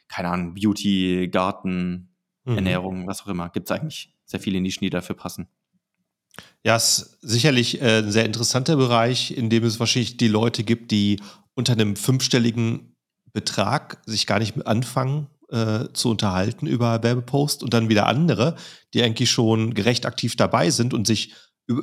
keine 0.08 0.30
Ahnung, 0.30 0.54
Beauty, 0.56 1.30
Garten, 1.32 2.10
mhm. 2.46 2.56
Ernährung, 2.56 3.08
was 3.08 3.22
auch 3.22 3.28
immer. 3.28 3.50
Gibt 3.50 3.70
es 3.70 3.78
eigentlich 3.78 4.14
sehr 4.26 4.40
viele 4.40 4.62
Nischen, 4.62 4.84
die 4.84 4.90
dafür 4.90 5.16
passen. 5.16 5.48
Ja, 6.64 6.76
es 6.76 7.00
ist 7.00 7.18
sicherlich 7.22 7.82
äh, 7.82 8.00
ein 8.00 8.12
sehr 8.12 8.26
interessanter 8.26 8.76
Bereich, 8.76 9.32
in 9.32 9.50
dem 9.50 9.64
es 9.64 9.80
wahrscheinlich 9.80 10.18
die 10.18 10.28
Leute 10.28 10.64
gibt, 10.64 10.92
die 10.92 11.20
unter 11.54 11.74
einem 11.74 11.96
fünfstelligen 11.96 12.96
Betrag 13.34 14.02
sich 14.06 14.28
gar 14.28 14.40
nicht 14.40 14.66
anfangen 14.66 15.28
äh, 15.50 15.86
zu 15.94 16.10
unterhalten 16.10 16.68
über 16.68 17.02
Werbepost 17.04 17.64
und 17.64 17.74
dann 17.74 17.90
wieder 17.90 18.08
andere, 18.08 18.56
die 18.94 19.04
eigentlich 19.04 19.32
schon 19.32 19.74
gerecht 19.74 20.06
aktiv 20.06 20.36
dabei 20.36 20.70
sind 20.70 20.94
und 20.94 21.08
sich 21.08 21.34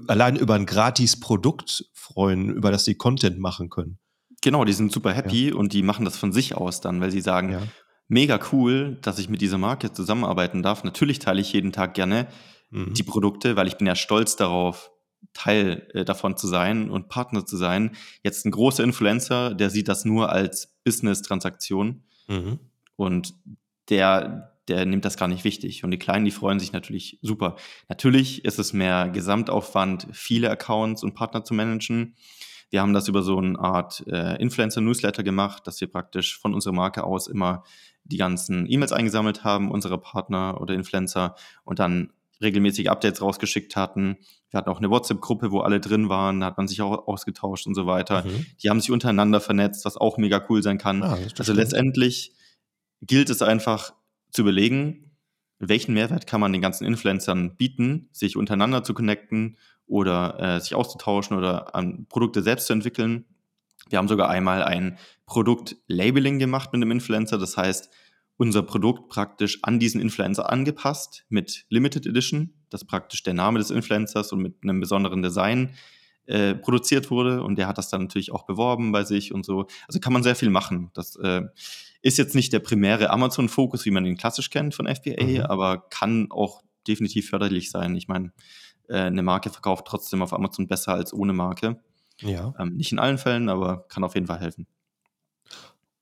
allein 0.09 0.37
über 0.37 0.55
ein 0.55 0.67
gratis 0.67 1.19
Produkt 1.19 1.85
freuen, 1.95 2.51
über 2.51 2.71
das 2.71 2.85
sie 2.85 2.95
Content 2.95 3.39
machen 3.39 3.71
können. 3.71 3.99
Genau, 4.43 4.65
die 4.65 4.73
sind 4.73 4.93
super 4.93 5.13
happy 5.13 5.51
ja. 5.51 5.55
und 5.55 5.73
die 5.73 5.83
machen 5.83 6.05
das 6.05 6.17
von 6.17 6.33
sich 6.33 6.55
aus 6.55 6.81
dann, 6.81 7.01
weil 7.01 7.11
sie 7.11 7.21
sagen, 7.21 7.53
ja. 7.53 7.63
mega 8.09 8.39
cool, 8.53 8.99
dass 9.03 9.19
ich 9.19 9.29
mit 9.29 9.41
dieser 9.41 9.59
Marke 9.59 9.93
zusammenarbeiten 9.93 10.63
darf. 10.63 10.85
Natürlich 10.85 11.19
teile 11.19 11.41
ich 11.41 11.53
jeden 11.53 11.73
Tag 11.73 11.95
gerne 11.95 12.29
mhm. 12.71 12.95
die 12.95 13.03
Produkte, 13.03 13.57
weil 13.57 13.67
ich 13.67 13.79
bin 13.79 13.87
ja 13.87 13.97
stolz 13.97 14.37
darauf, 14.37 14.91
Teil 15.33 15.89
äh, 15.93 16.05
davon 16.05 16.37
zu 16.37 16.47
sein 16.47 16.91
und 16.91 17.09
Partner 17.09 17.45
zu 17.45 17.57
sein. 17.57 17.97
Jetzt 18.23 18.45
ein 18.45 18.51
großer 18.51 18.85
Influencer, 18.85 19.55
der 19.55 19.71
sieht 19.71 19.89
das 19.89 20.05
nur 20.05 20.31
als 20.31 20.77
Business-Transaktion 20.85 22.03
Mhm. 22.29 22.59
Und 22.97 23.35
der, 23.89 24.56
der 24.69 24.85
nimmt 24.87 25.05
das 25.05 25.17
gar 25.17 25.29
nicht 25.29 25.45
wichtig. 25.45 25.85
Und 25.85 25.91
die 25.91 25.99
Kleinen, 25.99 26.25
die 26.25 26.31
freuen 26.31 26.59
sich 26.59 26.73
natürlich 26.73 27.19
super. 27.23 27.57
Natürlich 27.89 28.45
ist 28.45 28.59
es 28.59 28.73
mehr 28.73 29.09
Gesamtaufwand, 29.09 30.09
viele 30.13 30.51
Accounts 30.51 31.03
und 31.03 31.15
Partner 31.15 31.45
zu 31.45 31.55
managen. 31.55 32.17
Wir 32.71 32.81
haben 32.81 32.93
das 32.93 33.07
über 33.07 33.23
so 33.23 33.39
eine 33.39 33.59
Art 33.59 34.05
äh, 34.09 34.41
Influencer-Newsletter 34.41 35.23
gemacht, 35.23 35.67
dass 35.67 35.81
wir 35.81 35.89
praktisch 35.89 36.39
von 36.39 36.53
unserer 36.53 36.75
Marke 36.75 37.05
aus 37.05 37.29
immer 37.29 37.63
die 38.05 38.17
ganzen 38.17 38.71
E-Mails 38.71 38.93
eingesammelt 38.93 39.45
haben, 39.45 39.71
unsere 39.71 39.99
Partner 39.99 40.61
oder 40.61 40.75
Influencer 40.75 41.37
und 41.65 41.79
dann 41.79 42.13
regelmäßig 42.41 42.91
Updates 42.91 43.23
rausgeschickt 43.23 43.77
hatten. 43.77 44.19
Wir 44.51 44.59
hatten 44.59 44.69
auch 44.69 44.79
eine 44.79 44.91
WhatsApp-Gruppe, 44.91 45.51
wo 45.53 45.61
alle 45.61 45.81
drin 45.81 46.09
waren, 46.09 46.41
da 46.41 46.47
hat 46.47 46.59
man 46.59 46.69
sich 46.69 46.83
auch 46.83 47.07
ausgetauscht 47.07 47.67
und 47.67 47.75
so 47.75 47.87
weiter. 47.87 48.25
Mhm. 48.25 48.47
Die 48.63 48.69
haben 48.69 48.81
sich 48.81 48.91
untereinander 48.91 49.41
vernetzt, 49.41 49.85
was 49.85 49.97
auch 49.97 50.19
mega 50.19 50.45
cool 50.49 50.63
sein 50.63 50.79
kann. 50.79 51.03
Ah, 51.03 51.19
also 51.39 51.53
letztendlich 51.53 52.33
gilt 53.01 53.31
es 53.31 53.43
einfach 53.43 53.95
zu 54.31 54.43
überlegen, 54.43 55.07
welchen 55.59 55.95
Mehrwert 55.95 56.27
kann 56.27 56.41
man 56.41 56.53
den 56.53 56.63
ganzen 56.63 56.85
Influencern 56.85 57.57
bieten, 57.57 58.09
sich 58.13 58.37
untereinander 58.37 58.83
zu 58.85 58.95
connecten 58.95 59.57
oder 59.87 60.39
äh, 60.39 60.61
sich 60.61 60.75
auszutauschen 60.75 61.37
oder 61.37 61.75
an 61.75 62.07
Produkte 62.09 62.43
selbst 62.43 62.67
zu 62.67 62.73
entwickeln. 62.73 63.25
Wir 63.89 63.99
haben 63.99 64.09
sogar 64.09 64.29
einmal 64.29 64.63
ein 64.63 64.99
Produkt-Labeling 65.27 66.39
gemacht 66.39 66.73
mit 66.73 66.83
einem 66.83 66.91
Influencer. 66.91 67.39
Das 67.39 67.57
heißt, 67.57 67.89
unser 68.37 68.63
Produkt 68.63 69.09
praktisch 69.09 69.61
an 69.63 69.79
diesen 69.79 70.01
Influencer 70.01 70.51
angepasst 70.51 71.25
mit 71.29 71.65
Limited 71.71 72.07
Edition, 72.07 72.53
das 72.69 72.85
praktisch 72.85 73.23
der 73.23 73.35
Name 73.35 73.59
des 73.59 73.71
Influencers 73.71 74.33
und 74.33 74.41
mit 74.41 74.57
einem 74.63 74.81
besonderen 74.81 75.23
Design 75.23 75.75
äh, 76.27 76.55
produziert 76.55 77.11
wurde. 77.11 77.43
Und 77.43 77.57
der 77.57 77.67
hat 77.67 77.79
das 77.79 77.89
dann 77.89 78.03
natürlich 78.03 78.33
auch 78.33 78.45
beworben 78.45 78.93
bei 78.93 79.05
sich 79.05 79.33
und 79.33 79.47
so. 79.47 79.67
Also 79.87 80.01
kann 80.01 80.13
man 80.13 80.23
sehr 80.23 80.37
viel 80.37 80.51
machen. 80.51 80.91
Das 80.93 81.17
äh, 81.17 81.43
ist 82.07 82.19
jetzt 82.19 82.37
nicht 82.37 82.53
der 82.53 82.61
primäre 82.61 83.11
Amazon-Fokus, 83.11 83.85
wie 83.85 83.91
man 83.91 84.07
ihn 84.07 84.17
klassisch 84.17 84.51
kennt 84.51 84.75
von 84.75 84.87
FBA, 84.87 85.25
mhm. 85.25 85.41
aber 85.41 85.89
kann 85.91 86.29
auch 86.31 86.63
definitiv 86.87 87.29
förderlich 87.29 87.71
sein. 87.71 87.97
Ich 87.97 88.07
meine, 88.07 88.33
äh, 88.89 88.99
eine 88.99 89.23
Marke 89.23 89.51
verkauft 89.51 89.87
trotzdem 89.87 90.23
auf 90.23 90.33
Amazon 90.33 90.69
besser 90.69 90.95
als 90.95 91.13
ohne 91.13 91.33
Marke. 91.33 91.81
Ja. 92.21 92.55
Ähm, 92.59 92.77
nicht 92.77 92.93
in 92.93 93.01
allen 93.01 93.19
Fällen, 93.19 93.49
aber 93.49 93.87
kann 93.89 94.05
auf 94.05 94.15
jeden 94.15 94.29
Fall 94.29 94.39
helfen. 94.39 94.67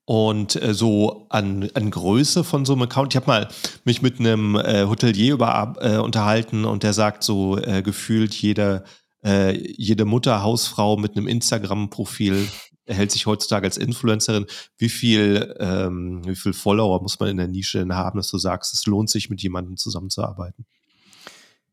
Und 0.05 0.61
äh, 0.61 0.75
so 0.75 1.25
an, 1.29 1.67
an 1.73 1.89
Größe 1.89 2.43
von 2.43 2.65
so 2.65 2.73
einem 2.73 2.83
Account, 2.83 3.13
ich 3.13 3.17
habe 3.17 3.27
mal 3.27 3.47
mich 3.83 4.03
mit 4.03 4.19
einem 4.19 4.55
äh, 4.55 4.85
Hotelier 4.85 5.33
über, 5.33 5.73
äh, 5.79 5.97
unterhalten 5.97 6.65
und 6.65 6.83
der 6.83 6.93
sagt 6.93 7.23
so 7.23 7.57
äh, 7.57 7.81
gefühlt 7.81 8.35
jede, 8.35 8.83
äh, 9.25 9.57
jede 9.75 10.05
Mutter, 10.05 10.43
Hausfrau 10.43 10.97
mit 10.97 11.17
einem 11.17 11.27
Instagram-Profil 11.27 12.47
hält 12.87 13.11
sich 13.11 13.25
heutzutage 13.25 13.65
als 13.65 13.77
Influencerin. 13.77 14.45
Wie 14.77 14.89
viel, 14.89 15.55
ähm, 15.59 16.21
wie 16.25 16.35
viel 16.35 16.53
Follower 16.53 17.01
muss 17.01 17.19
man 17.19 17.29
in 17.29 17.37
der 17.37 17.47
Nische 17.47 17.85
haben, 17.89 18.17
dass 18.17 18.29
du 18.29 18.37
sagst, 18.37 18.73
es 18.73 18.85
lohnt 18.85 19.09
sich, 19.09 19.29
mit 19.29 19.41
jemandem 19.41 19.77
zusammenzuarbeiten? 19.77 20.65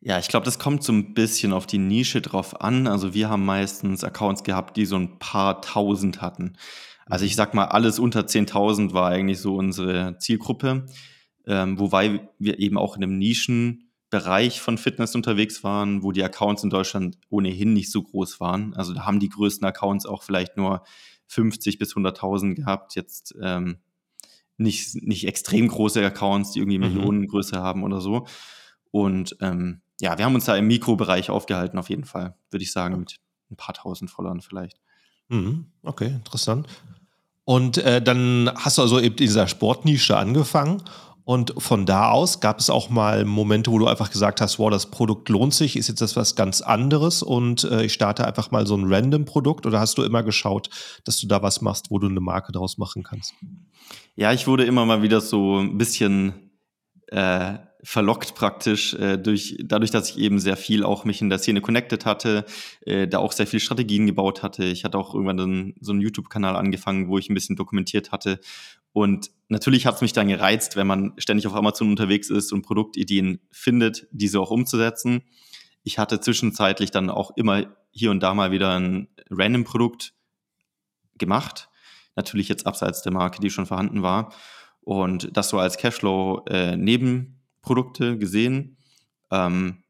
Ja, 0.01 0.18
ich 0.18 0.29
glaube, 0.29 0.44
das 0.44 0.59
kommt 0.59 0.83
so 0.83 0.92
ein 0.92 1.14
bisschen 1.14 1.53
auf 1.53 1.66
die 1.66 1.79
Nische 1.79 2.20
drauf 2.20 2.61
an. 2.61 2.88
Also 2.88 3.14
wir 3.14 3.29
haben 3.29 3.44
meistens 3.44 4.03
Accounts 4.03 4.42
gehabt, 4.42 4.77
die 4.77 4.85
so 4.85 4.96
ein 4.96 5.18
paar 5.20 5.62
tausend 5.62 6.20
hatten. 6.20 6.57
Also 7.07 7.25
ich 7.25 7.37
sag 7.37 7.55
mal, 7.55 7.66
alles 7.66 7.98
unter 7.98 8.22
10.000 8.22 8.92
war 8.94 9.11
eigentlich 9.11 9.38
so 9.38 9.55
unsere 9.55 10.18
Zielgruppe, 10.18 10.87
ähm, 11.46 11.79
wobei 11.79 12.29
wir 12.38 12.59
eben 12.59 12.79
auch 12.79 12.96
in 12.96 13.05
einem 13.05 13.18
Nischenbereich 14.12 14.61
von 14.61 14.79
Fitness 14.79 15.14
unterwegs 15.14 15.64
waren, 15.64 16.03
wo 16.03 16.12
die 16.12 16.22
Accounts 16.22 16.62
in 16.62 16.70
Deutschland 16.70 17.18
ohnehin 17.31 17.72
nicht 17.72 17.90
so 17.90 18.03
groß 18.03 18.40
waren. 18.40 18.75
Also 18.75 18.92
da 18.92 19.05
haben 19.07 19.20
die 19.20 19.29
größten 19.29 19.66
Accounts 19.66 20.07
auch 20.07 20.22
vielleicht 20.22 20.57
nur 20.57 20.85
50 21.29 21.79
bis 21.79 21.94
100.000 21.94 22.55
gehabt. 22.55 22.94
Jetzt 22.94 23.35
ähm, 23.40 23.79
nicht, 24.59 25.03
nicht 25.03 25.27
extrem 25.27 25.68
große 25.68 26.05
Accounts, 26.05 26.53
die 26.53 26.61
irgendwie 26.61 26.79
mhm. 26.79 26.94
Millionengröße 26.94 27.57
haben 27.57 27.85
oder 27.85 28.01
so. 28.01 28.27
Und 28.90 29.37
ähm, 29.40 29.81
ja, 30.01 30.18
wir 30.18 30.25
haben 30.25 30.35
uns 30.35 30.44
da 30.44 30.57
im 30.57 30.66
Mikrobereich 30.66 31.31
aufgehalten, 31.31 31.79
auf 31.79 31.88
jeden 31.88 32.05
Fall, 32.05 32.35
würde 32.51 32.64
ich 32.64 32.72
sagen, 32.72 32.98
mit 32.98 33.18
ein 33.51 33.57
paar 33.57 33.75
tausend 33.75 34.11
Followern 34.11 34.42
vielleicht. 34.42 34.79
Mhm. 35.29 35.66
Okay, 35.83 36.09
interessant. 36.09 36.66
Und 37.44 37.79
äh, 37.79 38.03
dann 38.03 38.51
hast 38.55 38.79
du 38.79 38.83
also 38.83 38.98
eben 38.98 39.14
in 39.14 39.16
dieser 39.16 39.48
Sportnische 39.48 40.16
angefangen. 40.16 40.83
Und 41.24 41.54
von 41.58 41.87
da 41.87 42.11
aus 42.11 42.40
gab 42.40 42.58
es 42.58 42.68
auch 42.68 42.90
mal 42.90 43.24
Momente, 43.24 43.70
wo 43.70 43.78
du 43.78 43.87
einfach 43.87 44.11
gesagt 44.11 44.40
hast, 44.40 44.58
wow, 44.58 44.70
das 44.70 44.90
Produkt 44.90 45.28
lohnt 45.28 45.54
sich, 45.54 45.76
ist 45.76 45.88
jetzt 45.88 46.00
das 46.00 46.16
was 46.16 46.35
ganz 46.35 46.61
anderes 46.61 47.22
und 47.22 47.64
äh, 47.64 47.85
ich 47.85 47.92
starte 47.92 48.26
einfach 48.26 48.50
mal 48.50 48.66
so 48.66 48.76
ein 48.76 48.92
Random-Produkt 48.92 49.64
oder 49.66 49.78
hast 49.78 49.98
du 49.98 50.02
immer 50.02 50.24
geschaut, 50.24 50.68
dass 51.04 51.20
du 51.20 51.28
da 51.28 51.42
was 51.42 51.61
machst, 51.61 51.90
wo 51.90 51.98
du 51.98 52.08
eine 52.08 52.20
Marke 52.20 52.50
draus 52.50 52.76
machen 52.76 53.04
kannst? 53.04 53.35
Ja, 54.16 54.32
ich 54.32 54.46
wurde 54.48 54.64
immer 54.64 54.85
mal 54.85 55.02
wieder 55.02 55.20
so 55.20 55.58
ein 55.58 55.78
bisschen 55.78 56.50
äh, 57.06 57.58
verlockt 57.85 58.35
praktisch 58.35 58.94
äh, 58.94 59.16
durch 59.16 59.58
dadurch, 59.64 59.90
dass 59.90 60.11
ich 60.11 60.18
eben 60.18 60.38
sehr 60.38 60.56
viel 60.56 60.85
auch 60.85 61.04
mich 61.04 61.20
in 61.20 61.30
der 61.30 61.38
Szene 61.38 61.61
connected 61.61 62.06
hatte, 62.06 62.44
äh, 62.82 63.08
da 63.08 63.18
auch 63.18 63.32
sehr 63.32 63.46
viel 63.46 63.61
Strategien 63.61 64.06
gebaut 64.06 64.42
hatte. 64.42 64.64
Ich 64.64 64.85
hatte 64.85 64.98
auch 64.98 65.14
irgendwann 65.14 65.37
dann 65.37 65.74
so 65.80 65.92
einen 65.92 66.00
YouTube-Kanal 66.00 66.56
angefangen, 66.56 67.08
wo 67.08 67.18
ich 67.18 67.28
ein 67.28 67.35
bisschen 67.35 67.56
dokumentiert 67.56 68.12
hatte. 68.12 68.38
Und 68.92 69.31
natürlich 69.48 69.87
hat 69.87 69.96
es 69.96 70.00
mich 70.00 70.12
dann 70.12 70.28
gereizt, 70.28 70.76
wenn 70.76 70.87
man 70.87 71.14
ständig 71.18 71.46
auf 71.46 71.55
Amazon 71.55 71.88
unterwegs 71.88 72.31
ist 72.31 72.52
und 72.52 72.62
Produktideen 72.62 73.40
findet, 73.50 74.07
diese 74.11 74.40
auch 74.40 74.50
umzusetzen. 74.50 75.22
Ich 75.83 75.98
hatte 75.98 76.20
zwischenzeitlich 76.20 76.90
dann 76.90 77.11
auch 77.11 77.33
immer 77.37 77.66
hier 77.90 78.11
und 78.11 78.22
da 78.22 78.35
mal 78.35 78.50
wieder 78.50 78.78
ein 78.78 79.09
Random-Produkt 79.31 80.14
gemacht. 81.18 81.68
Natürlich 82.16 82.48
jetzt 82.48 82.66
abseits 82.66 83.02
der 83.02 83.12
Marke, 83.12 83.40
die 83.40 83.50
schon 83.50 83.66
vorhanden 83.66 84.02
war. 84.02 84.33
Und 84.81 85.37
das 85.37 85.48
so 85.48 85.59
als 85.59 85.78
Cashflow 85.78 86.44
äh, 86.46 86.76
gesehen. 88.18 88.76
Ähm, 89.31 89.83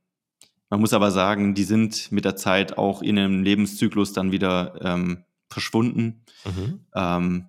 man 0.71 0.81
muss 0.81 0.93
aber 0.93 1.11
sagen, 1.11 1.55
die 1.55 1.65
sind 1.65 2.13
mit 2.13 2.25
der 2.25 2.37
Zeit 2.37 2.79
auch 2.79 3.03
in 3.03 3.19
einem 3.19 3.43
Lebenszyklus 3.43 4.13
dann 4.13 4.33
wieder 4.33 4.81
ähm, 4.83 5.25
verschwunden. 5.51 6.25
Mhm. 6.45 6.81
Ähm, 6.95 7.49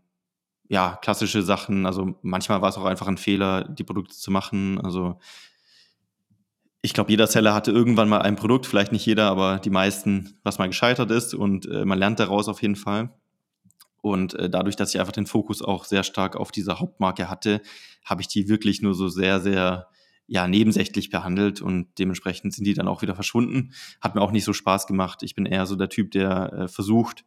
ja, 0.68 0.98
klassische 1.02 1.42
Sachen. 1.42 1.86
Also 1.86 2.16
manchmal 2.22 2.62
war 2.62 2.70
es 2.70 2.78
auch 2.78 2.86
einfach 2.86 3.08
ein 3.08 3.18
Fehler, 3.18 3.64
die 3.64 3.84
Produkte 3.84 4.16
zu 4.16 4.32
machen. 4.32 4.80
Also 4.82 5.20
ich 6.82 6.94
glaube, 6.94 7.12
jeder 7.12 7.28
Seller 7.28 7.54
hatte 7.54 7.72
irgendwann 7.72 8.10
mal 8.10 8.22
ein 8.22 8.36
Produkt, 8.36 8.66
vielleicht 8.66 8.92
nicht 8.92 9.06
jeder, 9.06 9.30
aber 9.30 9.60
die 9.60 9.70
meisten, 9.70 10.38
was 10.44 10.58
mal 10.58 10.68
gescheitert 10.68 11.12
ist 11.12 11.34
und 11.34 11.66
äh, 11.66 11.86
man 11.86 11.98
lernt 11.98 12.20
daraus 12.20 12.50
auf 12.50 12.62
jeden 12.62 12.76
Fall. 12.76 13.14
Und 14.02 14.34
äh, 14.34 14.50
dadurch, 14.50 14.76
dass 14.76 14.94
ich 14.94 15.00
einfach 15.00 15.14
den 15.14 15.26
Fokus 15.26 15.62
auch 15.62 15.86
sehr 15.86 16.04
stark 16.04 16.36
auf 16.36 16.52
dieser 16.52 16.82
Hauptmarke 16.82 17.30
hatte, 17.30 17.62
habe 18.04 18.22
ich 18.22 18.28
die 18.28 18.50
wirklich 18.50 18.82
nur 18.82 18.94
so 18.96 19.08
sehr, 19.08 19.40
sehr 19.40 19.88
ja, 20.28 20.48
nebensächlich 20.48 21.10
behandelt 21.10 21.62
und 21.62 21.88
dementsprechend 22.00 22.54
sind 22.54 22.66
die 22.66 22.74
dann 22.74 22.90
auch 22.90 23.02
wieder 23.02 23.16
verschwunden. 23.16 23.72
Hat 24.02 24.16
mir 24.16 24.22
auch 24.22 24.32
nicht 24.32 24.44
so 24.44 24.52
Spaß 24.52 24.88
gemacht. 24.88 25.24
Ich 25.24 25.36
bin 25.36 25.46
eher 25.46 25.66
so 25.66 25.78
der 25.78 25.90
Typ, 25.90 26.12
der 26.12 26.52
äh, 26.54 26.68
versucht, 26.68 27.24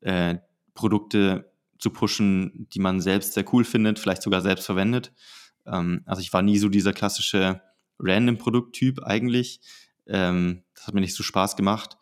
äh, 0.00 0.36
Produkte 0.74 1.52
zu 1.78 1.90
pushen, 1.90 2.68
die 2.72 2.80
man 2.80 3.00
selbst 3.00 3.34
sehr 3.34 3.44
cool 3.52 3.64
findet, 3.64 3.98
vielleicht 3.98 4.22
sogar 4.22 4.40
selbst 4.40 4.66
verwendet. 4.66 5.12
Ähm, 5.66 6.02
also 6.06 6.20
ich 6.20 6.32
war 6.32 6.42
nie 6.42 6.58
so 6.58 6.68
dieser 6.68 6.92
klassische 6.92 7.60
Random-Produkttyp 7.98 9.02
eigentlich. 9.02 9.60
Ähm, 10.06 10.62
das 10.74 10.86
hat 10.86 10.94
mir 10.94 11.00
nicht 11.00 11.14
so 11.14 11.22
Spaß 11.22 11.56
gemacht. 11.56 11.96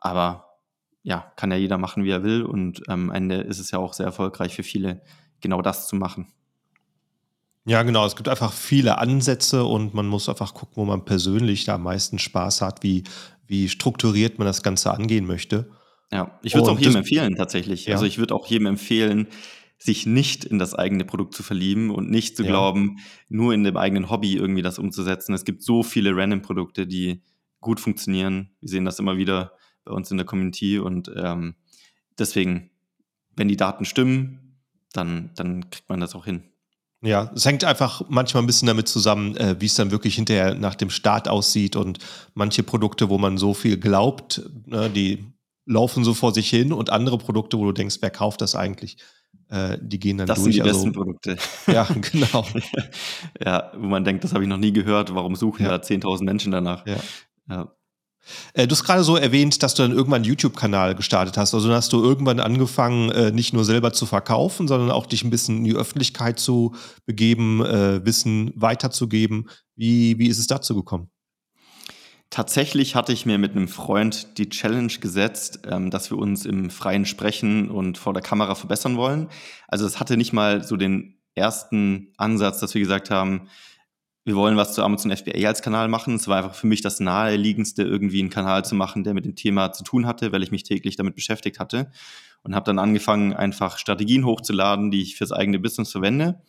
Aber 0.00 0.58
ja, 1.02 1.32
kann 1.36 1.50
ja 1.50 1.56
jeder 1.56 1.78
machen, 1.78 2.04
wie 2.04 2.10
er 2.10 2.22
will. 2.22 2.42
Und 2.42 2.88
am 2.88 3.10
Ende 3.10 3.36
ist 3.36 3.58
es 3.58 3.70
ja 3.70 3.78
auch 3.78 3.94
sehr 3.94 4.06
erfolgreich 4.06 4.54
für 4.54 4.62
viele, 4.62 5.02
genau 5.40 5.62
das 5.62 5.88
zu 5.88 5.96
machen. 5.96 6.32
Ja, 7.64 7.82
genau. 7.82 8.04
Es 8.06 8.16
gibt 8.16 8.28
einfach 8.28 8.52
viele 8.52 8.98
Ansätze 8.98 9.64
und 9.64 9.94
man 9.94 10.06
muss 10.06 10.28
einfach 10.28 10.54
gucken, 10.54 10.76
wo 10.76 10.84
man 10.84 11.04
persönlich 11.04 11.64
da 11.64 11.76
am 11.76 11.84
meisten 11.84 12.18
Spaß 12.18 12.60
hat, 12.60 12.82
wie, 12.82 13.04
wie 13.46 13.68
strukturiert 13.68 14.38
man 14.38 14.46
das 14.46 14.62
Ganze 14.62 14.92
angehen 14.92 15.26
möchte. 15.26 15.70
Ja, 16.12 16.38
ich 16.42 16.54
würde 16.54 16.64
es 16.64 16.68
auch 16.68 16.78
jedem 16.78 16.96
empfehlen, 16.96 17.36
tatsächlich. 17.36 17.86
Ja. 17.86 17.94
Also 17.94 18.04
ich 18.04 18.18
würde 18.18 18.34
auch 18.34 18.46
jedem 18.46 18.66
empfehlen, 18.66 19.28
sich 19.78 20.06
nicht 20.06 20.44
in 20.44 20.58
das 20.58 20.74
eigene 20.74 21.04
Produkt 21.04 21.34
zu 21.34 21.42
verlieben 21.42 21.90
und 21.90 22.10
nicht 22.10 22.36
zu 22.36 22.44
ja. 22.44 22.50
glauben, 22.50 22.98
nur 23.28 23.54
in 23.54 23.64
dem 23.64 23.76
eigenen 23.76 24.10
Hobby 24.10 24.36
irgendwie 24.36 24.62
das 24.62 24.78
umzusetzen. 24.78 25.34
Es 25.34 25.44
gibt 25.44 25.62
so 25.62 25.82
viele 25.82 26.14
Random-Produkte, 26.14 26.86
die 26.86 27.22
gut 27.60 27.80
funktionieren. 27.80 28.50
Wir 28.60 28.68
sehen 28.68 28.84
das 28.84 28.98
immer 28.98 29.16
wieder 29.16 29.52
bei 29.84 29.92
uns 29.92 30.10
in 30.10 30.18
der 30.18 30.26
Community 30.26 30.78
und 30.78 31.10
ähm, 31.16 31.56
deswegen, 32.18 32.70
wenn 33.34 33.48
die 33.48 33.56
Daten 33.56 33.84
stimmen, 33.84 34.58
dann, 34.92 35.30
dann 35.34 35.70
kriegt 35.70 35.88
man 35.88 36.00
das 36.00 36.14
auch 36.14 36.26
hin. 36.26 36.44
Ja, 37.00 37.32
es 37.34 37.44
hängt 37.44 37.64
einfach 37.64 38.02
manchmal 38.08 38.44
ein 38.44 38.46
bisschen 38.46 38.68
damit 38.68 38.86
zusammen, 38.86 39.36
äh, 39.36 39.56
wie 39.58 39.66
es 39.66 39.74
dann 39.74 39.90
wirklich 39.90 40.14
hinterher 40.14 40.54
nach 40.54 40.76
dem 40.76 40.90
Start 40.90 41.26
aussieht 41.26 41.74
und 41.74 41.98
manche 42.34 42.62
Produkte, 42.62 43.08
wo 43.08 43.18
man 43.18 43.38
so 43.38 43.54
viel 43.54 43.76
glaubt, 43.78 44.48
ne, 44.66 44.88
die 44.88 45.24
laufen 45.66 46.04
so 46.04 46.14
vor 46.14 46.34
sich 46.34 46.48
hin 46.48 46.72
und 46.72 46.90
andere 46.90 47.18
Produkte, 47.18 47.58
wo 47.58 47.64
du 47.64 47.72
denkst, 47.72 47.98
wer 48.00 48.10
kauft 48.10 48.40
das 48.40 48.54
eigentlich? 48.54 48.96
Äh, 49.48 49.78
die 49.80 50.00
gehen 50.00 50.18
dann 50.18 50.26
das 50.26 50.42
durch. 50.42 50.56
Das 50.56 50.64
sind 50.64 50.64
die 50.64 50.70
also, 50.70 50.84
besten 50.84 50.92
Produkte. 50.92 51.36
Ja, 51.72 51.84
genau. 51.84 52.46
ja, 53.44 53.72
wo 53.76 53.86
man 53.86 54.04
denkt, 54.04 54.24
das 54.24 54.32
habe 54.32 54.44
ich 54.44 54.48
noch 54.48 54.58
nie 54.58 54.72
gehört, 54.72 55.14
warum 55.14 55.36
suchen 55.36 55.64
ja. 55.64 55.76
da 55.76 55.84
10.000 55.84 56.24
Menschen 56.24 56.52
danach? 56.52 56.86
Ja. 56.86 56.96
ja. 57.48 57.72
Äh, 58.54 58.66
du 58.66 58.72
hast 58.72 58.84
gerade 58.84 59.04
so 59.04 59.16
erwähnt, 59.16 59.62
dass 59.62 59.74
du 59.74 59.82
dann 59.82 59.92
irgendwann 59.92 60.22
einen 60.22 60.24
YouTube-Kanal 60.24 60.94
gestartet 60.94 61.36
hast. 61.36 61.54
Also 61.54 61.68
dann 61.68 61.76
hast 61.76 61.92
du 61.92 62.02
irgendwann 62.02 62.40
angefangen, 62.40 63.10
äh, 63.10 63.30
nicht 63.30 63.52
nur 63.52 63.64
selber 63.64 63.92
zu 63.92 64.06
verkaufen, 64.06 64.68
sondern 64.68 64.90
auch 64.90 65.06
dich 65.06 65.24
ein 65.24 65.30
bisschen 65.30 65.58
in 65.58 65.64
die 65.64 65.74
Öffentlichkeit 65.74 66.38
zu 66.38 66.74
begeben, 67.04 67.64
äh, 67.64 68.04
Wissen 68.04 68.52
weiterzugeben. 68.54 69.48
Wie, 69.76 70.18
wie 70.18 70.28
ist 70.28 70.38
es 70.38 70.46
dazu 70.46 70.74
gekommen? 70.74 71.10
Tatsächlich 72.32 72.94
hatte 72.94 73.12
ich 73.12 73.26
mir 73.26 73.36
mit 73.36 73.50
einem 73.50 73.68
Freund 73.68 74.38
die 74.38 74.48
Challenge 74.48 74.90
gesetzt, 75.02 75.60
ähm, 75.70 75.90
dass 75.90 76.10
wir 76.10 76.16
uns 76.16 76.46
im 76.46 76.70
freien 76.70 77.04
Sprechen 77.04 77.70
und 77.70 77.98
vor 77.98 78.14
der 78.14 78.22
Kamera 78.22 78.54
verbessern 78.54 78.96
wollen. 78.96 79.28
Also 79.68 79.84
es 79.84 80.00
hatte 80.00 80.16
nicht 80.16 80.32
mal 80.32 80.64
so 80.64 80.78
den 80.78 81.18
ersten 81.34 82.14
Ansatz, 82.16 82.58
dass 82.58 82.72
wir 82.72 82.80
gesagt 82.80 83.10
haben, 83.10 83.48
wir 84.24 84.34
wollen 84.34 84.56
was 84.56 84.72
zu 84.72 84.82
Amazon 84.82 85.14
FBA 85.14 85.46
als 85.46 85.60
Kanal 85.60 85.88
machen. 85.88 86.14
Es 86.14 86.26
war 86.26 86.38
einfach 86.38 86.54
für 86.54 86.66
mich 86.66 86.80
das 86.80 87.00
naheliegendste, 87.00 87.82
irgendwie 87.82 88.20
einen 88.20 88.30
Kanal 88.30 88.64
zu 88.64 88.74
machen, 88.74 89.04
der 89.04 89.12
mit 89.12 89.26
dem 89.26 89.36
Thema 89.36 89.72
zu 89.72 89.84
tun 89.84 90.06
hatte, 90.06 90.32
weil 90.32 90.42
ich 90.42 90.50
mich 90.50 90.62
täglich 90.62 90.96
damit 90.96 91.14
beschäftigt 91.14 91.58
hatte. 91.58 91.92
Und 92.44 92.54
habe 92.54 92.64
dann 92.64 92.78
angefangen, 92.78 93.34
einfach 93.34 93.76
Strategien 93.76 94.24
hochzuladen, 94.24 94.90
die 94.90 95.02
ich 95.02 95.16
fürs 95.16 95.32
eigene 95.32 95.58
Business 95.58 95.92
verwende. 95.92 96.40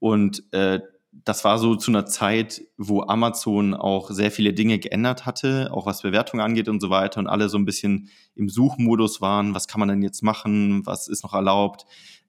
Und 0.00 0.42
äh, 0.52 0.80
das 1.24 1.44
war 1.44 1.58
so 1.58 1.76
zu 1.76 1.90
einer 1.90 2.06
Zeit, 2.06 2.62
wo 2.76 3.02
Amazon 3.02 3.74
auch 3.74 4.10
sehr 4.10 4.30
viele 4.30 4.52
Dinge 4.52 4.78
geändert 4.78 5.26
hatte, 5.26 5.70
auch 5.72 5.86
was 5.86 6.02
Bewertung 6.02 6.40
angeht 6.40 6.68
und 6.68 6.80
so 6.80 6.90
weiter. 6.90 7.20
Und 7.20 7.28
alle 7.28 7.48
so 7.48 7.56
ein 7.56 7.64
bisschen 7.64 8.08
im 8.34 8.48
Suchmodus 8.48 9.20
waren, 9.20 9.54
was 9.54 9.68
kann 9.68 9.80
man 9.80 9.88
denn 9.88 10.02
jetzt 10.02 10.22
machen, 10.22 10.84
was 10.86 11.08
ist 11.08 11.22
noch 11.22 11.34
erlaubt, 11.34 11.86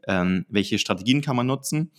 ähm, 0.07 0.45
welche 0.49 0.77
Strategien 0.77 1.21
kann 1.21 1.35
man 1.35 1.47
nutzen. 1.47 1.91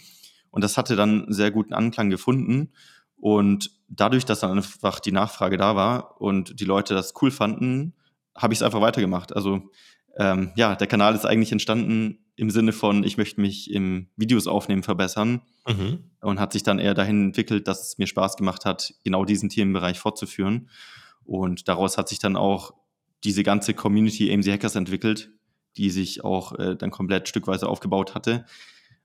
Und 0.51 0.63
das 0.63 0.77
hatte 0.77 0.97
dann 0.97 1.27
sehr 1.29 1.51
guten 1.51 1.75
Anklang 1.75 2.09
gefunden. 2.09 2.73
Und 3.17 3.71
dadurch, 3.89 4.25
dass 4.25 4.41
dann 4.41 4.53
einfach 4.57 5.01
die 5.01 5.13
Nachfrage 5.13 5.57
da 5.57 5.77
war 5.77 6.21
und 6.21 6.61
die 6.61 6.65
Leute 6.65 6.95
das 6.95 7.15
cool 7.21 7.31
fanden, 7.31 7.95
habe 8.35 8.55
ich 8.55 8.61
es 8.61 8.63
einfach 8.63 8.81
weitergemacht. 8.81 9.35
Also 9.35 9.71
ähm, 10.17 10.53
ja, 10.57 10.77
der 10.77 10.87
Kanal 10.87 11.15
ist 11.15 11.27
eigentlich 11.27 11.53
entstanden 11.53 12.26
im 12.37 12.51
Sinne 12.51 12.73
von, 12.73 13.03
ich 13.03 13.17
möchte 13.17 13.41
mich 13.41 13.71
im 13.71 14.09
Videos 14.17 14.47
aufnehmen 14.47 14.83
verbessern 14.83 15.41
mhm. 15.67 16.05
und 16.21 16.39
hat 16.39 16.53
sich 16.53 16.63
dann 16.63 16.79
eher 16.79 16.95
dahin 16.95 17.27
entwickelt, 17.27 17.67
dass 17.67 17.89
es 17.89 17.99
mir 17.99 18.07
Spaß 18.07 18.37
gemacht 18.37 18.65
hat, 18.65 18.95
genau 19.05 19.25
diesen 19.25 19.49
Themenbereich 19.49 19.99
fortzuführen. 19.99 20.69
Und 21.25 21.67
daraus 21.69 21.97
hat 21.99 22.09
sich 22.09 22.19
dann 22.19 22.37
auch 22.37 22.75
diese 23.25 23.43
ganze 23.43 23.75
Community 23.75 24.33
AMC 24.33 24.47
Hackers 24.47 24.77
entwickelt, 24.77 25.31
die 25.77 25.91
sich 25.91 26.25
auch 26.25 26.59
äh, 26.59 26.77
dann 26.77 26.91
komplett 26.91 27.29
stückweise 27.29 27.69
aufgebaut 27.69 28.15
hatte. 28.15 28.45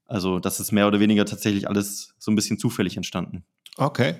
Also 0.05 0.39
das 0.39 0.59
ist 0.59 0.73
mehr 0.73 0.87
oder 0.87 0.99
weniger 0.99 1.25
tatsächlich 1.25 1.69
alles 1.69 2.13
so 2.19 2.31
ein 2.31 2.35
bisschen 2.35 2.59
zufällig 2.59 2.97
entstanden. 2.97 3.45
Okay. 3.77 4.15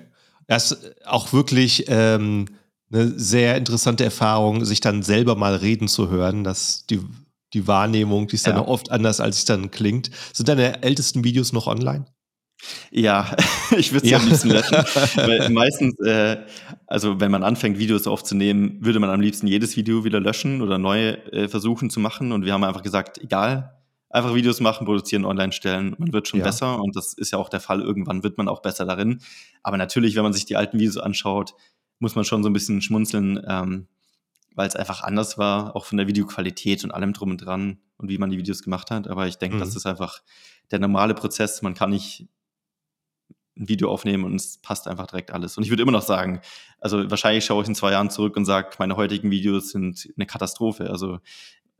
Das 0.46 0.72
ist 0.72 1.06
auch 1.06 1.32
wirklich 1.32 1.84
ähm, 1.88 2.46
eine 2.90 3.18
sehr 3.18 3.56
interessante 3.56 4.04
Erfahrung, 4.04 4.64
sich 4.64 4.80
dann 4.80 5.02
selber 5.02 5.36
mal 5.36 5.54
reden 5.54 5.88
zu 5.88 6.08
hören. 6.08 6.44
dass 6.44 6.86
die, 6.86 7.00
die 7.54 7.66
Wahrnehmung, 7.66 8.28
die 8.28 8.36
ist 8.36 8.46
ja. 8.46 8.52
dann 8.52 8.62
oft 8.62 8.90
anders, 8.90 9.20
als 9.20 9.38
es 9.38 9.44
dann 9.44 9.70
klingt. 9.70 10.10
Sind 10.32 10.48
deine 10.48 10.82
ältesten 10.82 11.24
Videos 11.24 11.52
noch 11.52 11.66
online? 11.66 12.06
Ja, 12.90 13.36
ich 13.76 13.92
würde 13.92 14.06
es 14.06 14.10
ja. 14.10 14.18
am 14.18 14.26
liebsten 14.26 14.50
löschen. 14.50 14.76
weil 15.16 15.50
meistens, 15.50 15.98
äh, 16.00 16.38
also 16.86 17.20
wenn 17.20 17.30
man 17.30 17.42
anfängt, 17.42 17.78
Videos 17.78 18.06
aufzunehmen, 18.06 18.78
würde 18.80 19.00
man 19.00 19.10
am 19.10 19.20
liebsten 19.20 19.46
jedes 19.46 19.76
Video 19.76 20.04
wieder 20.04 20.20
löschen 20.20 20.62
oder 20.62 20.78
neu 20.78 21.10
äh, 21.10 21.48
versuchen 21.48 21.90
zu 21.90 22.00
machen. 22.00 22.32
Und 22.32 22.44
wir 22.44 22.52
haben 22.52 22.64
einfach 22.64 22.82
gesagt, 22.82 23.18
egal, 23.18 23.76
einfach 24.10 24.34
Videos 24.34 24.60
machen, 24.60 24.84
produzieren, 24.86 25.24
online 25.24 25.52
stellen. 25.52 25.94
Man 25.98 26.12
wird 26.12 26.28
schon 26.28 26.40
ja. 26.40 26.46
besser 26.46 26.80
und 26.80 26.94
das 26.94 27.14
ist 27.14 27.32
ja 27.32 27.38
auch 27.38 27.48
der 27.48 27.60
Fall. 27.60 27.80
Irgendwann 27.80 28.22
wird 28.22 28.38
man 28.38 28.48
auch 28.48 28.62
besser 28.62 28.84
darin. 28.84 29.20
Aber 29.62 29.76
natürlich, 29.76 30.14
wenn 30.16 30.22
man 30.22 30.32
sich 30.32 30.44
die 30.44 30.56
alten 30.56 30.78
Videos 30.78 30.98
anschaut, 30.98 31.54
muss 31.98 32.14
man 32.14 32.24
schon 32.24 32.42
so 32.42 32.50
ein 32.50 32.52
bisschen 32.52 32.82
schmunzeln, 32.82 33.40
ähm, 33.48 33.88
weil 34.54 34.68
es 34.68 34.76
einfach 34.76 35.02
anders 35.02 35.38
war, 35.38 35.76
auch 35.76 35.84
von 35.84 35.98
der 35.98 36.06
Videoqualität 36.06 36.84
und 36.84 36.90
allem 36.90 37.12
drum 37.12 37.30
und 37.30 37.38
dran 37.38 37.78
und 37.96 38.08
wie 38.08 38.18
man 38.18 38.30
die 38.30 38.38
Videos 38.38 38.62
gemacht 38.62 38.90
hat. 38.90 39.08
Aber 39.08 39.26
ich 39.26 39.36
denke, 39.36 39.56
mhm. 39.56 39.60
das 39.60 39.76
ist 39.76 39.86
einfach 39.86 40.22
der 40.70 40.78
normale 40.78 41.14
Prozess. 41.14 41.62
Man 41.62 41.74
kann 41.74 41.90
nicht 41.90 42.28
ein 43.56 43.68
Video 43.68 43.90
aufnehmen 43.90 44.24
und 44.24 44.34
es 44.34 44.58
passt 44.58 44.88
einfach 44.88 45.06
direkt 45.06 45.30
alles. 45.30 45.56
Und 45.56 45.64
ich 45.64 45.70
würde 45.70 45.82
immer 45.82 45.92
noch 45.92 46.02
sagen, 46.02 46.40
also 46.80 47.10
wahrscheinlich 47.10 47.44
schaue 47.44 47.62
ich 47.62 47.68
in 47.68 47.74
zwei 47.74 47.92
Jahren 47.92 48.10
zurück 48.10 48.36
und 48.36 48.44
sage, 48.44 48.70
meine 48.78 48.96
heutigen 48.96 49.30
Videos 49.30 49.70
sind 49.70 50.08
eine 50.16 50.26
Katastrophe. 50.26 50.90
Also 50.90 51.18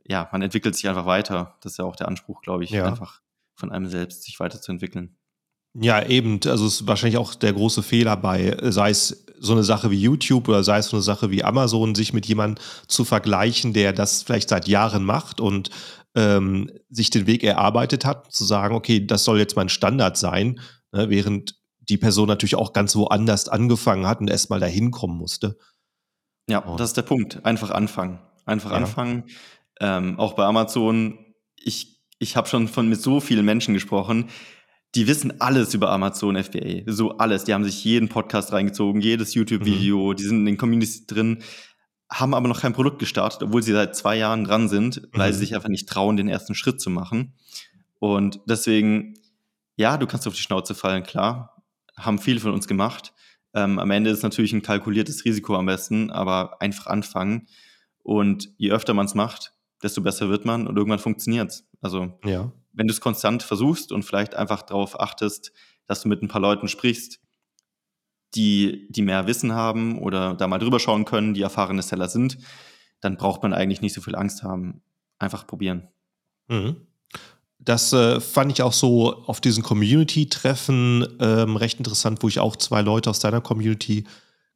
ja, 0.05 0.29
man 0.31 0.41
entwickelt 0.41 0.75
sich 0.75 0.87
einfach 0.87 1.05
weiter. 1.05 1.55
Das 1.61 1.73
ist 1.73 1.77
ja 1.77 1.85
auch 1.85 1.95
der 1.95 2.07
Anspruch, 2.07 2.41
glaube 2.41 2.63
ich, 2.63 2.71
ja. 2.71 2.85
einfach 2.85 3.21
von 3.55 3.71
einem 3.71 3.87
selbst 3.87 4.23
sich 4.23 4.39
weiterzuentwickeln. 4.39 5.15
Ja, 5.73 6.05
eben. 6.05 6.39
Also 6.45 6.67
es 6.67 6.81
ist 6.81 6.87
wahrscheinlich 6.87 7.17
auch 7.17 7.33
der 7.33 7.53
große 7.53 7.81
Fehler 7.81 8.15
bei, 8.15 8.55
sei 8.69 8.91
es 8.91 9.25
so 9.43 9.51
eine 9.53 9.63
Sache 9.63 9.91
wie 9.91 9.99
YouTube 9.99 10.47
oder 10.47 10.63
sei 10.63 10.77
es 10.77 10.87
so 10.87 10.95
eine 10.95 11.03
Sache 11.03 11.29
wie 11.29 11.43
Amazon, 11.43 11.95
sich 11.95 12.13
mit 12.13 12.25
jemandem 12.25 12.63
zu 12.87 13.03
vergleichen, 13.03 13.73
der 13.73 13.91
das 13.91 14.23
vielleicht 14.23 14.49
seit 14.49 14.67
Jahren 14.67 15.03
macht 15.03 15.41
und 15.41 15.69
ähm, 16.15 16.71
sich 16.89 17.09
den 17.09 17.27
Weg 17.27 17.43
erarbeitet 17.43 18.05
hat, 18.05 18.31
zu 18.31 18.45
sagen, 18.45 18.73
okay, 18.73 19.05
das 19.05 19.25
soll 19.25 19.39
jetzt 19.39 19.55
mein 19.57 19.67
Standard 19.67 20.15
sein, 20.15 20.61
ne, 20.93 21.09
während 21.09 21.55
die 21.79 21.97
Person 21.97 22.29
natürlich 22.29 22.55
auch 22.55 22.71
ganz 22.71 22.95
woanders 22.95 23.49
angefangen 23.49 24.07
hat 24.07 24.21
und 24.21 24.29
erstmal 24.29 24.61
dahin 24.61 24.91
kommen 24.91 25.17
musste. 25.17 25.57
Ja, 26.49 26.59
und 26.59 26.79
das 26.79 26.91
ist 26.91 26.97
der 26.97 27.01
Punkt. 27.01 27.45
Einfach 27.45 27.71
anfangen. 27.71 28.19
Einfach 28.45 28.71
ja. 28.71 28.77
anfangen. 28.77 29.25
Ähm, 29.81 30.19
auch 30.19 30.33
bei 30.33 30.45
Amazon, 30.45 31.17
ich, 31.57 32.01
ich 32.19 32.37
habe 32.37 32.47
schon 32.47 32.69
von 32.69 32.87
mit 32.87 33.01
so 33.01 33.19
vielen 33.19 33.45
Menschen 33.45 33.73
gesprochen, 33.73 34.29
die 34.95 35.07
wissen 35.07 35.41
alles 35.41 35.73
über 35.73 35.91
Amazon 35.91 36.41
FBA. 36.41 36.83
So 36.85 37.17
alles. 37.17 37.45
Die 37.45 37.53
haben 37.53 37.63
sich 37.63 37.83
jeden 37.83 38.09
Podcast 38.09 38.53
reingezogen, 38.53 39.01
jedes 39.01 39.33
YouTube-Video, 39.33 40.11
mhm. 40.11 40.15
die 40.15 40.23
sind 40.23 40.39
in 40.39 40.45
den 40.45 40.57
Communities 40.57 41.07
drin, 41.07 41.41
haben 42.11 42.33
aber 42.33 42.47
noch 42.47 42.61
kein 42.61 42.73
Produkt 42.73 42.99
gestartet, 42.99 43.41
obwohl 43.41 43.63
sie 43.63 43.71
seit 43.71 43.95
zwei 43.95 44.17
Jahren 44.17 44.43
dran 44.43 44.69
sind, 44.69 45.01
weil 45.13 45.29
mhm. 45.29 45.33
sie 45.33 45.39
sich 45.39 45.55
einfach 45.55 45.69
nicht 45.69 45.89
trauen, 45.89 46.17
den 46.17 46.27
ersten 46.27 46.53
Schritt 46.53 46.79
zu 46.79 46.89
machen. 46.89 47.33
Und 47.99 48.39
deswegen, 48.47 49.15
ja, 49.77 49.97
du 49.97 50.05
kannst 50.05 50.27
auf 50.27 50.35
die 50.35 50.41
Schnauze 50.41 50.75
fallen, 50.75 51.03
klar. 51.03 51.63
Haben 51.97 52.19
viele 52.19 52.39
von 52.39 52.53
uns 52.53 52.67
gemacht. 52.67 53.13
Ähm, 53.55 53.79
am 53.79 53.91
Ende 53.91 54.09
ist 54.09 54.23
natürlich 54.23 54.53
ein 54.53 54.61
kalkuliertes 54.61 55.25
Risiko 55.25 55.55
am 55.55 55.65
besten, 55.65 56.11
aber 56.11 56.61
einfach 56.61 56.87
anfangen. 56.87 57.47
Und 58.03 58.49
je 58.57 58.71
öfter 58.71 58.93
man 58.93 59.05
es 59.05 59.15
macht, 59.15 59.53
desto 59.81 60.01
besser 60.01 60.29
wird 60.29 60.45
man 60.45 60.67
und 60.67 60.77
irgendwann 60.77 60.99
funktioniert 60.99 61.49
es. 61.49 61.67
Also 61.81 62.19
ja. 62.25 62.51
Wenn 62.73 62.87
du 62.87 62.93
es 62.93 63.01
konstant 63.01 63.43
versuchst 63.43 63.91
und 63.91 64.03
vielleicht 64.03 64.35
einfach 64.35 64.63
darauf 64.63 64.99
achtest, 64.99 65.51
dass 65.85 66.01
du 66.01 66.09
mit 66.09 66.21
ein 66.21 66.27
paar 66.27 66.41
Leuten 66.41 66.67
sprichst, 66.67 67.19
die, 68.35 68.87
die 68.89 69.01
mehr 69.01 69.27
Wissen 69.27 69.53
haben 69.53 69.99
oder 69.99 70.33
da 70.33 70.47
mal 70.47 70.59
drüber 70.59 70.79
schauen 70.79 71.05
können, 71.05 71.33
die 71.33 71.41
erfahrene 71.41 71.81
Seller 71.81 72.09
sind, 72.09 72.37
dann 72.99 73.17
braucht 73.17 73.43
man 73.43 73.53
eigentlich 73.53 73.81
nicht 73.81 73.93
so 73.93 74.01
viel 74.01 74.15
Angst 74.15 74.43
haben. 74.43 74.81
Einfach 75.19 75.45
probieren. 75.45 75.87
Mhm. 76.47 76.87
Das 77.59 77.93
äh, 77.93 78.19
fand 78.19 78.51
ich 78.51 78.61
auch 78.61 78.73
so 78.73 79.23
auf 79.25 79.39
diesen 79.39 79.63
Community-Treffen 79.63 81.07
ähm, 81.19 81.55
recht 81.55 81.77
interessant, 81.77 82.21
wo 82.21 82.27
ich 82.27 82.39
auch 82.39 82.57
zwei 82.57 82.81
Leute 82.81 83.09
aus 83.09 83.19
deiner 83.19 83.39
Community 83.39 84.05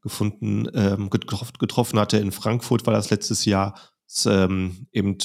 gefunden, 0.02 0.68
ähm, 0.74 1.10
getroffen 1.10 2.00
hatte. 2.00 2.18
In 2.18 2.32
Frankfurt 2.32 2.86
war 2.86 2.94
das 2.94 3.10
letztes 3.10 3.46
Jahr 3.46 3.76
ähm, 4.26 4.88
eben 4.92 5.18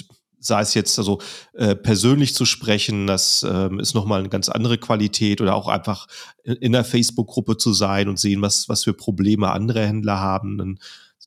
sei 0.45 0.61
es 0.61 0.75
jetzt 0.75 0.99
also 0.99 1.21
äh, 1.55 1.75
persönlich 1.75 2.35
zu 2.35 2.45
sprechen, 2.45 3.07
das 3.07 3.47
ähm, 3.49 3.81
ist 3.81 3.95
nochmal 3.95 4.21
eine 4.21 4.29
ganz 4.29 4.49
andere 4.49 4.79
Qualität 4.79 5.41
oder 5.41 5.55
auch 5.55 5.69
einfach 5.69 6.07
in, 6.45 6.73
der 6.73 6.85
Facebook-Gruppe 6.85 7.57
zu 7.57 7.73
sein 7.73 8.09
und 8.09 8.19
sehen, 8.19 8.43
was, 8.43 8.69
was 8.69 8.85
für 8.85 8.93
Probleme 8.93 9.51
andere 9.51 9.87
Händler 9.87 10.19
haben. 10.19 10.59
Dann 10.59 10.79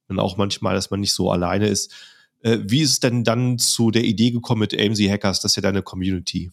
man 0.07 0.19
auch 0.19 0.37
manchmal, 0.37 0.75
dass 0.75 0.91
man 0.91 0.99
nicht 0.99 1.13
so 1.13 1.31
alleine 1.31 1.67
ist. 1.67 1.93
Äh, 2.41 2.59
wie 2.63 2.81
ist 2.81 2.91
es 2.91 2.99
denn 2.99 3.23
dann 3.23 3.57
zu 3.57 3.91
der 3.91 4.03
Idee 4.03 4.31
gekommen 4.31 4.61
mit 4.61 4.73
AMC 4.73 5.09
Hackers? 5.09 5.41
Das 5.41 5.51
ist 5.51 5.55
ja 5.55 5.61
deine 5.61 5.81
Community. 5.81 6.51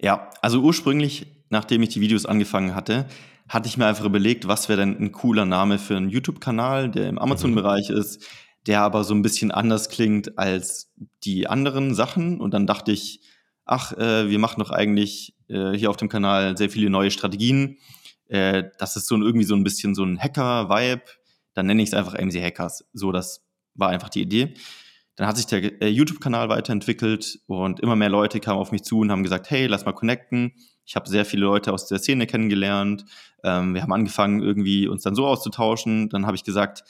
Ja, 0.00 0.30
also 0.42 0.60
ursprünglich, 0.60 1.26
nachdem 1.50 1.82
ich 1.82 1.90
die 1.90 2.00
Videos 2.00 2.26
angefangen 2.26 2.74
hatte, 2.74 3.06
hatte 3.48 3.68
ich 3.68 3.76
mir 3.76 3.86
einfach 3.86 4.04
überlegt, 4.04 4.48
was 4.48 4.68
wäre 4.68 4.80
denn 4.80 4.98
ein 4.98 5.12
cooler 5.12 5.44
Name 5.44 5.78
für 5.78 5.96
einen 5.96 6.10
YouTube-Kanal, 6.10 6.90
der 6.90 7.08
im 7.08 7.18
Amazon-Bereich 7.18 7.90
mhm. 7.90 7.96
ist, 7.96 8.26
der 8.66 8.82
aber 8.82 9.04
so 9.04 9.14
ein 9.14 9.22
bisschen 9.22 9.50
anders 9.50 9.88
klingt 9.88 10.38
als 10.38 10.92
die 11.24 11.46
anderen 11.46 11.94
Sachen. 11.94 12.40
Und 12.40 12.52
dann 12.52 12.66
dachte 12.66 12.92
ich, 12.92 13.20
ach, 13.64 13.92
äh, 13.92 14.28
wir 14.28 14.38
machen 14.38 14.60
doch 14.60 14.70
eigentlich 14.70 15.34
äh, 15.48 15.72
hier 15.72 15.90
auf 15.90 15.96
dem 15.96 16.08
Kanal 16.08 16.56
sehr 16.56 16.70
viele 16.70 16.90
neue 16.90 17.10
Strategien. 17.10 17.78
Äh, 18.28 18.64
das 18.78 18.96
ist 18.96 19.06
so 19.06 19.16
ein, 19.16 19.22
irgendwie 19.22 19.46
so 19.46 19.54
ein 19.54 19.64
bisschen 19.64 19.94
so 19.94 20.04
ein 20.04 20.18
Hacker-Vibe. 20.18 21.02
Dann 21.54 21.66
nenne 21.66 21.82
ich 21.82 21.90
es 21.90 21.94
einfach 21.94 22.14
AMC 22.14 22.34
Hackers. 22.42 22.84
So, 22.92 23.12
das 23.12 23.44
war 23.74 23.88
einfach 23.90 24.08
die 24.08 24.22
Idee. 24.22 24.54
Dann 25.16 25.26
hat 25.26 25.36
sich 25.36 25.46
der 25.46 25.80
äh, 25.80 25.88
YouTube-Kanal 25.88 26.48
weiterentwickelt 26.48 27.40
und 27.46 27.80
immer 27.80 27.96
mehr 27.96 28.10
Leute 28.10 28.38
kamen 28.38 28.58
auf 28.58 28.72
mich 28.72 28.82
zu 28.82 28.98
und 28.98 29.10
haben 29.10 29.22
gesagt, 29.22 29.50
hey, 29.50 29.66
lass 29.66 29.86
mal 29.86 29.92
connecten. 29.92 30.52
Ich 30.84 30.94
habe 30.94 31.08
sehr 31.08 31.24
viele 31.24 31.46
Leute 31.46 31.72
aus 31.72 31.86
der 31.86 31.98
Szene 31.98 32.26
kennengelernt. 32.26 33.04
Ähm, 33.42 33.74
wir 33.74 33.82
haben 33.82 33.92
angefangen, 33.92 34.42
irgendwie 34.42 34.86
uns 34.86 35.02
dann 35.02 35.14
so 35.14 35.26
auszutauschen. 35.26 36.10
Dann 36.10 36.26
habe 36.26 36.36
ich 36.36 36.44
gesagt, 36.44 36.84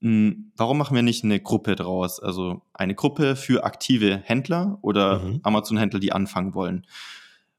warum 0.00 0.78
machen 0.78 0.94
wir 0.94 1.02
nicht 1.02 1.24
eine 1.24 1.40
Gruppe 1.40 1.74
draus? 1.74 2.20
Also 2.20 2.62
eine 2.74 2.94
Gruppe 2.94 3.34
für 3.34 3.64
aktive 3.64 4.18
Händler 4.18 4.78
oder 4.82 5.20
mhm. 5.20 5.40
Amazon-Händler, 5.42 6.00
die 6.00 6.12
anfangen 6.12 6.54
wollen. 6.54 6.86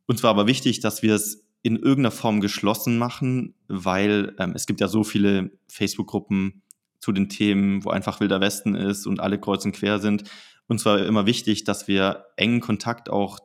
Uns 0.06 0.24
war 0.24 0.30
aber 0.30 0.48
wichtig, 0.48 0.80
dass 0.80 1.02
wir 1.02 1.16
es 1.16 1.46
in 1.64 1.76
irgendeiner 1.76 2.12
Form 2.12 2.40
geschlossen 2.40 2.98
machen, 2.98 3.56
weil 3.68 4.36
ähm, 4.40 4.54
es 4.56 4.68
gibt 4.68 4.80
ja 4.80 4.88
so 4.88 5.04
viele 5.04 5.52
Facebook-Gruppen, 5.68 6.62
zu 7.00 7.12
den 7.12 7.30
Themen, 7.30 7.84
wo 7.86 7.90
einfach 7.90 8.20
Wilder 8.20 8.42
Westen 8.42 8.76
ist 8.76 9.06
und 9.06 9.20
alle 9.20 9.40
kreuz 9.40 9.66
und 9.66 9.74
quer 9.74 10.00
sind. 10.00 10.24
Und 10.68 10.80
zwar 10.80 11.06
immer 11.06 11.26
wichtig, 11.26 11.64
dass 11.64 11.88
wir 11.88 12.26
engen 12.36 12.60
Kontakt 12.60 13.10
auch 13.10 13.40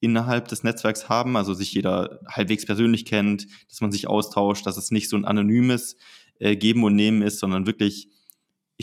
innerhalb 0.00 0.48
des 0.48 0.64
Netzwerks 0.64 1.08
haben, 1.08 1.36
also 1.36 1.54
sich 1.54 1.72
jeder 1.74 2.20
halbwegs 2.26 2.66
persönlich 2.66 3.04
kennt, 3.04 3.46
dass 3.68 3.80
man 3.80 3.92
sich 3.92 4.08
austauscht, 4.08 4.66
dass 4.66 4.76
es 4.76 4.90
nicht 4.90 5.08
so 5.08 5.16
ein 5.16 5.24
anonymes 5.24 5.96
äh, 6.38 6.56
Geben 6.56 6.82
und 6.84 6.96
Nehmen 6.96 7.22
ist, 7.22 7.38
sondern 7.38 7.66
wirklich 7.66 8.08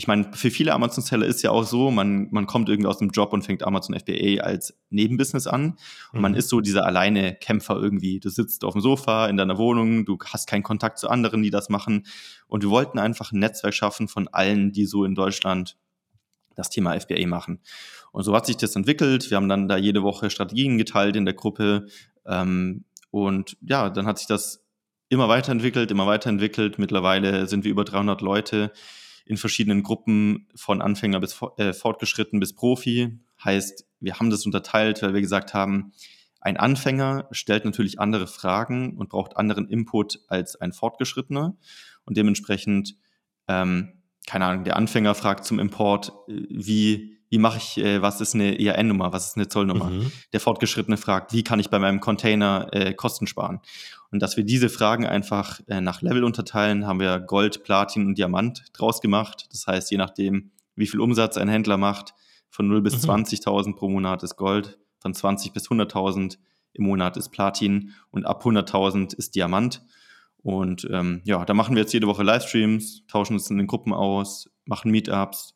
ich 0.00 0.08
meine, 0.08 0.32
für 0.32 0.50
viele 0.50 0.72
Amazon-Seller 0.72 1.26
ist 1.26 1.42
ja 1.42 1.50
auch 1.50 1.64
so, 1.64 1.90
man, 1.90 2.28
man 2.30 2.46
kommt 2.46 2.70
irgendwie 2.70 2.88
aus 2.88 2.96
dem 2.96 3.10
Job 3.10 3.34
und 3.34 3.42
fängt 3.42 3.62
Amazon 3.62 3.94
FBA 3.94 4.40
als 4.42 4.74
Nebenbusiness 4.88 5.46
an. 5.46 5.76
Und 6.12 6.14
mhm. 6.14 6.20
man 6.22 6.34
ist 6.34 6.48
so 6.48 6.62
dieser 6.62 6.86
alleine 6.86 7.34
Kämpfer 7.34 7.76
irgendwie. 7.76 8.18
Du 8.18 8.30
sitzt 8.30 8.64
auf 8.64 8.72
dem 8.72 8.80
Sofa 8.80 9.26
in 9.26 9.36
deiner 9.36 9.58
Wohnung, 9.58 10.06
du 10.06 10.16
hast 10.24 10.48
keinen 10.48 10.62
Kontakt 10.62 10.98
zu 10.98 11.10
anderen, 11.10 11.42
die 11.42 11.50
das 11.50 11.68
machen. 11.68 12.06
Und 12.46 12.62
wir 12.62 12.70
wollten 12.70 12.98
einfach 12.98 13.32
ein 13.32 13.40
Netzwerk 13.40 13.74
schaffen 13.74 14.08
von 14.08 14.26
allen, 14.28 14.72
die 14.72 14.86
so 14.86 15.04
in 15.04 15.14
Deutschland 15.14 15.76
das 16.56 16.70
Thema 16.70 16.98
FBA 16.98 17.26
machen. 17.26 17.60
Und 18.10 18.22
so 18.22 18.34
hat 18.34 18.46
sich 18.46 18.56
das 18.56 18.74
entwickelt. 18.76 19.28
Wir 19.28 19.36
haben 19.36 19.50
dann 19.50 19.68
da 19.68 19.76
jede 19.76 20.02
Woche 20.02 20.30
Strategien 20.30 20.78
geteilt 20.78 21.14
in 21.14 21.26
der 21.26 21.34
Gruppe. 21.34 21.88
Ähm, 22.24 22.86
und 23.10 23.58
ja, 23.60 23.90
dann 23.90 24.06
hat 24.06 24.16
sich 24.16 24.28
das 24.28 24.64
immer 25.10 25.28
weiterentwickelt, 25.28 25.90
immer 25.90 26.06
weiterentwickelt. 26.06 26.78
Mittlerweile 26.78 27.46
sind 27.48 27.64
wir 27.64 27.70
über 27.70 27.84
300 27.84 28.22
Leute 28.22 28.72
in 29.30 29.36
verschiedenen 29.36 29.84
Gruppen 29.84 30.48
von 30.56 30.82
Anfänger 30.82 31.20
bis 31.20 31.40
äh, 31.56 31.72
fortgeschritten 31.72 32.40
bis 32.40 32.52
Profi. 32.52 33.20
Heißt, 33.44 33.86
wir 34.00 34.18
haben 34.18 34.28
das 34.28 34.44
unterteilt, 34.44 35.02
weil 35.02 35.14
wir 35.14 35.20
gesagt 35.20 35.54
haben, 35.54 35.92
ein 36.40 36.56
Anfänger 36.56 37.28
stellt 37.30 37.64
natürlich 37.64 38.00
andere 38.00 38.26
Fragen 38.26 38.96
und 38.96 39.10
braucht 39.10 39.36
anderen 39.36 39.68
Input 39.68 40.18
als 40.26 40.60
ein 40.60 40.72
Fortgeschrittener. 40.72 41.56
Und 42.04 42.16
dementsprechend, 42.16 42.96
ähm, 43.46 44.00
keine 44.26 44.46
Ahnung, 44.46 44.64
der 44.64 44.74
Anfänger 44.74 45.14
fragt 45.14 45.44
zum 45.44 45.60
Import, 45.60 46.12
äh, 46.26 46.46
wie 46.50 47.19
wie 47.30 47.38
mache 47.38 47.58
ich, 47.58 47.78
äh, 47.78 48.02
was 48.02 48.20
ist 48.20 48.34
eine 48.34 48.60
ERN-Nummer, 48.60 49.12
was 49.12 49.28
ist 49.28 49.36
eine 49.36 49.48
Zollnummer? 49.48 49.88
Mhm. 49.90 50.12
Der 50.32 50.40
Fortgeschrittene 50.40 50.96
fragt, 50.96 51.32
wie 51.32 51.44
kann 51.44 51.60
ich 51.60 51.70
bei 51.70 51.78
meinem 51.78 52.00
Container 52.00 52.68
äh, 52.72 52.92
Kosten 52.92 53.28
sparen? 53.28 53.60
Und 54.10 54.20
dass 54.20 54.36
wir 54.36 54.44
diese 54.44 54.68
Fragen 54.68 55.06
einfach 55.06 55.60
äh, 55.68 55.80
nach 55.80 56.02
Level 56.02 56.24
unterteilen, 56.24 56.86
haben 56.86 56.98
wir 56.98 57.20
Gold, 57.20 57.62
Platin 57.62 58.06
und 58.06 58.18
Diamant 58.18 58.64
draus 58.72 59.00
gemacht. 59.00 59.46
Das 59.52 59.68
heißt, 59.68 59.92
je 59.92 59.96
nachdem, 59.96 60.50
wie 60.74 60.88
viel 60.88 61.00
Umsatz 61.00 61.36
ein 61.36 61.48
Händler 61.48 61.76
macht, 61.76 62.14
von 62.50 62.66
0 62.66 62.82
bis 62.82 63.06
mhm. 63.06 63.12
20.000 63.12 63.76
pro 63.76 63.88
Monat 63.88 64.24
ist 64.24 64.34
Gold, 64.34 64.78
von 64.98 65.14
20 65.14 65.52
bis 65.52 65.68
100.000 65.68 66.36
im 66.72 66.84
Monat 66.84 67.16
ist 67.16 67.30
Platin 67.30 67.94
und 68.10 68.26
ab 68.26 68.44
100.000 68.44 69.14
ist 69.14 69.36
Diamant. 69.36 69.82
Und 70.42 70.88
ähm, 70.90 71.20
ja, 71.24 71.44
da 71.44 71.54
machen 71.54 71.76
wir 71.76 71.82
jetzt 71.82 71.92
jede 71.92 72.06
Woche 72.06 72.24
Livestreams, 72.24 73.06
tauschen 73.06 73.34
uns 73.34 73.50
in 73.50 73.58
den 73.58 73.66
Gruppen 73.66 73.92
aus, 73.92 74.50
machen 74.64 74.90
Meetups 74.90 75.54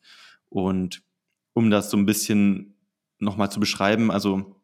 und 0.49 1.04
um 1.55 1.71
das 1.71 1.89
so 1.89 1.97
ein 1.97 2.05
bisschen 2.05 2.75
nochmal 3.17 3.49
zu 3.49 3.59
beschreiben, 3.59 4.11
also 4.11 4.61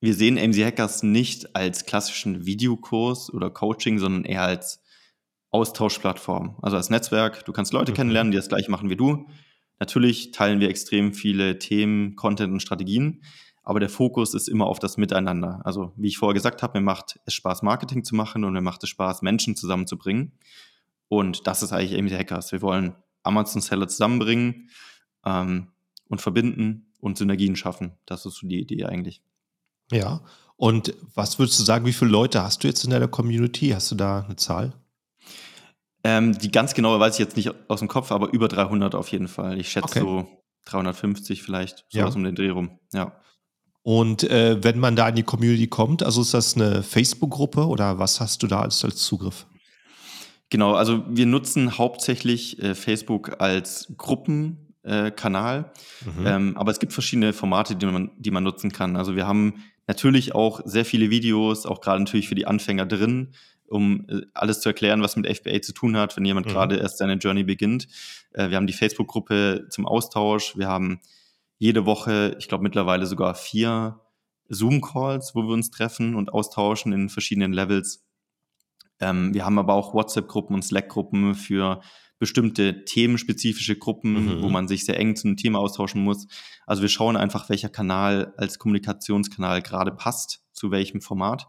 wir 0.00 0.12
sehen 0.12 0.38
AMZ 0.38 0.58
Hackers 0.58 1.02
nicht 1.02 1.56
als 1.56 1.86
klassischen 1.86 2.44
Videokurs 2.44 3.32
oder 3.32 3.48
Coaching, 3.50 3.98
sondern 3.98 4.24
eher 4.24 4.42
als 4.42 4.82
Austauschplattform, 5.50 6.58
also 6.60 6.76
als 6.76 6.90
Netzwerk. 6.90 7.46
Du 7.46 7.52
kannst 7.52 7.72
Leute 7.72 7.92
mhm. 7.92 7.96
kennenlernen, 7.96 8.30
die 8.30 8.36
das 8.36 8.48
gleiche 8.48 8.70
machen 8.70 8.90
wie 8.90 8.96
du. 8.96 9.26
Natürlich 9.78 10.32
teilen 10.32 10.60
wir 10.60 10.68
extrem 10.68 11.14
viele 11.14 11.58
Themen, 11.58 12.16
Content 12.16 12.52
und 12.52 12.60
Strategien, 12.60 13.22
aber 13.62 13.80
der 13.80 13.88
Fokus 13.88 14.34
ist 14.34 14.48
immer 14.48 14.66
auf 14.66 14.80
das 14.80 14.96
Miteinander. 14.96 15.60
Also 15.64 15.92
wie 15.96 16.08
ich 16.08 16.18
vorher 16.18 16.34
gesagt 16.34 16.62
habe, 16.62 16.78
mir 16.78 16.84
macht 16.84 17.20
es 17.24 17.34
Spaß, 17.34 17.62
Marketing 17.62 18.04
zu 18.04 18.14
machen 18.14 18.44
und 18.44 18.52
mir 18.52 18.60
macht 18.60 18.82
es 18.82 18.90
Spaß, 18.90 19.22
Menschen 19.22 19.56
zusammenzubringen. 19.56 20.32
Und 21.08 21.46
das 21.46 21.62
ist 21.62 21.72
eigentlich 21.72 21.98
AMZ 21.98 22.12
Hackers. 22.12 22.52
Wir 22.52 22.60
wollen 22.60 22.96
Amazon-Seller 23.22 23.88
zusammenbringen, 23.88 24.70
ähm, 25.24 25.68
und 26.08 26.20
verbinden 26.20 26.92
und 27.00 27.18
Synergien 27.18 27.56
schaffen. 27.56 27.92
Das 28.06 28.26
ist 28.26 28.36
so 28.36 28.46
die 28.46 28.60
Idee 28.60 28.84
eigentlich. 28.84 29.22
Ja. 29.90 30.22
Und 30.56 30.94
was 31.14 31.38
würdest 31.38 31.58
du 31.60 31.64
sagen, 31.64 31.86
wie 31.86 31.92
viele 31.92 32.10
Leute 32.10 32.42
hast 32.42 32.64
du 32.64 32.68
jetzt 32.68 32.84
in 32.84 32.90
deiner 32.90 33.08
Community? 33.08 33.70
Hast 33.70 33.90
du 33.90 33.94
da 33.94 34.20
eine 34.20 34.36
Zahl? 34.36 34.72
Ähm, 36.02 36.38
die 36.38 36.50
ganz 36.50 36.74
genaue 36.74 37.00
weiß 37.00 37.14
ich 37.14 37.18
jetzt 37.18 37.36
nicht 37.36 37.52
aus 37.68 37.80
dem 37.80 37.88
Kopf, 37.88 38.12
aber 38.12 38.32
über 38.32 38.48
300 38.48 38.94
auf 38.94 39.08
jeden 39.08 39.28
Fall. 39.28 39.58
Ich 39.58 39.70
schätze 39.70 39.88
okay. 39.88 40.00
so 40.00 40.28
350 40.66 41.42
vielleicht, 41.42 41.84
sowas 41.88 42.14
ja. 42.14 42.16
um 42.16 42.24
den 42.24 42.34
Dreh 42.34 42.50
rum. 42.50 42.78
Ja. 42.92 43.20
Und 43.82 44.24
äh, 44.24 44.62
wenn 44.64 44.78
man 44.78 44.96
da 44.96 45.08
in 45.08 45.14
die 45.14 45.22
Community 45.22 45.68
kommt, 45.68 46.02
also 46.02 46.22
ist 46.22 46.34
das 46.34 46.56
eine 46.56 46.82
Facebook-Gruppe 46.82 47.66
oder 47.66 47.98
was 47.98 48.20
hast 48.20 48.42
du 48.42 48.46
da 48.46 48.62
als, 48.62 48.84
als 48.84 48.96
Zugriff? 48.96 49.46
Genau, 50.48 50.74
also 50.74 51.04
wir 51.08 51.26
nutzen 51.26 51.76
hauptsächlich 51.78 52.62
äh, 52.62 52.74
Facebook 52.74 53.40
als 53.40 53.92
Gruppen 53.96 54.65
äh, 54.86 55.10
Kanal. 55.10 55.72
Mhm. 56.04 56.26
Ähm, 56.26 56.56
aber 56.56 56.70
es 56.70 56.78
gibt 56.78 56.92
verschiedene 56.92 57.32
Formate, 57.32 57.76
die 57.76 57.86
man, 57.86 58.10
die 58.18 58.30
man 58.30 58.44
nutzen 58.44 58.72
kann. 58.72 58.96
Also 58.96 59.16
wir 59.16 59.26
haben 59.26 59.64
natürlich 59.86 60.34
auch 60.34 60.60
sehr 60.64 60.84
viele 60.84 61.10
Videos, 61.10 61.66
auch 61.66 61.80
gerade 61.80 62.02
natürlich 62.02 62.28
für 62.28 62.34
die 62.34 62.46
Anfänger 62.46 62.86
drin, 62.86 63.32
um 63.66 64.06
äh, 64.08 64.22
alles 64.32 64.60
zu 64.60 64.68
erklären, 64.68 65.02
was 65.02 65.16
mit 65.16 65.26
FBA 65.26 65.60
zu 65.60 65.72
tun 65.72 65.96
hat, 65.96 66.16
wenn 66.16 66.24
jemand 66.24 66.46
mhm. 66.46 66.50
gerade 66.50 66.76
erst 66.76 66.98
seine 66.98 67.14
Journey 67.14 67.44
beginnt. 67.44 67.88
Äh, 68.32 68.50
wir 68.50 68.56
haben 68.56 68.66
die 68.66 68.72
Facebook-Gruppe 68.72 69.66
zum 69.70 69.86
Austausch. 69.86 70.56
Wir 70.56 70.68
haben 70.68 71.00
jede 71.58 71.86
Woche, 71.86 72.36
ich 72.38 72.48
glaube 72.48 72.62
mittlerweile 72.62 73.06
sogar 73.06 73.34
vier 73.34 74.00
Zoom-Calls, 74.48 75.34
wo 75.34 75.42
wir 75.42 75.54
uns 75.54 75.70
treffen 75.70 76.14
und 76.14 76.32
austauschen 76.32 76.92
in 76.92 77.08
verschiedenen 77.08 77.52
Levels. 77.52 78.04
Ähm, 79.00 79.34
wir 79.34 79.44
haben 79.44 79.58
aber 79.58 79.74
auch 79.74 79.94
WhatsApp-Gruppen 79.94 80.54
und 80.54 80.62
Slack-Gruppen 80.62 81.34
für 81.34 81.80
bestimmte 82.18 82.84
themenspezifische 82.84 83.76
Gruppen, 83.76 84.38
mhm. 84.38 84.42
wo 84.42 84.48
man 84.48 84.68
sich 84.68 84.84
sehr 84.84 84.98
eng 84.98 85.16
zu 85.16 85.28
einem 85.28 85.36
Thema 85.36 85.58
austauschen 85.58 86.02
muss. 86.02 86.26
Also 86.66 86.82
wir 86.82 86.88
schauen 86.88 87.16
einfach, 87.16 87.48
welcher 87.48 87.68
Kanal 87.68 88.32
als 88.36 88.58
Kommunikationskanal 88.58 89.62
gerade 89.62 89.92
passt, 89.92 90.42
zu 90.52 90.70
welchem 90.70 91.00
Format. 91.00 91.46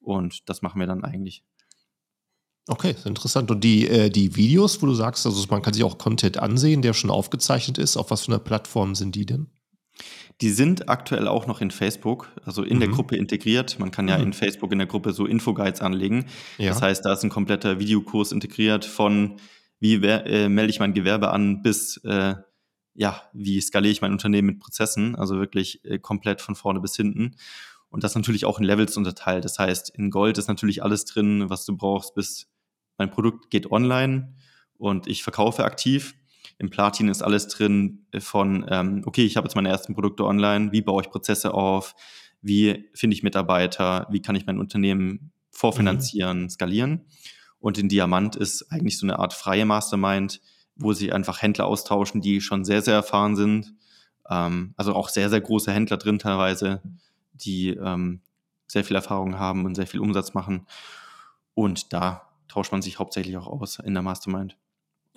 Und 0.00 0.48
das 0.48 0.62
machen 0.62 0.80
wir 0.80 0.86
dann 0.86 1.04
eigentlich. 1.04 1.42
Okay, 2.68 2.94
interessant. 3.04 3.50
Und 3.50 3.64
die, 3.64 3.88
äh, 3.88 4.10
die 4.10 4.36
Videos, 4.36 4.80
wo 4.80 4.86
du 4.86 4.94
sagst, 4.94 5.26
also 5.26 5.44
man 5.50 5.62
kann 5.62 5.74
sich 5.74 5.82
auch 5.82 5.98
Content 5.98 6.38
ansehen, 6.38 6.82
der 6.82 6.92
schon 6.92 7.10
aufgezeichnet 7.10 7.78
ist, 7.78 7.96
auf 7.96 8.10
was 8.10 8.26
für 8.26 8.32
einer 8.32 8.38
Plattform 8.38 8.94
sind 8.94 9.14
die 9.14 9.26
denn? 9.26 9.48
Die 10.40 10.50
sind 10.50 10.88
aktuell 10.88 11.28
auch 11.28 11.46
noch 11.46 11.60
in 11.60 11.70
Facebook, 11.70 12.30
also 12.44 12.62
in 12.62 12.76
mhm. 12.76 12.80
der 12.80 12.88
Gruppe 12.90 13.16
integriert. 13.16 13.78
Man 13.78 13.90
kann 13.90 14.08
ja 14.08 14.16
mhm. 14.18 14.24
in 14.24 14.32
Facebook 14.32 14.72
in 14.72 14.78
der 14.78 14.86
Gruppe 14.86 15.12
so 15.12 15.26
Infoguides 15.26 15.80
anlegen. 15.80 16.26
Ja. 16.58 16.70
Das 16.70 16.80
heißt, 16.80 17.04
da 17.04 17.12
ist 17.12 17.24
ein 17.24 17.30
kompletter 17.30 17.78
Videokurs 17.78 18.32
integriert 18.32 18.84
von 18.84 19.36
wie 19.80 19.94
äh, 19.94 20.48
melde 20.48 20.70
ich 20.70 20.78
mein 20.78 20.94
Gewerbe 20.94 21.30
an, 21.30 21.62
bis 21.62 21.96
äh, 22.04 22.34
ja, 22.94 23.22
wie 23.32 23.60
skaliere 23.60 23.92
ich 23.92 24.02
mein 24.02 24.12
Unternehmen 24.12 24.46
mit 24.46 24.60
Prozessen, 24.60 25.16
also 25.16 25.38
wirklich 25.38 25.84
äh, 25.84 25.98
komplett 25.98 26.40
von 26.40 26.54
vorne 26.54 26.80
bis 26.80 26.96
hinten. 26.96 27.36
Und 27.88 28.04
das 28.04 28.14
natürlich 28.14 28.44
auch 28.44 28.58
in 28.58 28.64
Levels 28.64 28.96
unterteilt. 28.96 29.44
Das 29.44 29.58
heißt, 29.58 29.90
in 29.90 30.10
Gold 30.10 30.38
ist 30.38 30.48
natürlich 30.48 30.82
alles 30.82 31.04
drin, 31.06 31.50
was 31.50 31.64
du 31.64 31.76
brauchst, 31.76 32.14
bis 32.14 32.48
mein 32.98 33.10
Produkt 33.10 33.50
geht 33.50 33.70
online 33.72 34.34
und 34.78 35.06
ich 35.08 35.22
verkaufe 35.22 35.64
aktiv. 35.64 36.14
Im 36.58 36.68
Platin 36.68 37.08
ist 37.08 37.22
alles 37.22 37.48
drin 37.48 38.06
von, 38.18 38.66
ähm, 38.68 39.02
okay, 39.06 39.24
ich 39.24 39.36
habe 39.36 39.46
jetzt 39.46 39.54
meine 39.54 39.70
ersten 39.70 39.94
Produkte 39.94 40.24
online, 40.24 40.72
wie 40.72 40.82
baue 40.82 41.02
ich 41.02 41.10
Prozesse 41.10 41.54
auf, 41.54 41.94
wie 42.42 42.90
finde 42.94 43.16
ich 43.16 43.22
Mitarbeiter, 43.22 44.06
wie 44.10 44.20
kann 44.20 44.36
ich 44.36 44.46
mein 44.46 44.58
Unternehmen 44.58 45.32
vorfinanzieren, 45.50 46.42
mhm. 46.42 46.50
skalieren. 46.50 47.06
Und 47.60 47.78
in 47.78 47.88
Diamant 47.88 48.36
ist 48.36 48.72
eigentlich 48.72 48.98
so 48.98 49.06
eine 49.06 49.18
Art 49.18 49.34
freie 49.34 49.66
Mastermind, 49.66 50.40
wo 50.76 50.92
sich 50.92 51.12
einfach 51.12 51.42
Händler 51.42 51.66
austauschen, 51.66 52.20
die 52.20 52.40
schon 52.40 52.64
sehr, 52.64 52.82
sehr 52.82 52.94
erfahren 52.94 53.36
sind. 53.36 53.74
Ähm, 54.28 54.74
also 54.76 54.94
auch 54.94 55.08
sehr, 55.08 55.28
sehr 55.30 55.40
große 55.40 55.72
Händler 55.72 55.98
drin 55.98 56.18
teilweise, 56.18 56.80
die 57.32 57.68
ähm, 57.68 58.22
sehr 58.66 58.84
viel 58.84 58.96
Erfahrung 58.96 59.38
haben 59.38 59.66
und 59.66 59.74
sehr 59.74 59.86
viel 59.86 60.00
Umsatz 60.00 60.32
machen. 60.32 60.66
Und 61.54 61.92
da 61.92 62.22
tauscht 62.48 62.72
man 62.72 62.82
sich 62.82 62.98
hauptsächlich 62.98 63.36
auch 63.36 63.46
aus 63.46 63.78
in 63.78 63.94
der 63.94 64.02
Mastermind. 64.02 64.56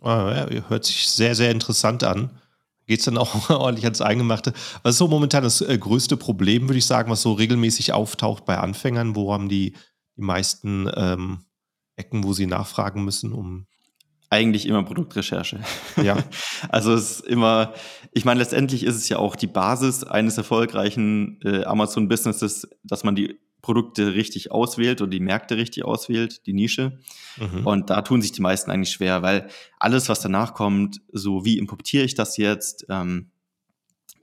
Ah, 0.01 0.47
ja, 0.51 0.67
hört 0.67 0.85
sich 0.85 1.09
sehr, 1.09 1.33
sehr 1.35 1.51
interessant 1.51 2.03
an. 2.03 2.41
Geht 2.85 2.99
es 2.99 3.05
dann 3.05 3.17
auch 3.17 3.49
ordentlich 3.49 3.85
ans 3.85 4.01
Eingemachte? 4.01 4.53
Was 4.81 4.95
ist 4.95 4.97
so 4.97 5.07
momentan 5.07 5.43
das 5.43 5.61
äh, 5.61 5.77
größte 5.77 6.17
Problem, 6.17 6.67
würde 6.67 6.79
ich 6.79 6.85
sagen, 6.85 7.09
was 7.09 7.21
so 7.21 7.31
regelmäßig 7.31 7.93
auftaucht 7.93 8.43
bei 8.43 8.57
Anfängern? 8.57 9.15
Wo 9.15 9.31
haben 9.31 9.47
die, 9.47 9.75
die 10.17 10.21
meisten 10.21 10.89
ähm, 10.95 11.45
Ecken, 11.95 12.23
wo 12.23 12.33
sie 12.33 12.47
nachfragen 12.47 13.03
müssen, 13.03 13.33
um 13.33 13.67
eigentlich 14.33 14.65
immer 14.65 14.83
Produktrecherche. 14.83 15.59
Ja. 16.01 16.17
also 16.69 16.93
es 16.93 17.19
ist 17.19 17.27
immer, 17.27 17.73
ich 18.13 18.25
meine, 18.25 18.39
letztendlich 18.39 18.83
ist 18.83 18.95
es 18.95 19.07
ja 19.07 19.17
auch 19.19 19.35
die 19.35 19.47
Basis 19.47 20.03
eines 20.03 20.37
erfolgreichen 20.37 21.39
äh, 21.43 21.63
Amazon-Businesses, 21.65 22.67
dass 22.83 23.03
man 23.03 23.15
die 23.15 23.37
Produkte 23.61 24.15
richtig 24.15 24.51
auswählt 24.51 25.01
und 25.01 25.11
die 25.11 25.19
Märkte 25.19 25.55
richtig 25.55 25.85
auswählt, 25.85 26.45
die 26.47 26.53
Nische. 26.53 26.99
Mhm. 27.37 27.65
Und 27.65 27.89
da 27.91 28.01
tun 28.01 28.21
sich 28.21 28.31
die 28.31 28.41
meisten 28.41 28.71
eigentlich 28.71 28.91
schwer, 28.91 29.21
weil 29.21 29.47
alles, 29.79 30.09
was 30.09 30.19
danach 30.19 30.55
kommt, 30.55 30.99
so 31.11 31.45
wie 31.45 31.59
importiere 31.59 32.03
ich 32.03 32.15
das 32.15 32.37
jetzt, 32.37 32.87
ähm, 32.89 33.29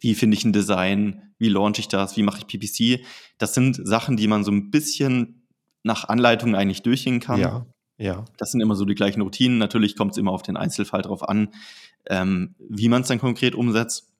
wie 0.00 0.14
finde 0.14 0.36
ich 0.36 0.44
ein 0.44 0.52
Design, 0.52 1.32
wie 1.38 1.48
launche 1.48 1.80
ich 1.80 1.88
das, 1.88 2.16
wie 2.16 2.22
mache 2.22 2.38
ich 2.38 2.46
PPC, 2.46 3.04
das 3.38 3.54
sind 3.54 3.80
Sachen, 3.86 4.16
die 4.16 4.26
man 4.26 4.44
so 4.44 4.50
ein 4.50 4.70
bisschen 4.70 5.39
nach 5.82 6.08
Anleitung 6.08 6.54
eigentlich 6.54 6.82
durchgehen 6.82 7.20
kann. 7.20 7.40
Ja. 7.40 7.66
Ja. 7.98 8.24
Das 8.38 8.50
sind 8.50 8.60
immer 8.60 8.76
so 8.76 8.86
die 8.86 8.94
gleichen 8.94 9.20
Routinen. 9.20 9.58
Natürlich 9.58 9.94
kommt 9.94 10.12
es 10.12 10.18
immer 10.18 10.32
auf 10.32 10.42
den 10.42 10.56
Einzelfall 10.56 11.02
drauf 11.02 11.28
an, 11.28 11.50
ähm, 12.06 12.54
wie 12.58 12.88
man 12.88 13.02
es 13.02 13.08
dann 13.08 13.18
konkret 13.18 13.54
umsetzt. 13.54 14.10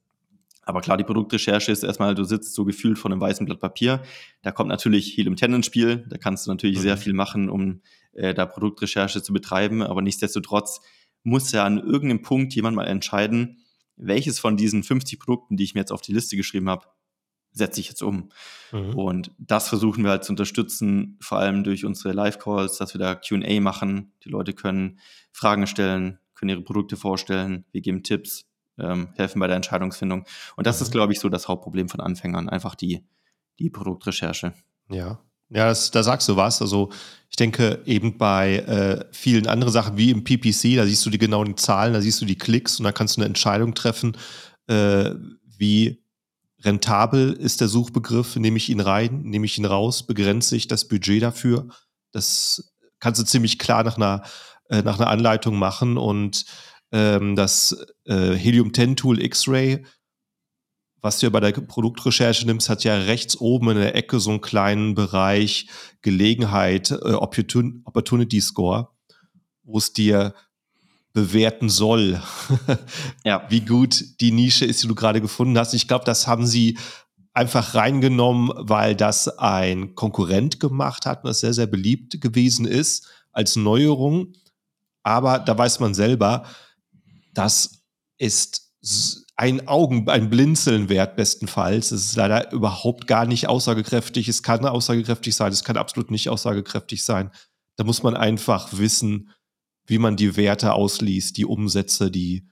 Aber 0.63 0.83
klar, 0.83 0.99
die 0.99 1.05
Produktrecherche 1.05 1.73
ist 1.73 1.83
erstmal, 1.83 2.15
du 2.15 2.25
sitzt 2.25 2.55
so 2.55 2.65
gefühlt 2.65 2.99
vor 2.99 3.11
einem 3.11 3.21
weißen 3.21 3.47
Blatt 3.47 3.59
Papier. 3.59 4.03
Da 4.43 4.53
kommt 4.53 4.69
natürlich 4.69 5.17
Helium 5.17 5.37
10 5.37 5.55
ins 5.55 5.67
Spiel. 5.67 6.05
Da 6.09 6.19
kannst 6.19 6.47
du 6.47 6.51
natürlich 6.51 6.77
mhm. 6.79 6.83
sehr 6.83 6.97
viel 6.99 7.15
machen, 7.15 7.49
um 7.49 7.81
äh, 8.13 8.35
da 8.35 8.45
Produktrecherche 8.45 9.23
zu 9.23 9.33
betreiben. 9.33 9.83
Aber 9.83 10.03
nichtsdestotrotz 10.03 10.83
muss 11.23 11.51
ja 11.51 11.65
an 11.65 11.79
irgendeinem 11.79 12.23
Punkt 12.23 12.55
jemand 12.55 12.77
mal 12.77 12.87
entscheiden, 12.87 13.65
welches 13.97 14.39
von 14.39 14.57
diesen 14.57 14.83
50 14.83 15.19
Produkten, 15.19 15.57
die 15.57 15.65
ich 15.65 15.75
mir 15.75 15.81
jetzt 15.81 15.93
auf 15.93 16.03
die 16.03 16.13
Liste 16.13 16.37
geschrieben 16.37 16.69
habe, 16.69 16.87
setze 17.53 17.81
ich 17.81 17.89
jetzt 17.89 18.03
um. 18.03 18.31
Mhm. 18.73 18.95
Und 18.95 19.31
das 19.39 19.69
versuchen 19.69 20.05
wir 20.05 20.11
halt 20.11 20.25
zu 20.25 20.33
unterstützen, 20.33 21.19
vor 21.21 21.39
allem 21.39 21.65
durch 21.65 21.85
unsere 21.85 22.15
Live-Calls, 22.15 22.79
dass 22.79 22.95
wir 22.95 22.99
da 22.99 23.15
QA 23.15 23.61
machen. 23.61 24.13
Die 24.25 24.29
Leute 24.29 24.53
können 24.53 24.99
Fragen 25.33 25.67
stellen, 25.67 26.19
können 26.35 26.51
ihre 26.51 26.63
Produkte 26.63 26.97
vorstellen, 26.97 27.65
wir 27.73 27.81
geben 27.81 28.03
Tipps, 28.03 28.47
ähm, 28.79 29.09
helfen 29.17 29.41
bei 29.41 29.47
der 29.47 29.57
Entscheidungsfindung. 29.57 30.25
Und 30.57 30.67
das 30.67 30.81
mhm. 30.81 30.85
ist, 30.85 30.93
glaube 30.93 31.13
ich, 31.13 31.21
so 31.21 31.29
das 31.29 31.49
Hauptproblem 31.49 31.89
von 31.89 32.01
Anfängern, 32.01 32.49
einfach 32.49 32.75
die, 32.75 33.05
die 33.59 33.71
Produktrecherche. 33.71 34.55
Ja. 34.89 35.21
Ja, 35.53 35.67
das, 35.67 35.91
da 35.91 36.05
sagst 36.05 36.29
du 36.29 36.37
was. 36.37 36.63
Also 36.63 36.91
ich 37.29 37.35
denke 37.35 37.83
eben 37.85 38.19
bei 38.19 38.59
äh, 38.59 39.05
vielen 39.11 39.49
anderen 39.49 39.73
Sachen 39.73 39.97
wie 39.97 40.11
im 40.11 40.23
PPC, 40.23 40.77
da 40.77 40.87
siehst 40.87 41.05
du 41.05 41.11
die 41.11 41.19
genauen 41.19 41.57
Zahlen, 41.57 41.93
da 41.93 42.01
siehst 42.01 42.21
du 42.21 42.25
die 42.25 42.39
Klicks 42.39 42.79
und 42.79 42.85
da 42.85 42.93
kannst 42.93 43.17
du 43.17 43.21
eine 43.21 43.27
Entscheidung 43.27 43.75
treffen, 43.75 44.17
äh, 44.69 45.11
wie 45.59 46.00
rentabel 46.63 47.33
ist 47.33 47.61
der 47.61 47.69
Suchbegriff, 47.69 48.37
nehme 48.37 48.57
ich 48.57 48.69
ihn 48.69 48.81
rein, 48.81 49.23
nehme 49.23 49.47
ich 49.47 49.59
ihn 49.59 49.65
raus, 49.65 50.07
begrenze 50.07 50.57
ich 50.57 50.69
das 50.69 50.89
Budget 50.89 51.23
dafür. 51.23 51.69
Das 52.13 52.73
kannst 52.99 53.21
du 53.21 53.25
ziemlich 53.25 53.59
klar 53.59 53.83
nach 53.85 53.97
einer, 53.97 54.23
äh, 54.69 54.83
nach 54.83 54.99
einer 54.99 55.09
Anleitung 55.09 55.59
machen 55.59 55.97
und 55.97 56.45
ähm, 56.93 57.37
das 57.37 57.87
äh, 58.05 58.33
Helium 58.35 58.75
10 58.75 58.97
Tool 58.97 59.23
X-Ray, 59.23 59.85
was 61.01 61.19
du 61.19 61.27
ja 61.27 61.31
bei 61.31 61.41
der 61.41 61.53
Produktrecherche 61.53 62.45
nimmst, 62.47 62.69
hat 62.69 62.85
ja 62.85 62.95
rechts 62.95 63.41
oben 63.41 63.71
in 63.71 63.79
der 63.79 63.95
Ecke 63.95 64.21
so 64.21 64.31
einen 64.31 64.43
kleinen 64.43 64.95
Bereich 64.95 65.69
Gelegenheit, 66.03 66.91
äh, 66.91 67.15
Opportun 67.15 67.83
Opportunity 67.85 68.41
Score, 68.41 68.91
wo 69.63 69.79
es 69.79 69.93
dir 69.93 70.35
bewerten 71.13 71.69
soll, 71.69 72.23
ja. 73.25 73.45
wie 73.49 73.61
gut 73.61 74.21
die 74.21 74.33
Nische 74.33 74.65
ist, 74.65 74.83
die 74.83 74.89
du 74.89 74.95
gerade 74.95 75.21
gefunden 75.21 75.59
hast. 75.59 75.75
Ich 75.75 75.89
glaube, 75.89 76.05
das 76.05 76.27
haben 76.27 76.47
sie 76.47 76.79
einfach 77.33 77.75
reingenommen, 77.75 78.53
weil 78.57 78.95
das 78.95 79.29
ein 79.39 79.95
Konkurrent 79.95 80.61
gemacht 80.61 81.07
hat 81.07 81.25
und 81.25 81.29
das 81.29 81.41
sehr, 81.41 81.55
sehr 81.55 81.67
beliebt 81.67 82.21
gewesen 82.21 82.67
ist 82.67 83.09
als 83.33 83.57
Neuerung. 83.57 84.35
Aber 85.03 85.39
da 85.39 85.57
weiß 85.57 85.81
man 85.81 85.95
selber, 85.95 86.45
das 87.33 87.83
ist 88.19 88.71
ein 89.37 89.67
Augen, 89.69 90.09
ein 90.09 90.29
Blinzeln 90.29 90.89
wert, 90.89 91.17
bestenfalls. 91.17 91.93
Es 91.93 92.05
ist 92.05 92.17
leider 92.17 92.53
überhaupt 92.53 93.07
gar 93.07 93.25
nicht 93.25 93.49
aussagekräftig. 93.49 94.29
Es 94.29 94.43
kann 94.43 94.65
aussagekräftig 94.67 95.35
sein, 95.35 95.53
es 95.53 95.65
kann 95.65 95.77
absolut 95.77 96.11
nicht 96.11 96.29
aussagekräftig 96.29 97.05
sein. 97.05 97.31
Da 97.77 97.85
muss 97.85 98.03
man 98.03 98.15
einfach 98.15 98.69
wissen, 98.73 99.31
wie 99.91 99.99
man 99.99 100.17
die 100.17 100.37
Werte 100.37 100.73
ausliest, 100.73 101.37
die 101.37 101.45
Umsätze, 101.45 102.11
die, 102.11 102.49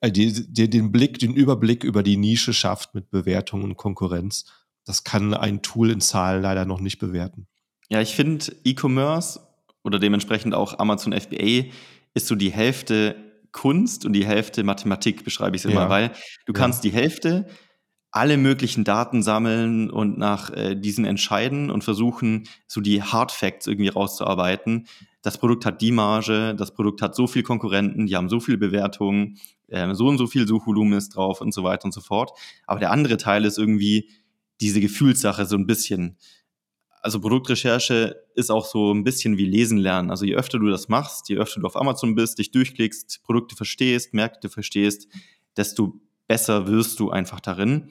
äh, 0.00 0.10
die, 0.10 0.32
die, 0.52 0.70
den 0.70 0.92
Blick, 0.92 1.18
den 1.18 1.34
Überblick 1.34 1.84
über 1.84 2.02
die 2.02 2.16
Nische 2.16 2.54
schafft 2.54 2.94
mit 2.94 3.10
Bewertung 3.10 3.62
und 3.64 3.76
Konkurrenz. 3.76 4.46
Das 4.84 5.04
kann 5.04 5.34
ein 5.34 5.62
Tool 5.62 5.90
in 5.90 6.00
Zahlen 6.00 6.42
leider 6.42 6.64
noch 6.64 6.80
nicht 6.80 6.98
bewerten. 6.98 7.48
Ja, 7.88 8.00
ich 8.00 8.14
finde 8.14 8.46
E-Commerce 8.64 9.40
oder 9.82 9.98
dementsprechend 9.98 10.54
auch 10.54 10.78
Amazon 10.78 11.12
FBA 11.12 11.70
ist 12.14 12.28
so 12.28 12.34
die 12.36 12.50
Hälfte 12.50 13.16
Kunst 13.52 14.04
und 14.04 14.12
die 14.12 14.24
Hälfte 14.24 14.62
Mathematik, 14.62 15.24
beschreibe 15.24 15.56
ich 15.56 15.64
es 15.64 15.70
immer, 15.70 15.82
ja. 15.82 15.88
weil 15.88 16.12
du 16.46 16.52
kannst 16.52 16.84
ja. 16.84 16.90
die 16.90 16.96
Hälfte 16.96 17.48
alle 18.12 18.36
möglichen 18.36 18.84
Daten 18.84 19.22
sammeln 19.22 19.90
und 19.90 20.18
nach 20.18 20.50
äh, 20.50 20.76
diesen 20.76 21.04
entscheiden 21.04 21.70
und 21.70 21.82
versuchen, 21.82 22.48
so 22.66 22.80
die 22.80 23.02
Hard 23.02 23.32
Facts 23.32 23.66
irgendwie 23.66 23.88
rauszuarbeiten 23.88 24.86
das 25.22 25.38
Produkt 25.38 25.66
hat 25.66 25.80
die 25.82 25.92
Marge, 25.92 26.54
das 26.54 26.72
Produkt 26.72 27.02
hat 27.02 27.14
so 27.14 27.26
viel 27.26 27.42
Konkurrenten, 27.42 28.06
die 28.06 28.16
haben 28.16 28.28
so 28.28 28.40
viele 28.40 28.58
Bewertungen, 28.58 29.38
äh, 29.68 29.92
so 29.94 30.06
und 30.06 30.18
so 30.18 30.26
viel 30.26 30.46
Suchvolumen 30.46 30.94
ist 30.94 31.10
drauf 31.10 31.40
und 31.40 31.52
so 31.52 31.62
weiter 31.62 31.84
und 31.84 31.92
so 31.92 32.00
fort. 32.00 32.32
Aber 32.66 32.80
der 32.80 32.90
andere 32.90 33.16
Teil 33.16 33.44
ist 33.44 33.58
irgendwie 33.58 34.10
diese 34.60 34.80
Gefühlssache 34.80 35.46
so 35.46 35.56
ein 35.56 35.66
bisschen. 35.66 36.16
Also 37.02 37.20
Produktrecherche 37.20 38.16
ist 38.34 38.50
auch 38.50 38.66
so 38.66 38.92
ein 38.92 39.04
bisschen 39.04 39.38
wie 39.38 39.46
Lesen 39.46 39.78
lernen. 39.78 40.10
Also 40.10 40.26
je 40.26 40.34
öfter 40.34 40.58
du 40.58 40.68
das 40.68 40.88
machst, 40.88 41.28
je 41.28 41.36
öfter 41.36 41.60
du 41.60 41.66
auf 41.66 41.76
Amazon 41.76 42.14
bist, 42.14 42.38
dich 42.38 42.50
durchklickst, 42.50 43.22
Produkte 43.22 43.56
verstehst, 43.56 44.12
Märkte 44.12 44.50
verstehst, 44.50 45.08
desto 45.56 46.00
besser 46.28 46.66
wirst 46.66 47.00
du 47.00 47.10
einfach 47.10 47.40
darin. 47.40 47.90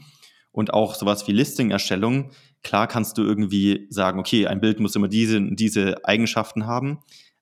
Und 0.51 0.73
auch 0.73 0.95
sowas 0.95 1.27
wie 1.27 1.31
Listing-Erstellung 1.31 2.31
Klar 2.63 2.87
kannst 2.87 3.17
du 3.17 3.23
irgendwie 3.23 3.87
sagen, 3.89 4.19
okay, 4.19 4.47
ein 4.47 4.59
Bild 4.59 4.79
muss 4.79 4.95
immer 4.95 5.07
diese, 5.07 5.41
diese 5.41 6.03
Eigenschaften 6.05 6.65
haben, 6.65 6.99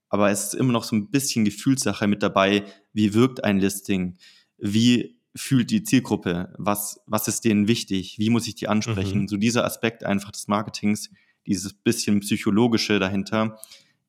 aber 0.10 0.30
es 0.30 0.48
ist 0.48 0.54
immer 0.54 0.74
noch 0.74 0.84
so 0.84 0.96
ein 0.96 1.10
bisschen 1.10 1.44
Gefühlssache 1.44 2.08
mit 2.08 2.22
dabei, 2.24 2.64
wie 2.94 3.14
wirkt 3.14 3.44
ein 3.44 3.60
Listing, 3.60 4.18
wie 4.58 5.18
fühlt 5.36 5.70
die 5.70 5.84
Zielgruppe, 5.84 6.54
was, 6.58 7.02
was 7.06 7.28
ist 7.28 7.46
denen 7.46 7.68
wichtig, 7.68 8.18
wie 8.20 8.30
muss 8.30 8.48
ich 8.48 8.56
die 8.56 8.68
ansprechen. 8.68 9.22
Mhm. 9.22 9.28
So 9.28 9.38
dieser 9.38 9.66
Aspekt 9.66 10.04
einfach 10.04 10.32
des 10.32 10.48
Marketings, 10.48 11.10
dieses 11.46 11.74
bisschen 11.74 12.20
psychologische 12.22 13.00
dahinter, 13.00 13.60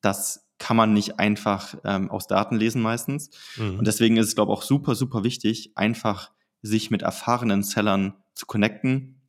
das 0.01 0.47
kann 0.59 0.77
man 0.77 0.93
nicht 0.93 1.19
einfach 1.19 1.75
ähm, 1.85 2.11
aus 2.11 2.27
Daten 2.27 2.57
lesen 2.57 2.83
meistens. 2.83 3.31
Mhm. 3.57 3.79
Und 3.79 3.87
deswegen 3.87 4.17
ist 4.17 4.29
es, 4.29 4.35
glaube 4.35 4.53
ich, 4.53 4.59
auch 4.59 4.63
super, 4.63 4.95
super 4.95 5.25
wichtig, 5.25 5.73
einfach 5.75 6.33
sich 6.63 6.91
mit 6.91 7.03
erfahrenen 7.03 7.63
Sellern 7.63 8.15
zu 8.35 8.47
connecten, 8.47 9.21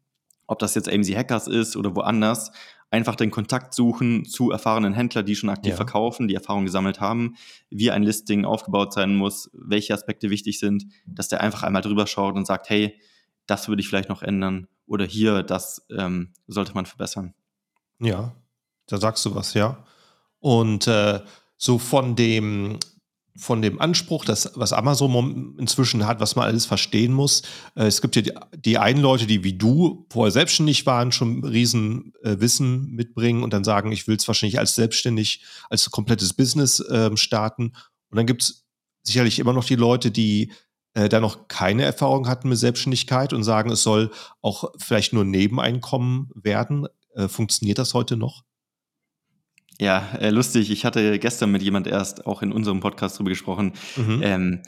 ob 0.47 0.59
das 0.59 0.75
jetzt 0.75 0.89
AMC 0.89 1.15
Hackers 1.15 1.47
ist 1.47 1.75
oder 1.75 1.95
woanders, 1.95 2.51
einfach 2.91 3.15
den 3.15 3.30
Kontakt 3.30 3.73
suchen 3.73 4.25
zu 4.25 4.51
erfahrenen 4.51 4.93
Händlern, 4.93 5.25
die 5.25 5.36
schon 5.36 5.49
aktiv 5.49 5.71
ja. 5.71 5.75
verkaufen, 5.75 6.27
die 6.27 6.36
Erfahrung 6.36 6.65
gesammelt 6.65 6.99
haben, 6.99 7.36
wie 7.69 7.91
ein 7.91 8.03
Listing 8.03 8.45
aufgebaut 8.45 8.93
sein 8.93 9.15
muss, 9.15 9.49
welche 9.53 9.93
Aspekte 9.93 10.30
wichtig 10.30 10.59
sind, 10.59 10.86
dass 11.05 11.27
der 11.27 11.41
einfach 11.41 11.63
einmal 11.63 11.84
drüber 11.84 12.07
schaut 12.07 12.36
und 12.36 12.47
sagt, 12.47 12.69
hey, 12.69 12.99
das 13.45 13.67
würde 13.67 13.82
ich 13.82 13.88
vielleicht 13.88 14.09
noch 14.09 14.23
ändern 14.23 14.67
oder 14.88 15.05
hier, 15.05 15.43
das 15.43 15.86
ähm, 15.95 16.34
sollte 16.47 16.73
man 16.73 16.86
verbessern. 16.86 17.34
Ja, 17.99 18.36
da 18.88 18.97
sagst 18.97 19.25
du 19.25 19.36
was, 19.36 19.53
ja. 19.53 19.84
Und 20.39 20.88
äh, 20.88 21.19
so 21.57 21.77
von 21.77 22.15
dem 22.15 22.80
von 23.36 23.61
dem 23.61 23.80
Anspruch, 23.80 24.25
das, 24.25 24.51
was 24.55 24.73
Amazon 24.73 25.55
inzwischen 25.57 26.05
hat, 26.05 26.19
was 26.19 26.36
man 26.36 26.45
alles 26.45 26.65
verstehen 26.65 27.13
muss. 27.13 27.43
Äh, 27.75 27.86
es 27.86 28.01
gibt 28.01 28.15
ja 28.15 28.21
die, 28.21 28.34
die 28.55 28.77
einen 28.77 29.01
Leute, 29.01 29.27
die 29.27 29.43
wie 29.43 29.57
du 29.57 30.05
vorher 30.09 30.32
selbstständig 30.32 30.86
waren, 30.86 31.11
schon 31.11 31.43
riesen 31.43 32.13
äh, 32.23 32.39
Wissen 32.39 32.91
mitbringen 32.91 33.43
und 33.43 33.53
dann 33.53 33.63
sagen, 33.63 33.91
ich 33.91 34.07
will 34.07 34.15
es 34.15 34.27
wahrscheinlich 34.27 34.59
als 34.59 34.75
selbstständig, 34.75 35.43
als 35.69 35.89
komplettes 35.91 36.34
Business 36.34 36.80
äh, 36.80 37.15
starten. 37.15 37.73
Und 38.09 38.17
dann 38.17 38.25
gibt 38.25 38.43
es 38.43 38.65
sicherlich 39.03 39.39
immer 39.39 39.53
noch 39.53 39.65
die 39.65 39.75
Leute, 39.75 40.11
die 40.11 40.51
äh, 40.93 41.07
da 41.07 41.19
noch 41.19 41.47
keine 41.47 41.84
Erfahrung 41.84 42.27
hatten 42.27 42.49
mit 42.49 42.57
Selbstständigkeit 42.57 43.34
und 43.34 43.43
sagen, 43.43 43.71
es 43.71 43.84
soll 43.84 44.11
auch 44.41 44.71
vielleicht 44.77 45.13
nur 45.13 45.23
Nebeneinkommen 45.23 46.30
werden. 46.36 46.88
Äh, 47.13 47.27
funktioniert 47.27 47.77
das 47.77 47.93
heute 47.93 48.17
noch? 48.17 48.43
Ja, 49.82 50.09
äh, 50.19 50.30
lustig. 50.30 50.71
Ich 50.71 50.84
hatte 50.84 51.19
gestern 51.19 51.51
mit 51.51 51.61
jemand 51.61 51.88
erst 51.88 52.25
auch 52.27 52.41
in 52.41 52.51
unserem 52.51 52.82
Podcast 52.82 53.17
drüber 53.17 53.30
gesprochen. 53.30 53.73
Mhm. 53.95 54.19
Ähm, 54.21 54.61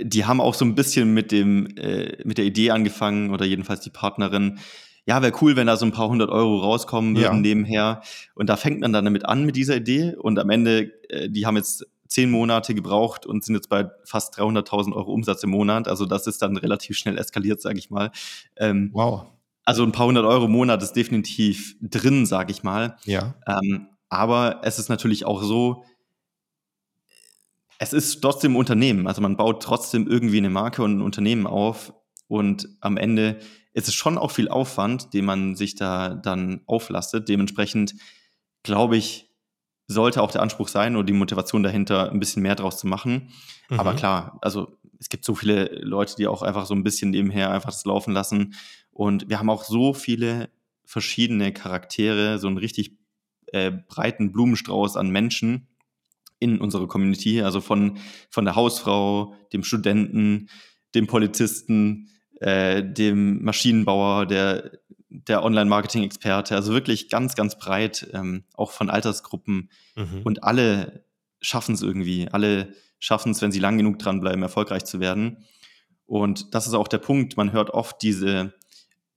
die 0.00 0.26
haben 0.26 0.40
auch 0.40 0.54
so 0.54 0.64
ein 0.64 0.76
bisschen 0.76 1.12
mit 1.12 1.32
dem 1.32 1.66
äh, 1.76 2.16
mit 2.24 2.38
der 2.38 2.44
Idee 2.44 2.70
angefangen 2.70 3.30
oder 3.32 3.44
jedenfalls 3.44 3.80
die 3.80 3.90
Partnerin. 3.90 4.60
Ja, 5.06 5.22
wäre 5.22 5.32
cool, 5.40 5.56
wenn 5.56 5.66
da 5.66 5.76
so 5.76 5.86
ein 5.86 5.92
paar 5.92 6.08
hundert 6.08 6.30
Euro 6.30 6.58
rauskommen 6.58 7.16
würden 7.16 7.36
ja. 7.36 7.40
nebenher. 7.40 8.02
Und 8.34 8.48
da 8.48 8.56
fängt 8.56 8.80
man 8.80 8.92
dann 8.92 9.04
damit 9.04 9.24
an 9.24 9.44
mit 9.44 9.56
dieser 9.56 9.76
Idee. 9.76 10.14
Und 10.14 10.38
am 10.38 10.50
Ende, 10.50 10.92
äh, 11.08 11.28
die 11.28 11.44
haben 11.44 11.56
jetzt 11.56 11.86
zehn 12.06 12.30
Monate 12.30 12.74
gebraucht 12.74 13.26
und 13.26 13.44
sind 13.44 13.56
jetzt 13.56 13.68
bei 13.68 13.90
fast 14.04 14.38
300.000 14.38 14.92
Euro 14.94 15.12
Umsatz 15.12 15.42
im 15.42 15.50
Monat. 15.50 15.88
Also 15.88 16.06
das 16.06 16.26
ist 16.26 16.42
dann 16.42 16.56
relativ 16.56 16.96
schnell 16.96 17.18
eskaliert, 17.18 17.60
sage 17.60 17.78
ich 17.78 17.90
mal. 17.90 18.12
Ähm, 18.56 18.90
wow. 18.92 19.26
Also 19.64 19.82
ein 19.82 19.92
paar 19.92 20.06
hundert 20.06 20.24
Euro 20.24 20.46
im 20.46 20.52
Monat 20.52 20.82
ist 20.82 20.92
definitiv 20.92 21.76
drin, 21.82 22.24
sage 22.24 22.52
ich 22.52 22.62
mal. 22.62 22.96
Ja. 23.04 23.34
Ähm, 23.46 23.88
aber 24.08 24.60
es 24.62 24.78
ist 24.78 24.88
natürlich 24.88 25.24
auch 25.24 25.42
so, 25.42 25.84
es 27.78 27.92
ist 27.92 28.20
trotzdem 28.20 28.52
ein 28.52 28.56
Unternehmen. 28.56 29.06
Also 29.06 29.20
man 29.20 29.36
baut 29.36 29.62
trotzdem 29.62 30.08
irgendwie 30.08 30.38
eine 30.38 30.50
Marke 30.50 30.82
und 30.82 30.98
ein 30.98 31.02
Unternehmen 31.02 31.46
auf. 31.46 31.92
Und 32.26 32.68
am 32.80 32.96
Ende 32.96 33.38
ist 33.72 33.88
es 33.88 33.94
schon 33.94 34.18
auch 34.18 34.32
viel 34.32 34.48
Aufwand, 34.48 35.14
den 35.14 35.24
man 35.24 35.54
sich 35.54 35.76
da 35.76 36.14
dann 36.14 36.62
auflastet. 36.66 37.28
Dementsprechend 37.28 37.94
glaube 38.62 38.96
ich, 38.96 39.30
sollte 39.86 40.22
auch 40.22 40.30
der 40.30 40.42
Anspruch 40.42 40.68
sein 40.68 40.96
oder 40.96 41.06
die 41.06 41.12
Motivation 41.12 41.62
dahinter, 41.62 42.10
ein 42.10 42.20
bisschen 42.20 42.42
mehr 42.42 42.54
draus 42.54 42.78
zu 42.78 42.86
machen. 42.86 43.30
Mhm. 43.70 43.80
Aber 43.80 43.94
klar, 43.94 44.38
also 44.42 44.78
es 44.98 45.08
gibt 45.08 45.24
so 45.24 45.34
viele 45.34 45.66
Leute, 45.82 46.16
die 46.16 46.26
auch 46.26 46.42
einfach 46.42 46.66
so 46.66 46.74
ein 46.74 46.82
bisschen 46.82 47.10
nebenher 47.10 47.50
einfach 47.50 47.70
das 47.70 47.84
laufen 47.84 48.12
lassen. 48.12 48.54
Und 48.90 49.28
wir 49.28 49.38
haben 49.38 49.48
auch 49.48 49.64
so 49.64 49.94
viele 49.94 50.50
verschiedene 50.84 51.52
Charaktere, 51.52 52.38
so 52.38 52.48
ein 52.48 52.58
richtig 52.58 52.97
äh, 53.52 53.72
breiten 53.88 54.32
Blumenstrauß 54.32 54.96
an 54.96 55.10
Menschen, 55.10 55.68
in 56.40 56.60
unserer 56.60 56.86
Community, 56.86 57.42
also 57.42 57.60
von, 57.60 57.98
von 58.30 58.44
der 58.44 58.54
Hausfrau, 58.54 59.34
dem 59.52 59.64
Studenten, 59.64 60.48
dem 60.94 61.06
Polizisten, 61.06 62.08
äh, 62.40 62.82
dem 62.82 63.42
Maschinenbauer, 63.42 64.26
der, 64.26 64.78
der 65.08 65.42
Online-Marketing-Experte, 65.42 66.54
also 66.54 66.72
wirklich 66.72 67.08
ganz, 67.08 67.34
ganz 67.34 67.58
breit, 67.58 68.08
ähm, 68.12 68.44
auch 68.54 68.70
von 68.70 68.90
Altersgruppen. 68.90 69.70
Mhm. 69.96 70.22
Und 70.22 70.44
alle 70.44 71.04
schaffen 71.40 71.74
es 71.74 71.82
irgendwie. 71.82 72.28
Alle 72.30 72.72
schaffen 72.98 73.32
es, 73.32 73.42
wenn 73.42 73.52
sie 73.52 73.60
lang 73.60 73.76
genug 73.76 73.98
dranbleiben, 73.98 74.42
erfolgreich 74.42 74.84
zu 74.84 75.00
werden. 75.00 75.44
Und 76.06 76.54
das 76.54 76.66
ist 76.66 76.74
auch 76.74 76.88
der 76.88 76.98
Punkt. 76.98 77.36
Man 77.36 77.52
hört 77.52 77.70
oft 77.70 78.00
diese 78.02 78.54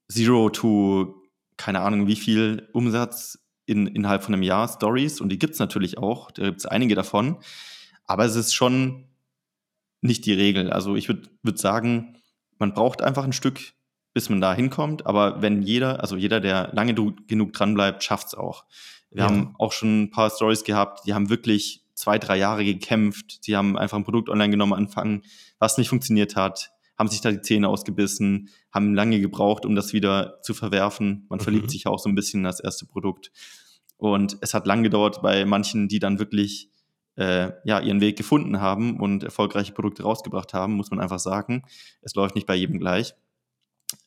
Zero 0.09 0.49
to, 0.49 1.23
keine 1.57 1.81
Ahnung, 1.81 2.07
wie 2.07 2.15
viel 2.15 2.67
Umsatz 2.73 3.39
in, 3.71 3.87
innerhalb 3.87 4.23
von 4.23 4.33
einem 4.33 4.43
Jahr 4.43 4.67
Stories. 4.67 5.21
Und 5.21 5.29
die 5.29 5.39
gibt 5.39 5.53
es 5.53 5.59
natürlich 5.59 5.97
auch. 5.97 6.31
Da 6.31 6.43
gibt 6.43 6.59
es 6.59 6.65
einige 6.65 6.95
davon. 6.95 7.37
Aber 8.05 8.25
es 8.25 8.35
ist 8.35 8.53
schon 8.53 9.05
nicht 10.01 10.25
die 10.25 10.33
Regel. 10.33 10.71
Also 10.71 10.95
ich 10.95 11.07
würde 11.07 11.29
würd 11.41 11.57
sagen, 11.57 12.17
man 12.59 12.73
braucht 12.73 13.01
einfach 13.01 13.23
ein 13.23 13.33
Stück, 13.33 13.73
bis 14.13 14.29
man 14.29 14.41
da 14.41 14.53
hinkommt. 14.53 15.05
Aber 15.05 15.41
wenn 15.41 15.61
jeder, 15.61 16.01
also 16.01 16.15
jeder, 16.17 16.39
der 16.39 16.71
lange 16.73 16.93
genug 16.93 17.53
dranbleibt, 17.53 18.03
schafft 18.03 18.27
es 18.27 18.35
auch. 18.35 18.65
Wir 19.09 19.23
ja. 19.23 19.29
haben 19.29 19.55
auch 19.57 19.71
schon 19.71 20.03
ein 20.03 20.11
paar 20.11 20.29
Stories 20.29 20.63
gehabt, 20.63 21.05
die 21.05 21.13
haben 21.13 21.29
wirklich 21.29 21.83
zwei, 21.95 22.17
drei 22.17 22.37
Jahre 22.37 22.65
gekämpft. 22.65 23.39
Sie 23.41 23.55
haben 23.55 23.77
einfach 23.77 23.97
ein 23.97 24.03
Produkt 24.03 24.29
online 24.29 24.51
genommen, 24.51 24.73
anfangen, 24.73 25.23
was 25.59 25.77
nicht 25.77 25.89
funktioniert 25.89 26.35
hat, 26.35 26.71
haben 26.97 27.09
sich 27.09 27.21
da 27.21 27.31
die 27.31 27.41
Zähne 27.41 27.67
ausgebissen, 27.67 28.49
haben 28.71 28.93
lange 28.93 29.19
gebraucht, 29.19 29.65
um 29.65 29.75
das 29.75 29.91
wieder 29.91 30.39
zu 30.41 30.53
verwerfen. 30.53 31.25
Man 31.29 31.39
mhm. 31.39 31.43
verliebt 31.43 31.71
sich 31.71 31.87
auch 31.87 31.99
so 31.99 32.09
ein 32.09 32.15
bisschen 32.15 32.41
in 32.41 32.43
das 32.45 32.59
erste 32.59 32.85
Produkt. 32.85 33.31
Und 34.01 34.39
es 34.41 34.55
hat 34.55 34.65
lang 34.65 34.81
gedauert 34.81 35.21
bei 35.21 35.45
manchen, 35.45 35.87
die 35.87 35.99
dann 35.99 36.17
wirklich 36.17 36.71
äh, 37.17 37.51
ja, 37.65 37.79
ihren 37.79 38.01
Weg 38.01 38.17
gefunden 38.17 38.59
haben 38.59 38.99
und 38.99 39.21
erfolgreiche 39.21 39.73
Produkte 39.73 40.01
rausgebracht 40.01 40.55
haben, 40.55 40.73
muss 40.73 40.89
man 40.89 40.99
einfach 40.99 41.19
sagen. 41.19 41.61
Es 42.01 42.15
läuft 42.15 42.33
nicht 42.33 42.47
bei 42.47 42.55
jedem 42.55 42.79
gleich. 42.79 43.13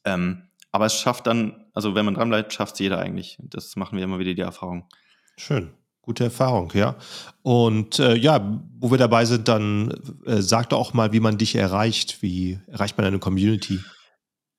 Ähm, 0.05 0.49
aber 0.73 0.87
es 0.87 0.95
schafft 0.95 1.29
dann, 1.29 1.67
also 1.75 1.95
wenn 1.95 2.05
man 2.05 2.15
dranbleibt, 2.15 2.53
schafft 2.53 2.75
es 2.75 2.81
jeder 2.81 2.99
eigentlich. 2.99 3.39
Das 3.39 3.77
machen 3.77 3.97
wir 3.97 4.03
immer 4.03 4.19
wieder 4.19 4.35
die 4.35 4.41
Erfahrung. 4.41 4.89
Schön. 5.37 5.71
Gute 6.03 6.25
Erfahrung, 6.25 6.73
ja. 6.75 6.97
Und 7.43 8.01
äh, 8.01 8.17
ja, 8.17 8.61
wo 8.81 8.91
wir 8.91 8.99
dabei 8.99 9.25
sind, 9.27 9.47
dann 9.47 9.95
äh, 10.27 10.43
sag 10.43 10.71
doch 10.71 10.81
auch 10.81 10.93
mal, 10.93 11.13
wie 11.13 11.21
man 11.21 11.39
dich 11.39 11.55
erreicht. 11.55 12.21
Wie 12.21 12.59
erreicht 12.67 12.99
man 12.99 13.07
eine 13.07 13.21
Community? 13.21 13.79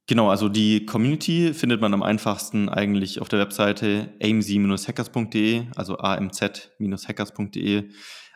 Genau, 0.07 0.29
also 0.29 0.49
die 0.49 0.85
Community 0.85 1.51
findet 1.53 1.81
man 1.81 1.91
am 1.93 2.03
einfachsten 2.03 2.69
eigentlich 2.69 3.21
auf 3.21 3.29
der 3.29 3.39
Webseite 3.39 4.13
amc-hackers.de, 4.21 5.63
also 5.75 5.97
amz-hackers.de. 5.97 7.89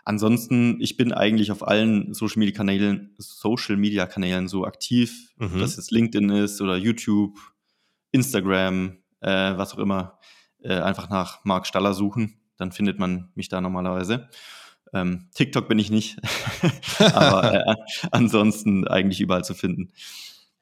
Ansonsten, 0.03 0.81
ich 0.81 0.97
bin 0.97 1.13
eigentlich 1.13 1.51
auf 1.51 1.67
allen 1.67 2.15
Social 2.15 2.39
Media 2.39 2.55
Kanälen, 2.55 3.13
Social 3.19 3.77
Media 3.77 4.07
Kanälen 4.07 4.47
so 4.47 4.65
aktiv, 4.65 5.31
mhm. 5.37 5.45
ob 5.53 5.59
das 5.59 5.75
jetzt 5.75 5.91
LinkedIn 5.91 6.31
ist 6.31 6.59
oder 6.61 6.75
YouTube, 6.75 7.37
Instagram, 8.11 8.97
äh, 9.21 9.55
was 9.55 9.73
auch 9.73 9.79
immer. 9.79 10.17
Äh, 10.63 10.79
einfach 10.79 11.09
nach 11.09 11.45
Marc 11.45 11.67
Staller 11.67 11.93
suchen, 11.93 12.39
dann 12.57 12.71
findet 12.71 12.97
man 12.97 13.29
mich 13.35 13.49
da 13.49 13.61
normalerweise. 13.61 14.27
Ähm, 14.91 15.29
TikTok 15.35 15.67
bin 15.69 15.77
ich 15.77 15.91
nicht, 15.91 16.17
aber 17.13 17.53
äh, 17.53 17.75
ansonsten 18.11 18.87
eigentlich 18.87 19.21
überall 19.21 19.43
zu 19.43 19.53
finden. 19.53 19.91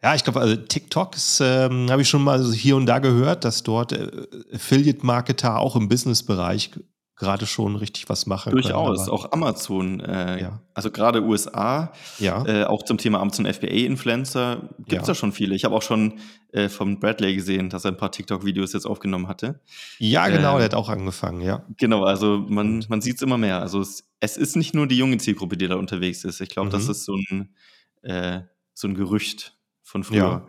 Ja, 0.04 0.14
ich 0.14 0.24
glaube, 0.24 0.40
also 0.40 0.56
TikToks 0.56 1.40
ähm, 1.42 1.90
habe 1.90 2.04
ich 2.04 2.10
schon 2.10 2.24
mal 2.24 2.44
hier 2.54 2.76
und 2.76 2.86
da 2.86 3.00
gehört, 3.00 3.44
dass 3.44 3.64
dort 3.64 3.94
äh, 3.94 4.28
Affiliate-Marketer 4.54 5.60
auch 5.60 5.76
im 5.76 5.90
Business-Bereich 5.90 6.72
gerade 7.18 7.48
schon 7.48 7.76
richtig 7.76 8.08
was 8.10 8.28
machen. 8.28 8.52
Durchaus, 8.52 9.00
können, 9.00 9.10
auch 9.10 9.32
Amazon, 9.32 10.00
äh, 10.02 10.40
ja. 10.40 10.62
also 10.76 10.92
gerade 10.92 11.24
USA, 11.24 11.92
ja. 12.20 12.46
äh, 12.46 12.64
auch 12.66 12.84
zum 12.84 13.00
Thema 13.00 13.20
Amazon 13.20 13.52
FBA-Influencer 13.52 14.70
gibt 14.78 15.02
es 15.02 15.08
ja. 15.08 15.14
da 15.14 15.16
schon 15.16 15.32
viele. 15.32 15.56
Ich 15.56 15.66
habe 15.66 15.76
auch 15.76 15.82
schon 15.82 16.20
äh, 16.52 16.70
von 16.70 17.00
Bradley 17.00 17.34
gesehen, 17.34 17.72
dass 17.72 17.86
er 17.86 17.92
ein 17.92 17.98
paar 17.98 18.12
TikTok-Videos 18.12 18.74
jetzt 18.74 18.86
aufgenommen 18.86 19.28
hatte. 19.28 19.60
Ja, 19.98 20.28
genau, 20.28 20.58
der 20.58 20.66
hat 20.66 20.76
auch 20.76 20.90
angefangen, 20.90 21.42
ja. 21.42 21.66
Genau, 21.78 22.04
also 22.04 22.46
man, 22.48 22.86
man 22.88 23.02
sieht 23.02 23.16
es 23.16 23.24
immer 23.24 23.40
mehr. 23.40 23.62
Also 23.62 23.82
es, 23.82 24.08
es, 24.20 24.38
ist 24.38 24.56
nicht 24.56 24.76
nur 24.76 24.86
die 24.86 24.98
junge 24.98 25.18
Zielgruppe, 25.18 25.58
die 25.58 25.68
da 25.68 25.76
unterwegs 25.76 26.24
ist. 26.24 26.40
Ich 26.40 26.50
glaube, 26.50 26.68
mhm. 26.68 26.74
das 26.74 26.88
ist 26.88 27.04
so 27.04 27.16
ein, 27.16 27.56
äh, 28.04 28.42
so 28.76 28.88
ein 28.88 28.94
Gerücht 28.94 29.57
von 29.88 30.04
früher. 30.04 30.18
Ja. 30.18 30.48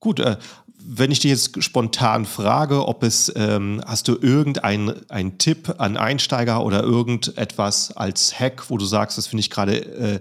Gut, 0.00 0.20
äh, 0.20 0.36
wenn 0.78 1.10
ich 1.10 1.20
dich 1.20 1.30
jetzt 1.30 1.62
spontan 1.64 2.26
frage, 2.26 2.86
ob 2.86 3.02
es, 3.02 3.32
ähm, 3.34 3.82
hast 3.84 4.08
du 4.08 4.16
irgendeinen 4.20 5.38
Tipp 5.38 5.74
an 5.78 5.96
Einsteiger 5.96 6.64
oder 6.64 6.82
irgendetwas 6.82 7.96
als 7.96 8.38
Hack, 8.38 8.70
wo 8.70 8.76
du 8.76 8.84
sagst, 8.84 9.18
das 9.18 9.26
finde 9.26 9.40
ich 9.40 9.50
gerade 9.50 9.84
äh, 9.84 10.20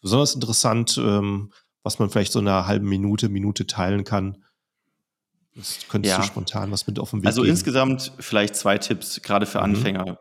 besonders 0.00 0.34
interessant, 0.34 0.98
ähm, 0.98 1.52
was 1.82 1.98
man 1.98 2.10
vielleicht 2.10 2.32
so 2.32 2.38
in 2.38 2.48
einer 2.48 2.66
halben 2.66 2.88
Minute, 2.88 3.28
Minute 3.28 3.66
teilen 3.66 4.04
kann? 4.04 4.44
Das 5.56 5.80
könntest 5.88 6.14
ja. 6.14 6.20
du 6.20 6.26
spontan 6.26 6.70
was 6.70 6.86
mit 6.86 6.98
auf 6.98 7.10
den 7.10 7.22
Weg 7.22 7.26
Also 7.26 7.42
geben. 7.42 7.52
insgesamt 7.52 8.12
vielleicht 8.18 8.56
zwei 8.56 8.78
Tipps, 8.78 9.20
gerade 9.22 9.46
für 9.46 9.58
mhm. 9.58 9.64
Anfänger. 9.64 10.18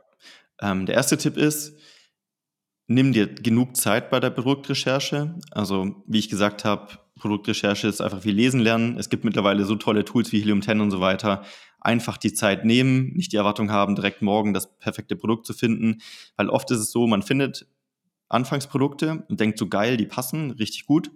Ähm, 0.61 0.85
der 0.85 0.95
erste 0.95 1.17
Tipp 1.17 1.37
ist, 1.37 1.73
nimm 2.87 3.13
dir 3.13 3.27
genug 3.27 3.75
Zeit 3.77 4.09
bei 4.09 4.19
der 4.19 4.29
Produktrecherche. 4.29 5.35
Also, 5.51 6.03
wie 6.07 6.19
ich 6.19 6.29
gesagt 6.29 6.65
habe, 6.65 6.99
Produktrecherche 7.15 7.87
ist 7.87 8.01
einfach 8.01 8.25
wie 8.25 8.31
Lesen 8.31 8.59
lernen. 8.59 8.97
Es 8.97 9.09
gibt 9.09 9.23
mittlerweile 9.23 9.65
so 9.65 9.75
tolle 9.75 10.03
Tools 10.03 10.31
wie 10.31 10.39
Helium 10.39 10.61
10 10.61 10.81
und 10.81 10.91
so 10.91 10.99
weiter. 10.99 11.43
Einfach 11.79 12.17
die 12.17 12.33
Zeit 12.33 12.65
nehmen, 12.65 13.13
nicht 13.13 13.31
die 13.31 13.37
Erwartung 13.37 13.71
haben, 13.71 13.95
direkt 13.95 14.21
morgen 14.21 14.53
das 14.53 14.77
perfekte 14.77 15.15
Produkt 15.15 15.45
zu 15.45 15.53
finden. 15.53 16.01
Weil 16.35 16.49
oft 16.49 16.69
ist 16.71 16.79
es 16.79 16.91
so, 16.91 17.07
man 17.07 17.21
findet 17.21 17.67
Anfangsprodukte 18.29 19.25
und 19.29 19.39
denkt 19.39 19.59
so 19.59 19.67
geil, 19.67 19.97
die 19.97 20.05
passen 20.05 20.51
richtig 20.51 20.85
gut. 20.85 21.11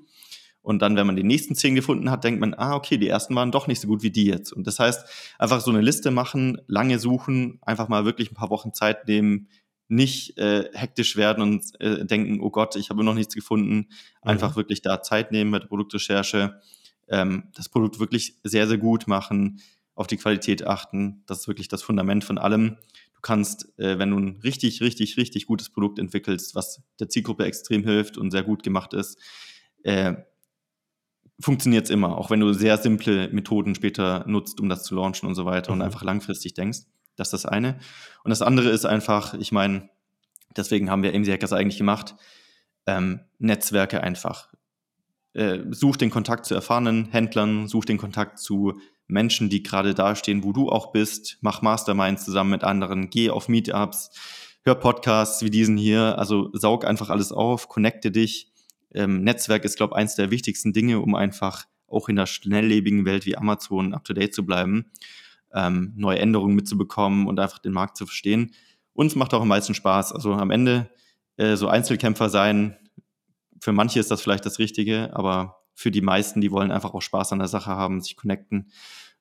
Und 0.61 0.81
dann, 0.81 0.97
wenn 0.97 1.07
man 1.07 1.15
die 1.15 1.23
nächsten 1.23 1.55
zehn 1.55 1.75
gefunden 1.75 2.11
hat, 2.11 2.25
denkt 2.25 2.41
man, 2.41 2.53
ah, 2.53 2.75
okay, 2.75 2.97
die 2.97 3.07
ersten 3.07 3.33
waren 3.35 3.51
doch 3.51 3.67
nicht 3.67 3.79
so 3.79 3.87
gut 3.87 4.03
wie 4.03 4.11
die 4.11 4.25
jetzt. 4.25 4.51
Und 4.51 4.67
das 4.67 4.79
heißt, 4.79 5.35
einfach 5.39 5.61
so 5.61 5.71
eine 5.71 5.79
Liste 5.79 6.11
machen, 6.11 6.61
lange 6.67 6.99
suchen, 6.99 7.59
einfach 7.61 7.87
mal 7.87 8.03
wirklich 8.03 8.31
ein 8.31 8.35
paar 8.35 8.49
Wochen 8.49 8.73
Zeit 8.73 9.07
nehmen, 9.07 9.47
nicht 9.87 10.37
äh, 10.37 10.69
hektisch 10.73 11.15
werden 11.15 11.41
und 11.41 11.79
äh, 11.79 12.05
denken, 12.05 12.39
oh 12.41 12.49
Gott, 12.49 12.75
ich 12.75 12.89
habe 12.89 13.03
noch 13.03 13.13
nichts 13.13 13.33
gefunden. 13.33 13.87
Einfach 14.21 14.51
mhm. 14.51 14.55
wirklich 14.57 14.81
da 14.81 15.01
Zeit 15.01 15.31
nehmen 15.31 15.51
mit 15.51 15.63
der 15.63 15.67
Produktrecherche, 15.67 16.59
ähm, 17.07 17.49
das 17.55 17.69
Produkt 17.69 17.99
wirklich 17.99 18.35
sehr, 18.43 18.67
sehr 18.67 18.77
gut 18.77 19.07
machen, 19.07 19.61
auf 19.95 20.07
die 20.07 20.17
Qualität 20.17 20.65
achten. 20.65 21.23
Das 21.25 21.39
ist 21.39 21.47
wirklich 21.47 21.69
das 21.69 21.83
Fundament 21.83 22.23
von 22.23 22.37
allem. 22.37 22.77
Du 23.13 23.21
kannst, 23.21 23.77
äh, 23.79 23.97
wenn 23.97 24.11
du 24.11 24.17
ein 24.17 24.39
richtig, 24.43 24.81
richtig, 24.81 25.17
richtig 25.17 25.47
gutes 25.47 25.69
Produkt 25.69 25.99
entwickelst, 25.99 26.53
was 26.53 26.83
der 26.99 27.09
Zielgruppe 27.09 27.45
extrem 27.45 27.83
hilft 27.83 28.17
und 28.17 28.31
sehr 28.31 28.43
gut 28.43 28.63
gemacht 28.63 28.93
ist, 28.93 29.17
äh, 29.83 30.15
funktioniert 31.39 31.85
es 31.85 31.91
immer, 31.91 32.17
auch 32.17 32.29
wenn 32.29 32.39
du 32.39 32.53
sehr 32.53 32.77
simple 32.77 33.29
Methoden 33.29 33.75
später 33.75 34.25
nutzt, 34.27 34.59
um 34.59 34.69
das 34.69 34.83
zu 34.83 34.95
launchen 34.95 35.27
und 35.27 35.35
so 35.35 35.45
weiter 35.45 35.71
mhm. 35.71 35.79
und 35.79 35.85
einfach 35.85 36.03
langfristig 36.03 36.53
denkst. 36.53 36.79
Das 37.17 37.33
ist 37.33 37.43
das 37.43 37.45
eine. 37.45 37.77
Und 38.23 38.29
das 38.29 38.41
andere 38.41 38.69
ist 38.69 38.85
einfach, 38.85 39.33
ich 39.33 39.51
meine, 39.51 39.89
deswegen 40.55 40.89
haben 40.89 41.03
wir 41.03 41.13
AMC 41.13 41.27
Hackers 41.27 41.51
eigentlich 41.51 41.77
gemacht, 41.77 42.15
ähm, 42.85 43.19
Netzwerke 43.39 44.01
einfach. 44.01 44.53
Äh, 45.33 45.59
such 45.71 45.97
den 45.97 46.09
Kontakt 46.09 46.45
zu 46.45 46.55
erfahrenen 46.55 47.09
Händlern, 47.11 47.67
such 47.67 47.85
den 47.85 47.97
Kontakt 47.97 48.39
zu 48.39 48.79
Menschen, 49.07 49.49
die 49.49 49.63
gerade 49.63 49.93
dastehen, 49.93 50.43
wo 50.43 50.53
du 50.53 50.69
auch 50.69 50.91
bist, 50.91 51.37
mach 51.41 51.61
Masterminds 51.61 52.25
zusammen 52.25 52.51
mit 52.51 52.63
anderen, 52.63 53.09
geh 53.09 53.29
auf 53.29 53.47
Meetups, 53.47 54.11
hör 54.63 54.75
Podcasts 54.75 55.41
wie 55.43 55.49
diesen 55.49 55.77
hier, 55.77 56.17
also 56.17 56.49
saug 56.53 56.85
einfach 56.85 57.09
alles 57.09 57.31
auf, 57.31 57.67
connecte 57.67 58.11
dich. 58.11 58.51
Ähm, 58.93 59.23
Netzwerk 59.23 59.63
ist, 59.65 59.77
glaube 59.77 59.93
ich, 59.93 59.97
eins 59.97 60.15
der 60.15 60.31
wichtigsten 60.31 60.73
Dinge, 60.73 60.99
um 60.99 61.15
einfach 61.15 61.65
auch 61.87 62.09
in 62.09 62.17
der 62.17 62.25
schnelllebigen 62.25 63.05
Welt 63.05 63.25
wie 63.25 63.37
Amazon 63.37 63.93
up-to-date 63.93 64.33
zu 64.33 64.45
bleiben 64.45 64.91
ähm, 65.53 65.93
neue 65.95 66.19
Änderungen 66.19 66.55
mitzubekommen 66.55 67.27
und 67.27 67.39
einfach 67.39 67.59
den 67.59 67.73
Markt 67.73 67.97
zu 67.97 68.05
verstehen. 68.05 68.53
Uns 68.93 69.15
macht 69.15 69.33
auch 69.33 69.41
am 69.41 69.47
meisten 69.47 69.73
Spaß. 69.73 70.13
Also 70.13 70.33
am 70.33 70.51
Ende 70.51 70.89
äh, 71.37 71.55
so 71.55 71.67
Einzelkämpfer 71.67 72.29
sein, 72.29 72.77
für 73.59 73.71
manche 73.71 73.99
ist 73.99 74.11
das 74.11 74.21
vielleicht 74.21 74.45
das 74.45 74.59
Richtige, 74.59 75.15
aber 75.15 75.63
für 75.73 75.91
die 75.91 76.01
meisten, 76.01 76.41
die 76.41 76.51
wollen 76.51 76.71
einfach 76.71 76.93
auch 76.93 77.01
Spaß 77.01 77.33
an 77.33 77.39
der 77.39 77.47
Sache 77.47 77.71
haben, 77.71 78.01
sich 78.01 78.15
connecten 78.15 78.71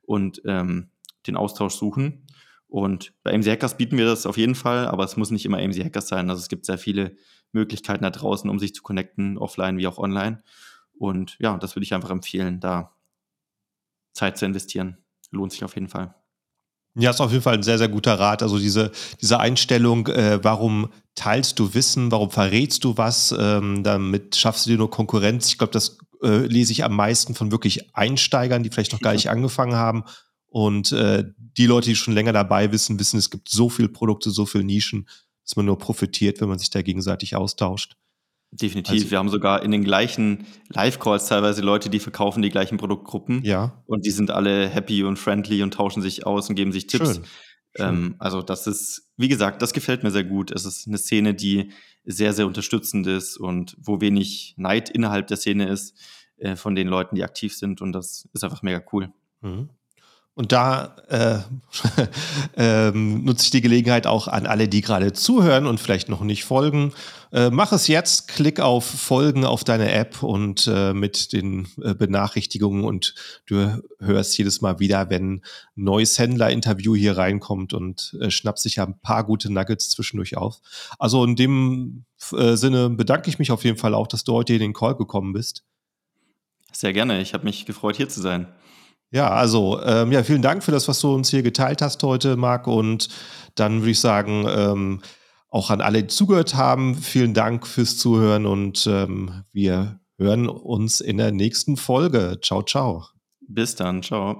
und 0.03 0.43
ähm, 0.45 0.91
den 1.27 1.37
Austausch 1.37 1.74
suchen. 1.74 2.27
Und 2.68 3.12
bei 3.22 3.33
AMC 3.35 3.47
Hackers 3.47 3.77
bieten 3.77 3.99
wir 3.99 4.07
das 4.07 4.27
auf 4.27 4.37
jeden 4.37 4.55
Fall, 4.55 4.89
aber 4.89 5.05
es 5.05 5.16
muss 5.16 5.31
nicht 5.31 5.45
immer 5.45 5.59
AMC 5.59 5.85
Hackers 5.85 6.09
sein. 6.09 6.31
Also 6.31 6.41
es 6.41 6.49
gibt 6.49 6.66
sehr 6.66 6.79
viele 6.79 7.16
Möglichkeiten 7.53 8.03
da 8.03 8.11
draußen, 8.11 8.49
um 8.51 8.59
sich 8.59 8.74
zu 8.74 8.83
connecten, 8.83 9.39
offline 9.39 9.79
wie 9.79 9.87
auch 9.87 9.99
online. 9.99 10.43
Und 10.99 11.37
ja, 11.39 11.57
das 11.59 11.77
würde 11.77 11.85
ich 11.85 11.95
einfach 11.95 12.11
empfehlen, 12.11 12.61
da 12.61 12.95
Zeit 14.12 14.39
zu 14.39 14.47
investieren. 14.47 14.99
Lohnt 15.37 15.53
sich 15.53 15.64
auf 15.64 15.74
jeden 15.74 15.89
Fall. 15.89 16.14
Ja, 16.99 17.11
ist 17.11 17.20
auf 17.20 17.30
jeden 17.30 17.43
Fall 17.43 17.55
ein 17.55 17.62
sehr, 17.62 17.76
sehr 17.76 17.89
guter 17.89 18.18
Rat. 18.18 18.43
Also 18.43 18.59
diese, 18.59 18.91
diese 19.20 19.39
Einstellung, 19.39 20.07
äh, 20.07 20.43
warum 20.43 20.89
teilst 21.14 21.59
du 21.59 21.74
Wissen, 21.74 22.11
warum 22.11 22.30
verrätst 22.30 22.84
du 22.84 22.97
was, 22.97 23.34
ähm, 23.39 23.82
damit 23.82 24.34
schaffst 24.37 24.64
du 24.64 24.70
dir 24.70 24.78
nur 24.78 24.91
Konkurrenz. 24.91 25.49
Ich 25.49 25.59
glaube, 25.59 25.74
das 25.74 25.99
äh, 26.22 26.47
lese 26.47 26.72
ich 26.72 26.84
am 26.84 26.97
meisten 26.97 27.34
von 27.34 27.53
wirklich 27.53 27.95
Einsteigern, 27.95 28.62
die 28.62 28.70
vielleicht 28.70 28.93
noch 28.93 29.01
gar 29.01 29.12
nicht 29.12 29.28
angefangen 29.28 29.74
haben. 29.74 30.05
Und 30.47 30.93
äh, 30.93 31.24
die 31.37 31.66
Leute, 31.66 31.91
die 31.91 31.97
schon 31.97 32.14
länger 32.14 32.32
dabei 32.32 32.72
wissen, 32.72 32.99
wissen, 32.99 33.18
es 33.18 33.30
gibt 33.30 33.51
so 33.51 33.68
viele 33.68 33.89
Produkte, 33.89 34.30
so 34.30 34.47
viele 34.47 34.64
Nischen. 34.64 35.07
dass 35.45 35.57
man 35.57 35.66
nur 35.66 35.78
profitiert, 35.78 36.41
wenn 36.41 36.49
man 36.49 36.59
sich 36.59 36.70
da 36.70 36.80
gegenseitig 36.80 37.37
austauscht. 37.37 37.97
Definitiv. 38.61 38.92
Also, 38.92 39.11
wir 39.11 39.18
haben 39.18 39.28
sogar 39.28 39.62
in 39.62 39.70
den 39.70 39.84
gleichen 39.84 40.46
Live-Calls 40.68 41.26
teilweise 41.26 41.62
Leute, 41.62 41.90
die 41.90 41.98
verkaufen 41.98 42.42
die 42.42 42.50
gleichen 42.50 42.78
Produktgruppen. 42.78 43.42
Ja. 43.44 43.82
Und 43.86 44.07
die 44.07 44.11
sind 44.11 44.30
alle 44.30 44.68
happy 44.68 45.04
und 45.04 45.18
friendly 45.18 45.62
und 45.62 45.74
tauschen 45.74 46.02
sich 46.02 46.26
aus 46.26 46.48
und 46.48 46.54
geben 46.54 46.72
sich 46.72 46.86
Tipps. 46.86 47.16
Schön. 47.16 47.24
Ähm, 47.78 48.14
also 48.18 48.42
das 48.42 48.66
ist, 48.66 49.11
wie 49.16 49.28
gesagt, 49.28 49.62
das 49.62 49.72
gefällt 49.72 50.02
mir 50.02 50.11
sehr 50.11 50.24
gut. 50.24 50.50
Es 50.50 50.64
ist 50.64 50.86
eine 50.86 50.98
Szene, 50.98 51.34
die 51.34 51.72
sehr, 52.04 52.32
sehr 52.32 52.46
unterstützend 52.46 53.07
ist 53.07 53.36
und 53.36 53.76
wo 53.80 54.00
wenig 54.00 54.54
Neid 54.57 54.88
innerhalb 54.88 55.26
der 55.26 55.36
Szene 55.36 55.68
ist 55.68 55.98
äh, 56.36 56.57
von 56.57 56.74
den 56.74 56.88
Leuten, 56.88 57.16
die 57.16 57.24
aktiv 57.24 57.54
sind. 57.54 57.80
Und 57.82 57.92
das 57.92 58.28
ist 58.32 58.44
einfach 58.44 58.62
mega 58.62 58.82
cool. 58.92 59.12
Mhm. 59.42 59.70
Und 60.37 60.53
da 60.53 60.95
äh, 61.09 61.39
ähm, 62.59 63.24
nutze 63.24 63.45
ich 63.45 63.51
die 63.53 63.62
Gelegenheit 63.62 64.07
auch 64.07 64.28
an 64.28 64.47
alle, 64.47 64.68
die 64.68 64.82
gerade 64.82 65.14
zuhören 65.14 65.66
und 65.66 65.80
vielleicht 65.80 66.11
noch 66.11 66.20
nicht 66.20 66.45
folgen. 66.45 66.93
Äh, 67.32 67.49
mach 67.49 67.72
es 67.72 67.87
jetzt, 67.87 68.28
klick 68.28 68.61
auf 68.61 68.84
Folgen 68.84 69.47
auf 69.47 69.64
deine 69.64 69.91
App 69.93 70.22
und 70.22 70.66
äh, 70.70 70.93
mit 70.93 71.32
den 71.32 71.68
äh, 71.82 71.95
Benachrichtigungen 71.95 72.84
und 72.84 73.14
du 73.47 73.82
hörst 73.99 74.37
jedes 74.37 74.61
Mal 74.61 74.78
wieder, 74.78 75.09
wenn 75.09 75.37
ein 75.37 75.43
neues 75.74 76.18
Händler-Interview 76.18 76.95
hier 76.95 77.16
reinkommt 77.16 77.72
und 77.72 78.14
äh, 78.20 78.30
schnappst 78.30 78.64
sich 78.64 78.76
ja 78.76 78.84
ein 78.84 79.01
paar 79.01 79.24
gute 79.24 79.51
Nuggets 79.51 79.89
zwischendurch 79.89 80.37
auf. 80.37 80.61
Also 80.99 81.24
in 81.24 81.34
dem 81.34 82.05
äh, 82.32 82.57
Sinne 82.57 82.91
bedanke 82.91 83.30
ich 83.30 83.39
mich 83.39 83.53
auf 83.53 83.64
jeden 83.64 83.78
Fall 83.78 83.95
auch, 83.95 84.07
dass 84.07 84.22
du 84.22 84.34
heute 84.34 84.53
in 84.53 84.61
den 84.61 84.74
Call 84.74 84.97
gekommen 84.97 85.32
bist. 85.32 85.64
Sehr 86.72 86.93
gerne. 86.93 87.22
Ich 87.22 87.32
habe 87.32 87.45
mich 87.45 87.64
gefreut, 87.64 87.97
hier 87.97 88.11
zu 88.11 88.20
sein. 88.20 88.49
Ja, 89.11 89.30
also 89.30 89.80
ähm, 89.82 90.12
ja, 90.12 90.22
vielen 90.22 90.42
Dank 90.42 90.62
für 90.62 90.72
das, 90.72 90.88
was 90.88 91.00
du 91.00 91.14
uns 91.14 91.30
hier 91.30 91.42
geteilt 91.42 91.80
hast 91.80 92.02
heute, 92.02 92.36
Marc. 92.36 92.66
Und 92.66 93.09
dann 93.54 93.80
würde 93.80 93.92
ich 93.92 94.00
sagen, 94.00 94.46
ähm, 94.48 95.00
auch 95.48 95.70
an 95.70 95.80
alle, 95.80 96.02
die 96.02 96.09
zugehört 96.09 96.54
haben, 96.54 96.96
vielen 96.96 97.32
Dank 97.32 97.66
fürs 97.66 97.96
Zuhören 97.96 98.46
und 98.46 98.86
ähm, 98.86 99.44
wir 99.52 100.00
hören 100.18 100.48
uns 100.48 101.00
in 101.00 101.18
der 101.18 101.32
nächsten 101.32 101.76
Folge. 101.76 102.38
Ciao, 102.42 102.62
ciao. 102.62 103.04
Bis 103.48 103.76
dann, 103.76 104.02
ciao. 104.02 104.34